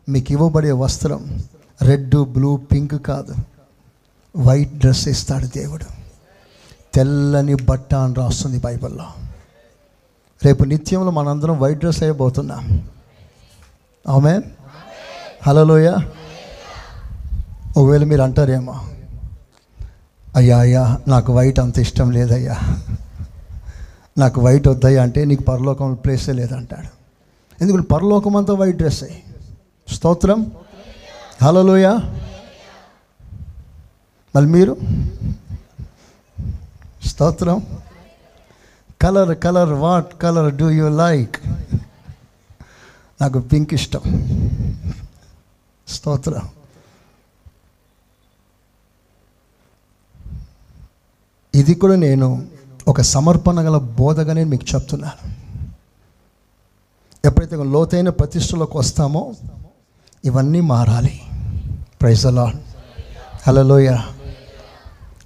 మీకు 0.08 0.32
ఇవ్వబడే 0.32 0.72
వస్త్రం 0.72 1.38
రెడ్ 1.82 2.14
బ్లూ 2.24 2.56
పింక్ 2.56 3.06
కాదు. 3.06 3.34
వైట్ 4.36 4.78
డ్రెస్ 4.78 5.08
ఇస్తాడు 5.08 5.46
దేవుడు. 5.46 5.84
తెల్లని 6.94 7.54
బట్ట 7.54 7.94
అని 7.94 8.14
రాస్తుంది 8.14 8.58
బైబిల్లో. 8.58 9.27
రేపు 10.44 10.64
నిత్యంలో 10.64 11.10
మనందరం 11.10 11.58
వైట్ 11.58 11.78
డ్రెస్ 11.78 12.02
అయిపోతున్నాం 12.02 12.88
ఆమె 14.08 14.40
హలోయ 15.46 15.96
ఒకవేళ 17.76 18.04
మీరు 18.04 18.22
అంటారేమో 18.22 18.80
అయ్యా 20.36 20.58
అయ్యా 20.58 20.98
నాకు 21.08 21.36
వైట్ 21.36 21.60
అంత 21.60 21.78
ఇష్టం 21.78 22.10
లేదయ్యా. 22.10 22.56
నాకు 24.18 24.40
వైట్ 24.40 24.68
వద్దయ్యా 24.68 25.02
అంటే 25.02 25.24
నీకు 25.24 25.42
పరలోకం 25.42 25.94
ప్లేసే 25.94 26.32
లేదంటాడు. 26.32 26.88
ఎందుకంటే 27.62 27.86
పరలోకం 27.86 28.36
అంతా 28.36 28.54
వైట్ 28.54 28.76
డ్రెస్ 28.76 29.02
అయ్యి 29.02 29.22
స్తోత్రం. 29.94 30.52
హలోయ 31.42 31.88
మళ్ళీ 34.36 34.50
మీరు? 34.50 34.76
స్తోత్రం. 37.06 37.62
Colour 39.02 39.38
colour 39.38 39.68
what 39.68 40.22
colour 40.22 40.54
do 40.54 40.70
you 40.70 40.88
like? 40.88 41.36
నాకు 43.20 43.38
పింక్ 43.38 43.74
ఇష్టం. 43.74 44.00
స్తోత్రం. 45.88 46.48
ఇది 51.54 51.74
కూడా 51.74 51.96
నేను 51.96 52.46
ఒక 52.88 53.00
సమర్పణ 53.00 53.60
గల 53.60 53.78
బోధగా 53.78 54.32
నేను 54.32 54.50
మీకు 54.50 54.74
చెప్తున్నాను. 54.74 55.34
ఎప్పుడైతే 57.24 57.56
లోతైన 57.56 58.08
ప్రతిష్టలోకి 58.08 58.76
వస్తామో 58.76 59.34
ఇవన్నీ 60.24 60.60
మారాలి. 60.60 61.20
ప్రైజలా 62.00 62.52
హలోయ 63.46 63.98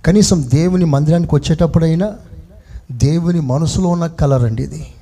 కనీసం 0.07 0.51
దేవుని 0.55 0.85
మందిరానికి 0.85 1.35
వచ్చేటప్పుడైనా 1.35 2.19
దేవుని 2.93 3.41
మనసులో 3.41 3.89
ఉన్న 3.89 4.07
కలర్ 4.07 4.43
అండి 4.43 4.63
ఇది. 4.63 4.95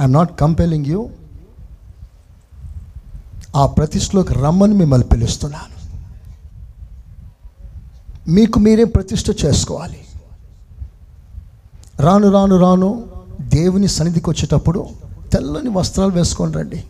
ఐఎమ్ 0.00 0.12
నాట్ 0.12 0.40
కంపెలింగ్ 0.40 0.86
యూ 0.86 1.10
ఆ 3.56 3.66
ప్రతిష్టలోకి 3.66 4.34
రమ్మని 4.34 4.74
మిమ్మల్ని 4.74 5.08
పిలుస్తున్నాను. 5.08 5.76
మీకు 8.30 8.58
మీరే 8.58 8.84
ప్రతిష్ట 8.84 9.44
చేసుకోవాలి. 9.44 10.00
రాను 12.00 12.32
రాను 12.32 12.56
రాను 12.56 13.06
దేవుని 13.40 13.88
సన్నిధికి 13.88 14.30
వచ్చేటప్పుడు 14.30 14.86
తెల్లని 15.32 15.68
వస్త్రాలు 15.68 16.10
వేసుకొని 16.10 16.52
రండి. 16.52 16.84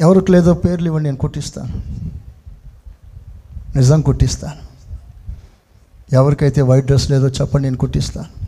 ఎవరికి 0.00 0.32
లేదో 0.32 0.54
పేర్లు 0.54 0.86
ఇవ్వండి 0.86 1.04
నేను 1.04 1.16
కుట్టిస్తాను. 1.16 1.82
నిజం 3.78 4.00
కుట్టిస్తాను. 4.00 4.65
ఎవరికైతే 6.12 6.62
వైట్ 6.62 6.86
డ్రెస్ 6.86 7.10
లేదో 7.10 7.28
చెప్పండి 7.28 7.62
నేను 7.62 7.76
కుట్టిస్తాను 7.76 8.46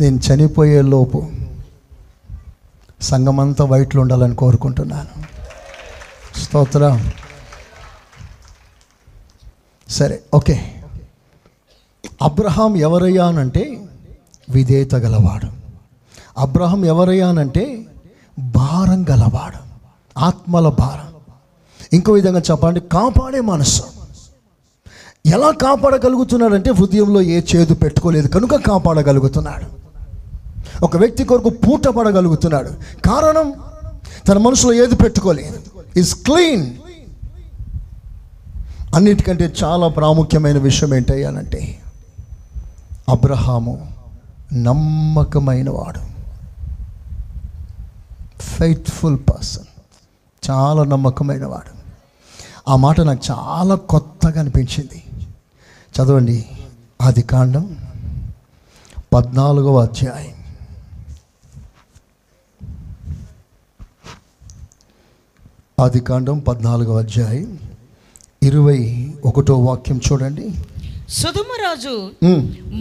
నేను 0.00 0.16
చనిపోయే 0.16 0.82
లోపు 0.82 1.28
సంఘమంతా 3.00 3.64
వైట్లో 3.64 4.02
ఉండాలని 4.02 4.34
కోరుకుంటున్నాను. 4.34 5.22
స్తోత్రం. 6.38 7.12
సరే 9.88 10.22
ఓకే. 10.34 10.82
అబ్రహాం 12.22 12.76
ఎవరయ్యానంటే 12.76 13.86
విధేయత 14.50 14.94
గలవాడు. 14.94 15.48
అబ్రహాం 16.38 16.84
ఎవరయ్యానంటే 16.84 17.86
భారం 18.38 19.06
గలవాడు. 19.10 19.58
ఆత్మల 20.18 20.68
భారం. 20.68 21.14
ఇంకో 21.92 22.12
విధంగా 22.12 22.40
చెప్పండి 22.40 22.80
కాపాడే 22.80 23.40
మనసు. 23.40 23.99
ఎలా 25.26 25.50
కాపాడగలుగుతున్నాడంటే 25.50 26.70
హృదయంలో 26.70 27.22
ఏ 27.22 27.40
చేదు 27.56 27.74
పెట్టుకోలేదు 27.74 28.28
కనుక 28.28 28.54
కాపాడగలుగుతున్నాడు. 28.54 29.80
ఒక 30.84 30.96
వ్యక్తి 30.96 31.24
కొరకు 31.24 31.48
పూట 31.48 31.88
పడగలుగుతున్నాడు 31.88 32.70
కారణం 33.04 33.54
తన 34.28 34.38
మనసులో 34.38 34.72
ఏది 34.72 34.94
పెట్టుకోలేదు. 34.94 35.62
ఇస్ 35.96 36.14
క్లీన్ 36.14 36.70
అన్నిటికంటే 38.94 39.54
చాలా 39.64 39.88
ప్రాముఖ్యమైన 39.88 40.58
విషయం 40.58 40.94
ఏంటయ్యానంటే 40.94 41.78
అబ్రహాము 43.08 43.92
నమ్మకమైన 44.52 45.70
వాడు 45.70 46.00
ఫెయిత్ఫుల్ 48.42 49.18
పర్సన్ 49.18 49.64
చాలా 50.50 50.84
నమ్మకమైన 50.84 51.46
వాడు 51.46 51.80
ఆ 52.70 52.76
మాట 52.76 53.00
నాకు 53.00 53.20
చాలా 53.30 53.74
కొత్తగా 53.74 54.40
అనిపించింది. 54.40 55.02
చదవండి. 55.94 56.38
ఆది 57.02 57.22
కాండం 57.22 57.64
పద్నాలుగవ 59.14 59.76
అధ్యాయం. 59.80 60.36
ఆది 65.80 66.00
కాండం 66.00 66.38
పద్నాలుగవ 66.38 66.98
అధ్యాయం. 66.98 67.50
ఇరవై 68.42 68.80
ఒకటో 69.24 69.54
వాక్యం 69.68 70.00
చూడండి. 70.06 70.46
సుధమరాజు 71.18 71.94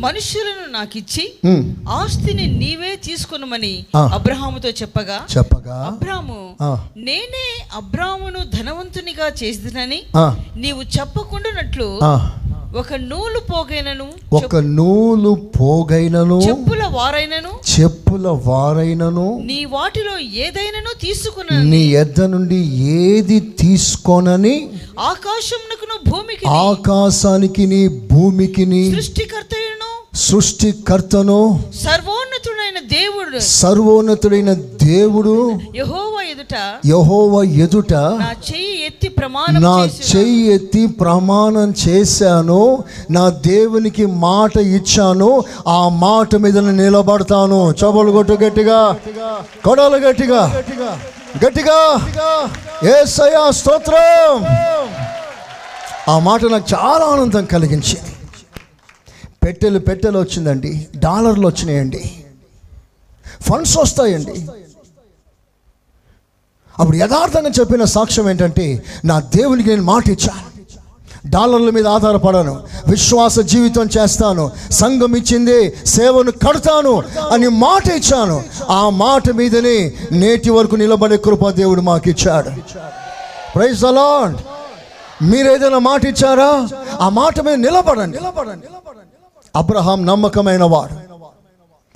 మనుషులను 0.02 0.66
నాకిచ్చి 0.72 1.24
ఉమ్, 1.46 1.64
ఆస్తిని 1.90 2.46
నీవే 2.58 2.92
తీసుకొనమని. 3.06 3.74
అబ్రహాముతో 4.18 4.70
చెప్పగా 4.70 5.18
చెప్పగా 5.38 5.78
అబ్రాము. 5.88 6.42
నేనే 6.98 7.48
అబ్రామును 7.76 8.42
ధనవంతునిగా 8.58 9.28
చేసినని 9.42 10.00
నీవు 10.56 10.84
చెప్పకుండానట్లు 10.98 11.90
ఒక 12.72 12.96
నూలు 13.04 13.40
పోగైనను 13.50 14.06
ఒక 14.34 14.56
నూలు 14.74 15.32
పోగైనను 15.56 16.36
చెప్పుల 16.44 16.84
వారైనను 16.96 17.52
చెప్పుల 17.72 18.26
వారైనను 18.46 19.26
నీ 19.48 19.58
వాటిలో 19.72 20.14
ఏదైనాను 20.44 20.92
తీసుకున్న 21.02 21.58
నీ 21.72 21.82
ఎద్ద 22.02 22.28
నుండి 22.34 22.60
ఏది 23.00 23.40
తీసుకోనని 23.62 24.56
ఆకాశమునకును 25.10 25.98
భూమికి 26.10 26.46
ఆకాశానికి 26.62 27.66
భూమికి 28.12 28.66
నీ 28.66 28.84
సృష్టికర్తయును 28.92 29.92
సృష్టికర్తను 30.24 31.42
దేవుడు. 32.80 33.40
సర్వోన్నతుడైన 33.40 34.54
దేవుడు 34.84 35.60
యెహోవా 35.76 36.22
ఎదుట 36.22 36.54
యహోవ 36.86 37.44
ఎదుట 37.44 37.94
నా 37.94 38.36
చెయ్యి 38.54 38.86
ఎత్తి 38.86 39.08
ప్రమాణం 39.08 39.62
నా 39.62 39.88
చెయ్యి 40.16 40.48
ఎత్తి 40.48 40.88
ప్రమాణం 40.88 41.74
చేశాను. 41.88 42.84
నా 43.12 43.30
దేవునికి 43.30 44.06
మాట 44.06 44.58
ఇచ్చాను. 44.58 45.44
ఆ 45.68 45.90
మాట 45.90 46.36
మీద 46.36 46.58
నిలబడతాను. 46.58 47.72
చబలు 47.72 48.12
కొట్టు 48.12 48.34
గట్టిగా. 48.34 48.98
కొడలు 49.66 49.98
గట్టిగా. 49.98 50.64
గట్టిగా. 51.46 52.02
ఏసయ్యా 53.02 53.52
స్తోత్రం. 53.52 54.46
ఆ 56.14 56.20
మాట 56.20 56.46
నాకు 56.46 56.66
చాలా 56.74 57.06
ఆనందం 57.06 57.46
కలిగించింది. 57.46 58.16
పెట్టెలు 59.44 59.80
పెట్టెలు 59.80 60.20
వచ్చిందండి. 60.20 60.88
డాలర్లు 60.96 61.48
వచ్చినాయండి. 61.48 62.19
ఫండ్స్ 63.42 63.78
వస్తాయండి. 63.78 64.48
అప్పుడు 66.80 66.98
యథార్థంగా 66.98 67.50
చెప్పిన 67.60 67.84
సాక్ష్యం 67.84 68.30
ఏంటంటే 68.30 68.84
నా 69.06 69.20
దేవునికి 69.20 69.70
నేను 69.70 69.84
మాట 69.84 70.10
ఇచ్చాను. 70.10 70.50
డాలర్ల 71.30 71.70
మీద 71.70 71.88
ఆధారపడను. 71.88 72.64
విశ్వాస 72.88 73.40
జీవితం 73.40 73.90
చేస్తాను. 73.98 74.52
సంఘం 74.72 75.16
ఇచ్చింది 75.16 75.86
సేవను 75.86 76.32
కడతాను 76.32 77.04
అని 77.32 77.48
మాట 77.48 77.88
ఇచ్చాను. 77.88 78.44
ఆ 78.70 78.90
మాట 78.90 79.30
మీదనే 79.30 79.94
నేటి 80.12 80.50
వరకు 80.50 80.76
నిలబడే 80.76 81.18
కృప 81.18 81.50
దేవుడు 81.50 81.82
మాకు 81.82 82.10
ఇచ్చాడు 82.10 82.50
ప్రైజ్ 83.56 83.86
అలాడ్ 83.86 84.38
మీరు 85.24 85.52
ఏదైనా 85.52 85.80
మాట 85.80 86.06
ఇచ్చారా? 86.06 86.68
ఆ 87.02 87.10
మాట 87.10 87.42
మీద 87.42 87.54
నిలబడండి 87.54 88.18
నిలబడండి. 88.18 88.68
అబ్రహాం 89.56 90.06
నమ్మకమైన 90.06 90.64
వాడు. 90.64 91.09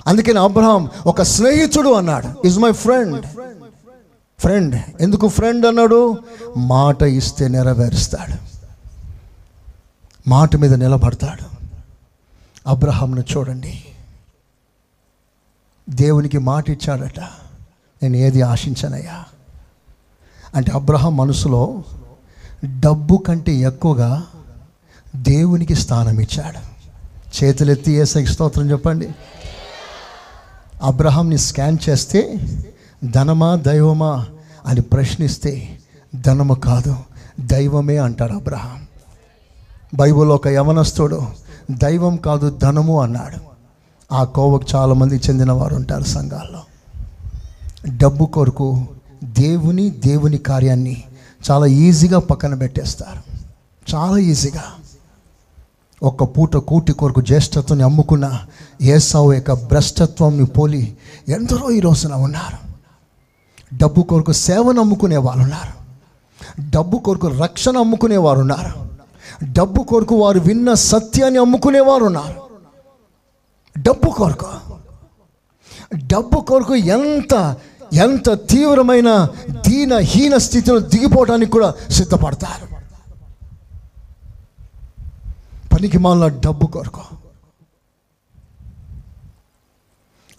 అందుకని 0.06 0.38
అబ్రహాం 0.38 0.88
ఒక 1.06 1.22
స్నేహితుడు 1.22 1.88
అన్నాడు. 1.88 2.46
ఇస్ 2.46 2.58
మై 2.58 2.72
ఫ్రెండ్ 2.72 3.26
ఫ్రెండ్ 4.38 4.82
ఎందుకు 5.00 5.28
ఫ్రెండ్ 5.28 5.66
అన్నాడు? 5.66 6.18
మాట 6.56 7.02
ఇస్తే 7.02 7.48
నెరవేరుస్తాడు. 7.48 8.36
మాట 10.28 10.56
మీద 10.56 10.74
నిలబడతాడు. 10.74 11.44
అబ్రహాంను 12.66 13.20
చూడండి. 13.20 13.84
దేవునికి 15.90 16.38
మాట 16.38 16.70
ఇచ్చాడట. 16.70 17.20
నేను 18.02 18.16
ఏది 18.16 18.42
ఆశించనయ్యా? 18.42 19.24
అంటే 20.54 20.72
అబ్రహాం 20.72 21.16
మనసులో 21.16 21.82
డబ్బు 22.80 23.16
కంటే 23.16 23.52
ఎక్కువగా 23.52 24.26
దేవునికి 25.16 25.74
స్థానం 25.74 26.20
ఇచ్చాడు. 26.20 26.74
చేతులెత్తి 27.44 27.92
ఏసై 27.92 28.26
స్తోత్రం 28.26 28.70
చెప్పండి. 28.70 29.14
అబ్రహాంని 30.84 31.38
స్కాన్ 31.38 31.78
చేస్తే 31.88 32.40
ధనమా 33.04 33.56
దైవమా 33.56 34.26
అని 34.66 34.80
ప్రశ్నిస్తే 34.80 35.78
ధనము 36.14 36.54
కాదు 36.54 36.96
దైవమే 37.40 37.96
అంటాడు 37.96 38.32
అబ్రహాం. 38.32 38.86
బైబుల్ 39.94 40.30
ఒక 40.30 40.48
యవనస్తుడు 40.48 41.22
దైవం 41.70 42.16
కాదు 42.16 42.58
ధనము 42.58 43.02
అన్నాడు. 43.02 43.54
ఆ 44.14 44.24
కోవకు 44.24 44.64
చాలామంది 44.74 45.16
చెందిన 45.16 45.52
వారు 45.52 45.76
ఉంటారు 45.76 46.04
సంఘాల్లో. 46.04 46.60
డబ్బు 47.96 48.24
కొరకు 48.24 48.86
దేవుని 49.24 49.90
దేవుని 49.90 50.38
కార్యాన్ని 50.38 51.02
చాలా 51.50 51.66
ఈజీగా 51.66 52.18
పక్కన 52.18 52.54
పెట్టేస్తారు. 52.54 53.38
చాలా 53.94 54.18
ఈజీగా. 54.18 54.64
ఒక్క 56.06 56.24
పూట 56.34 56.56
కూటి 56.70 56.92
కొరకు 57.00 57.20
జ్యేష్ఠత్వాన్ని 57.20 57.84
అమ్ముకున్న 57.84 58.26
ఏసావు 58.82 59.32
యొక్క 59.32 59.52
భ్రష్టత్వంని 59.52 60.46
పోలి 60.56 60.82
ఎందరో 61.28 61.70
ఈ 61.70 61.80
రోజున 61.80 62.14
ఉన్నారు. 62.26 62.58
డబ్బు 63.76 64.02
కొరకు 64.02 64.32
సేవను 64.32 64.80
అమ్ముకునే 64.80 65.16
వాళ్ళు 65.26 65.42
ఉన్నారు 65.42 65.74
డబ్బు 66.74 66.96
కొరకు 67.06 67.28
రక్షణ 67.42 67.76
అమ్ముకునే 67.78 68.16
వారు 68.16 68.40
ఉన్నారు 68.40 68.72
డబ్బు 69.58 69.82
కొరకు 69.82 70.14
వారు 70.14 70.40
విన్న 70.40 70.74
సత్యాన్ని 70.74 71.40
అమ్ముకునేవారు 71.40 72.04
ఉన్నారు 72.04 72.40
డబ్బు 73.76 74.10
కొరకు. 74.10 74.50
డబ్బు 76.12 76.38
కొరకు 76.48 76.74
ఎంత 76.96 77.34
ఎంత 78.02 78.28
తీవ్రమైన 78.50 79.10
దీన 79.68 79.92
హీన 80.12 80.34
స్థితిలో 80.46 80.78
దిగిపోవడానికి 80.92 81.52
కూడా 81.52 81.68
సిద్ధపడతారు. 81.90 82.66
పనికి 85.74 85.98
మాల 85.98 86.28
డబ్బు 86.28 86.66
కొరకు. 86.66 87.00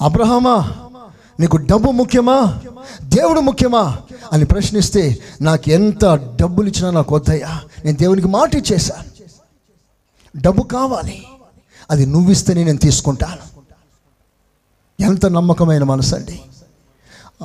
అబ్రహమా 0.02 0.72
నీకు 1.40 1.58
డబ్బు 1.58 1.92
ముఖ్యమా? 1.92 2.60
దేవుడు 3.04 3.40
ముఖ్యమా? 3.40 3.98
అని 4.34 4.46
ప్రశ్నిస్తే 4.46 5.18
నాకు 5.42 5.70
ఎంత 5.70 6.06
డబ్బులు 6.42 6.68
ఇచ్చినా 6.68 6.92
నాకు 6.92 7.16
వద్దయ్యా. 7.16 7.62
నేను 7.86 7.98
దేవునికి 7.98 8.28
మాట 8.28 8.56
ఇచ్చేశాను 8.56 9.04
డబ్బు 10.42 10.62
కావాలి. 10.64 11.28
అది 11.92 12.06
నువ్విస్తేనే 12.06 12.64
నేను 12.64 12.78
తీసుకుంటాను. 12.78 13.62
ఎంత 15.04 15.26
నమ్మకమైన 15.26 15.84
మనసు 15.84 16.16
అండి 16.16 16.42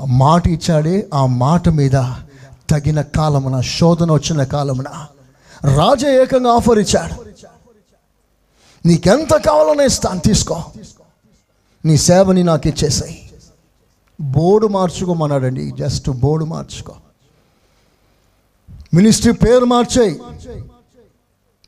మాట 0.06 0.46
ఇచ్చాడే 0.46 1.08
ఆ 1.14 1.26
మాట 1.26 1.68
మీద 1.68 2.04
తగిన 2.70 3.00
కాలమున 3.00 3.60
శోధన 3.60 4.12
వచ్చిన 4.12 4.44
కాలమున 4.44 5.06
రాజ 5.76 6.04
ఏకంగా 6.04 6.50
ఆఫర్ 6.50 6.78
ఇచ్చాడు. 6.78 7.30
నీకెంత 8.86 9.36
కావాలనే 9.36 9.86
ఇస్తాను 9.86 10.20
తీసుకో. 10.20 10.64
నీ 11.84 11.96
సేవని 11.96 12.44
నాకు 12.44 12.68
ఇచ్చేసాయి. 12.68 13.30
బోర్డు 14.20 14.66
మార్చుకోమన్నాడండి. 14.66 15.70
జస్ట్ 15.78 16.10
బోర్డు 16.10 16.44
మార్చుకో. 16.44 16.94
మినిస్ట్రీ 18.94 19.32
పేరు 19.32 19.64
మార్చేయి. 19.64 20.20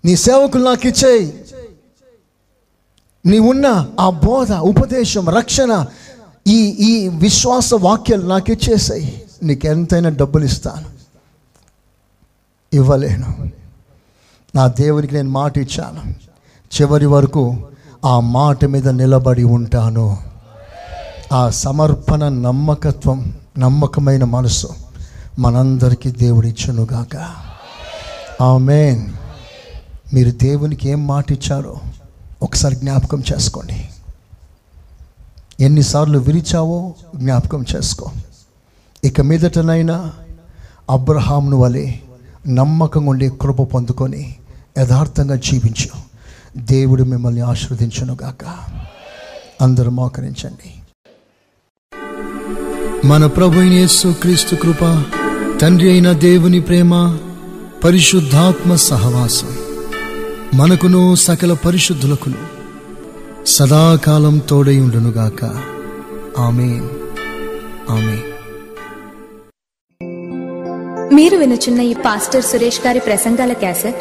నీ 0.04 0.16
సేవకులు 0.16 0.64
నాకు 0.64 0.86
ఇచ్చేయి. 0.86 1.44
నీ 3.26 3.38
ఉన్న 3.38 3.90
ఆ 4.00 4.10
బోధ 4.10 4.52
ఉపదేశం 4.52 5.28
రక్షణ 5.28 5.86
ఈ 6.46 6.68
ఈ 6.68 7.08
విశ్వాస 7.08 7.74
వాక్యాలు 7.74 8.26
నాకు 8.26 8.52
ఇచ్చేసాయి. 8.52 9.24
నీకు 9.42 9.66
ఎంతైనా 9.66 10.08
డబ్బులు 10.08 10.44
ఇస్తాను. 10.44 10.90
ఇవ్వలేను. 12.72 13.50
నా 14.54 14.66
దేవునికి 14.66 15.14
నేను 15.14 15.30
మాట 15.30 15.58
ఇచ్చాను. 15.58 16.31
చివరి 16.80 17.06
వరకు 17.06 17.58
ఆ 18.04 18.20
మాట 18.20 18.64
మీద 18.64 18.88
నిలబడి 18.88 19.44
ఉంటాను. 19.44 20.16
ఆ 21.32 21.50
సమర్పణ 21.50 22.28
నమ్మకత్వం 22.28 23.32
నమ్మకమైన 23.58 24.24
మనసు 24.24 24.68
మనందరికీ 25.38 26.10
దేవుడిచ్చునుగాక. 26.10 27.16
ఆమె 28.42 29.06
మీరు 30.14 30.30
దేవునికి 30.30 30.88
ఏం 30.88 31.06
మాట 31.06 31.32
ఇచ్చారో 31.32 31.76
ఒకసారి 32.42 32.76
జ్ఞాపకం 32.76 33.22
చేసుకోండి. 33.32 33.88
ఎన్నిసార్లు 35.60 36.18
విరిచావో 36.18 36.94
జ్ఞాపకం 37.16 37.64
చేసుకో. 37.76 38.10
ఇక 39.04 39.20
మీదటనైనా 39.20 40.12
అబ్రహాంను 40.90 41.56
వలె 41.56 41.92
నమ్మకంగా 42.48 43.10
ఉండి 43.10 43.28
కృప 43.28 43.62
పొందుకొని 43.62 44.36
యథార్థంగా 44.78 45.36
జీవించు. 45.36 46.01
దేవుడు 46.56 47.04
మిమ్మల్ని 47.04 47.40
ఆశీర్వదించునుగాక 47.40 48.44
అందరూ 49.60 49.90
మోకరించండి. 49.90 50.74
మన 53.06 53.26
ప్రభు 53.26 53.60
యేసు 53.60 54.14
క్రీస్తు 54.20 54.54
కృప 54.54 55.04
తండ్రి 55.60 55.90
అయిన 55.90 56.12
దేవుని 56.12 56.60
ప్రేమ 56.60 57.18
పరిశుద్ధాత్మ 57.84 58.74
సహవాసం 58.74 59.58
మనకును 60.54 61.14
సకల 61.14 61.52
పరిశుద్ధులకును 61.52 62.62
సదాకాలం 63.46 64.38
తోడై 64.38 64.80
ఉండునుగాక 64.80 65.44
ఆమెన్. 66.38 66.88
ఆమెన్. 67.90 68.32
మీరు 71.14 71.36
వినుచున్న 71.36 71.80
ఈ 71.80 71.94
పాస్టర్ 71.94 72.44
సురేష్ 72.44 72.86
గారి 72.86 73.00
ప్రసంగాల 73.00 73.52
క్యాసెట్ 73.52 73.96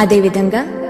అదేవిధంగా 0.00 0.89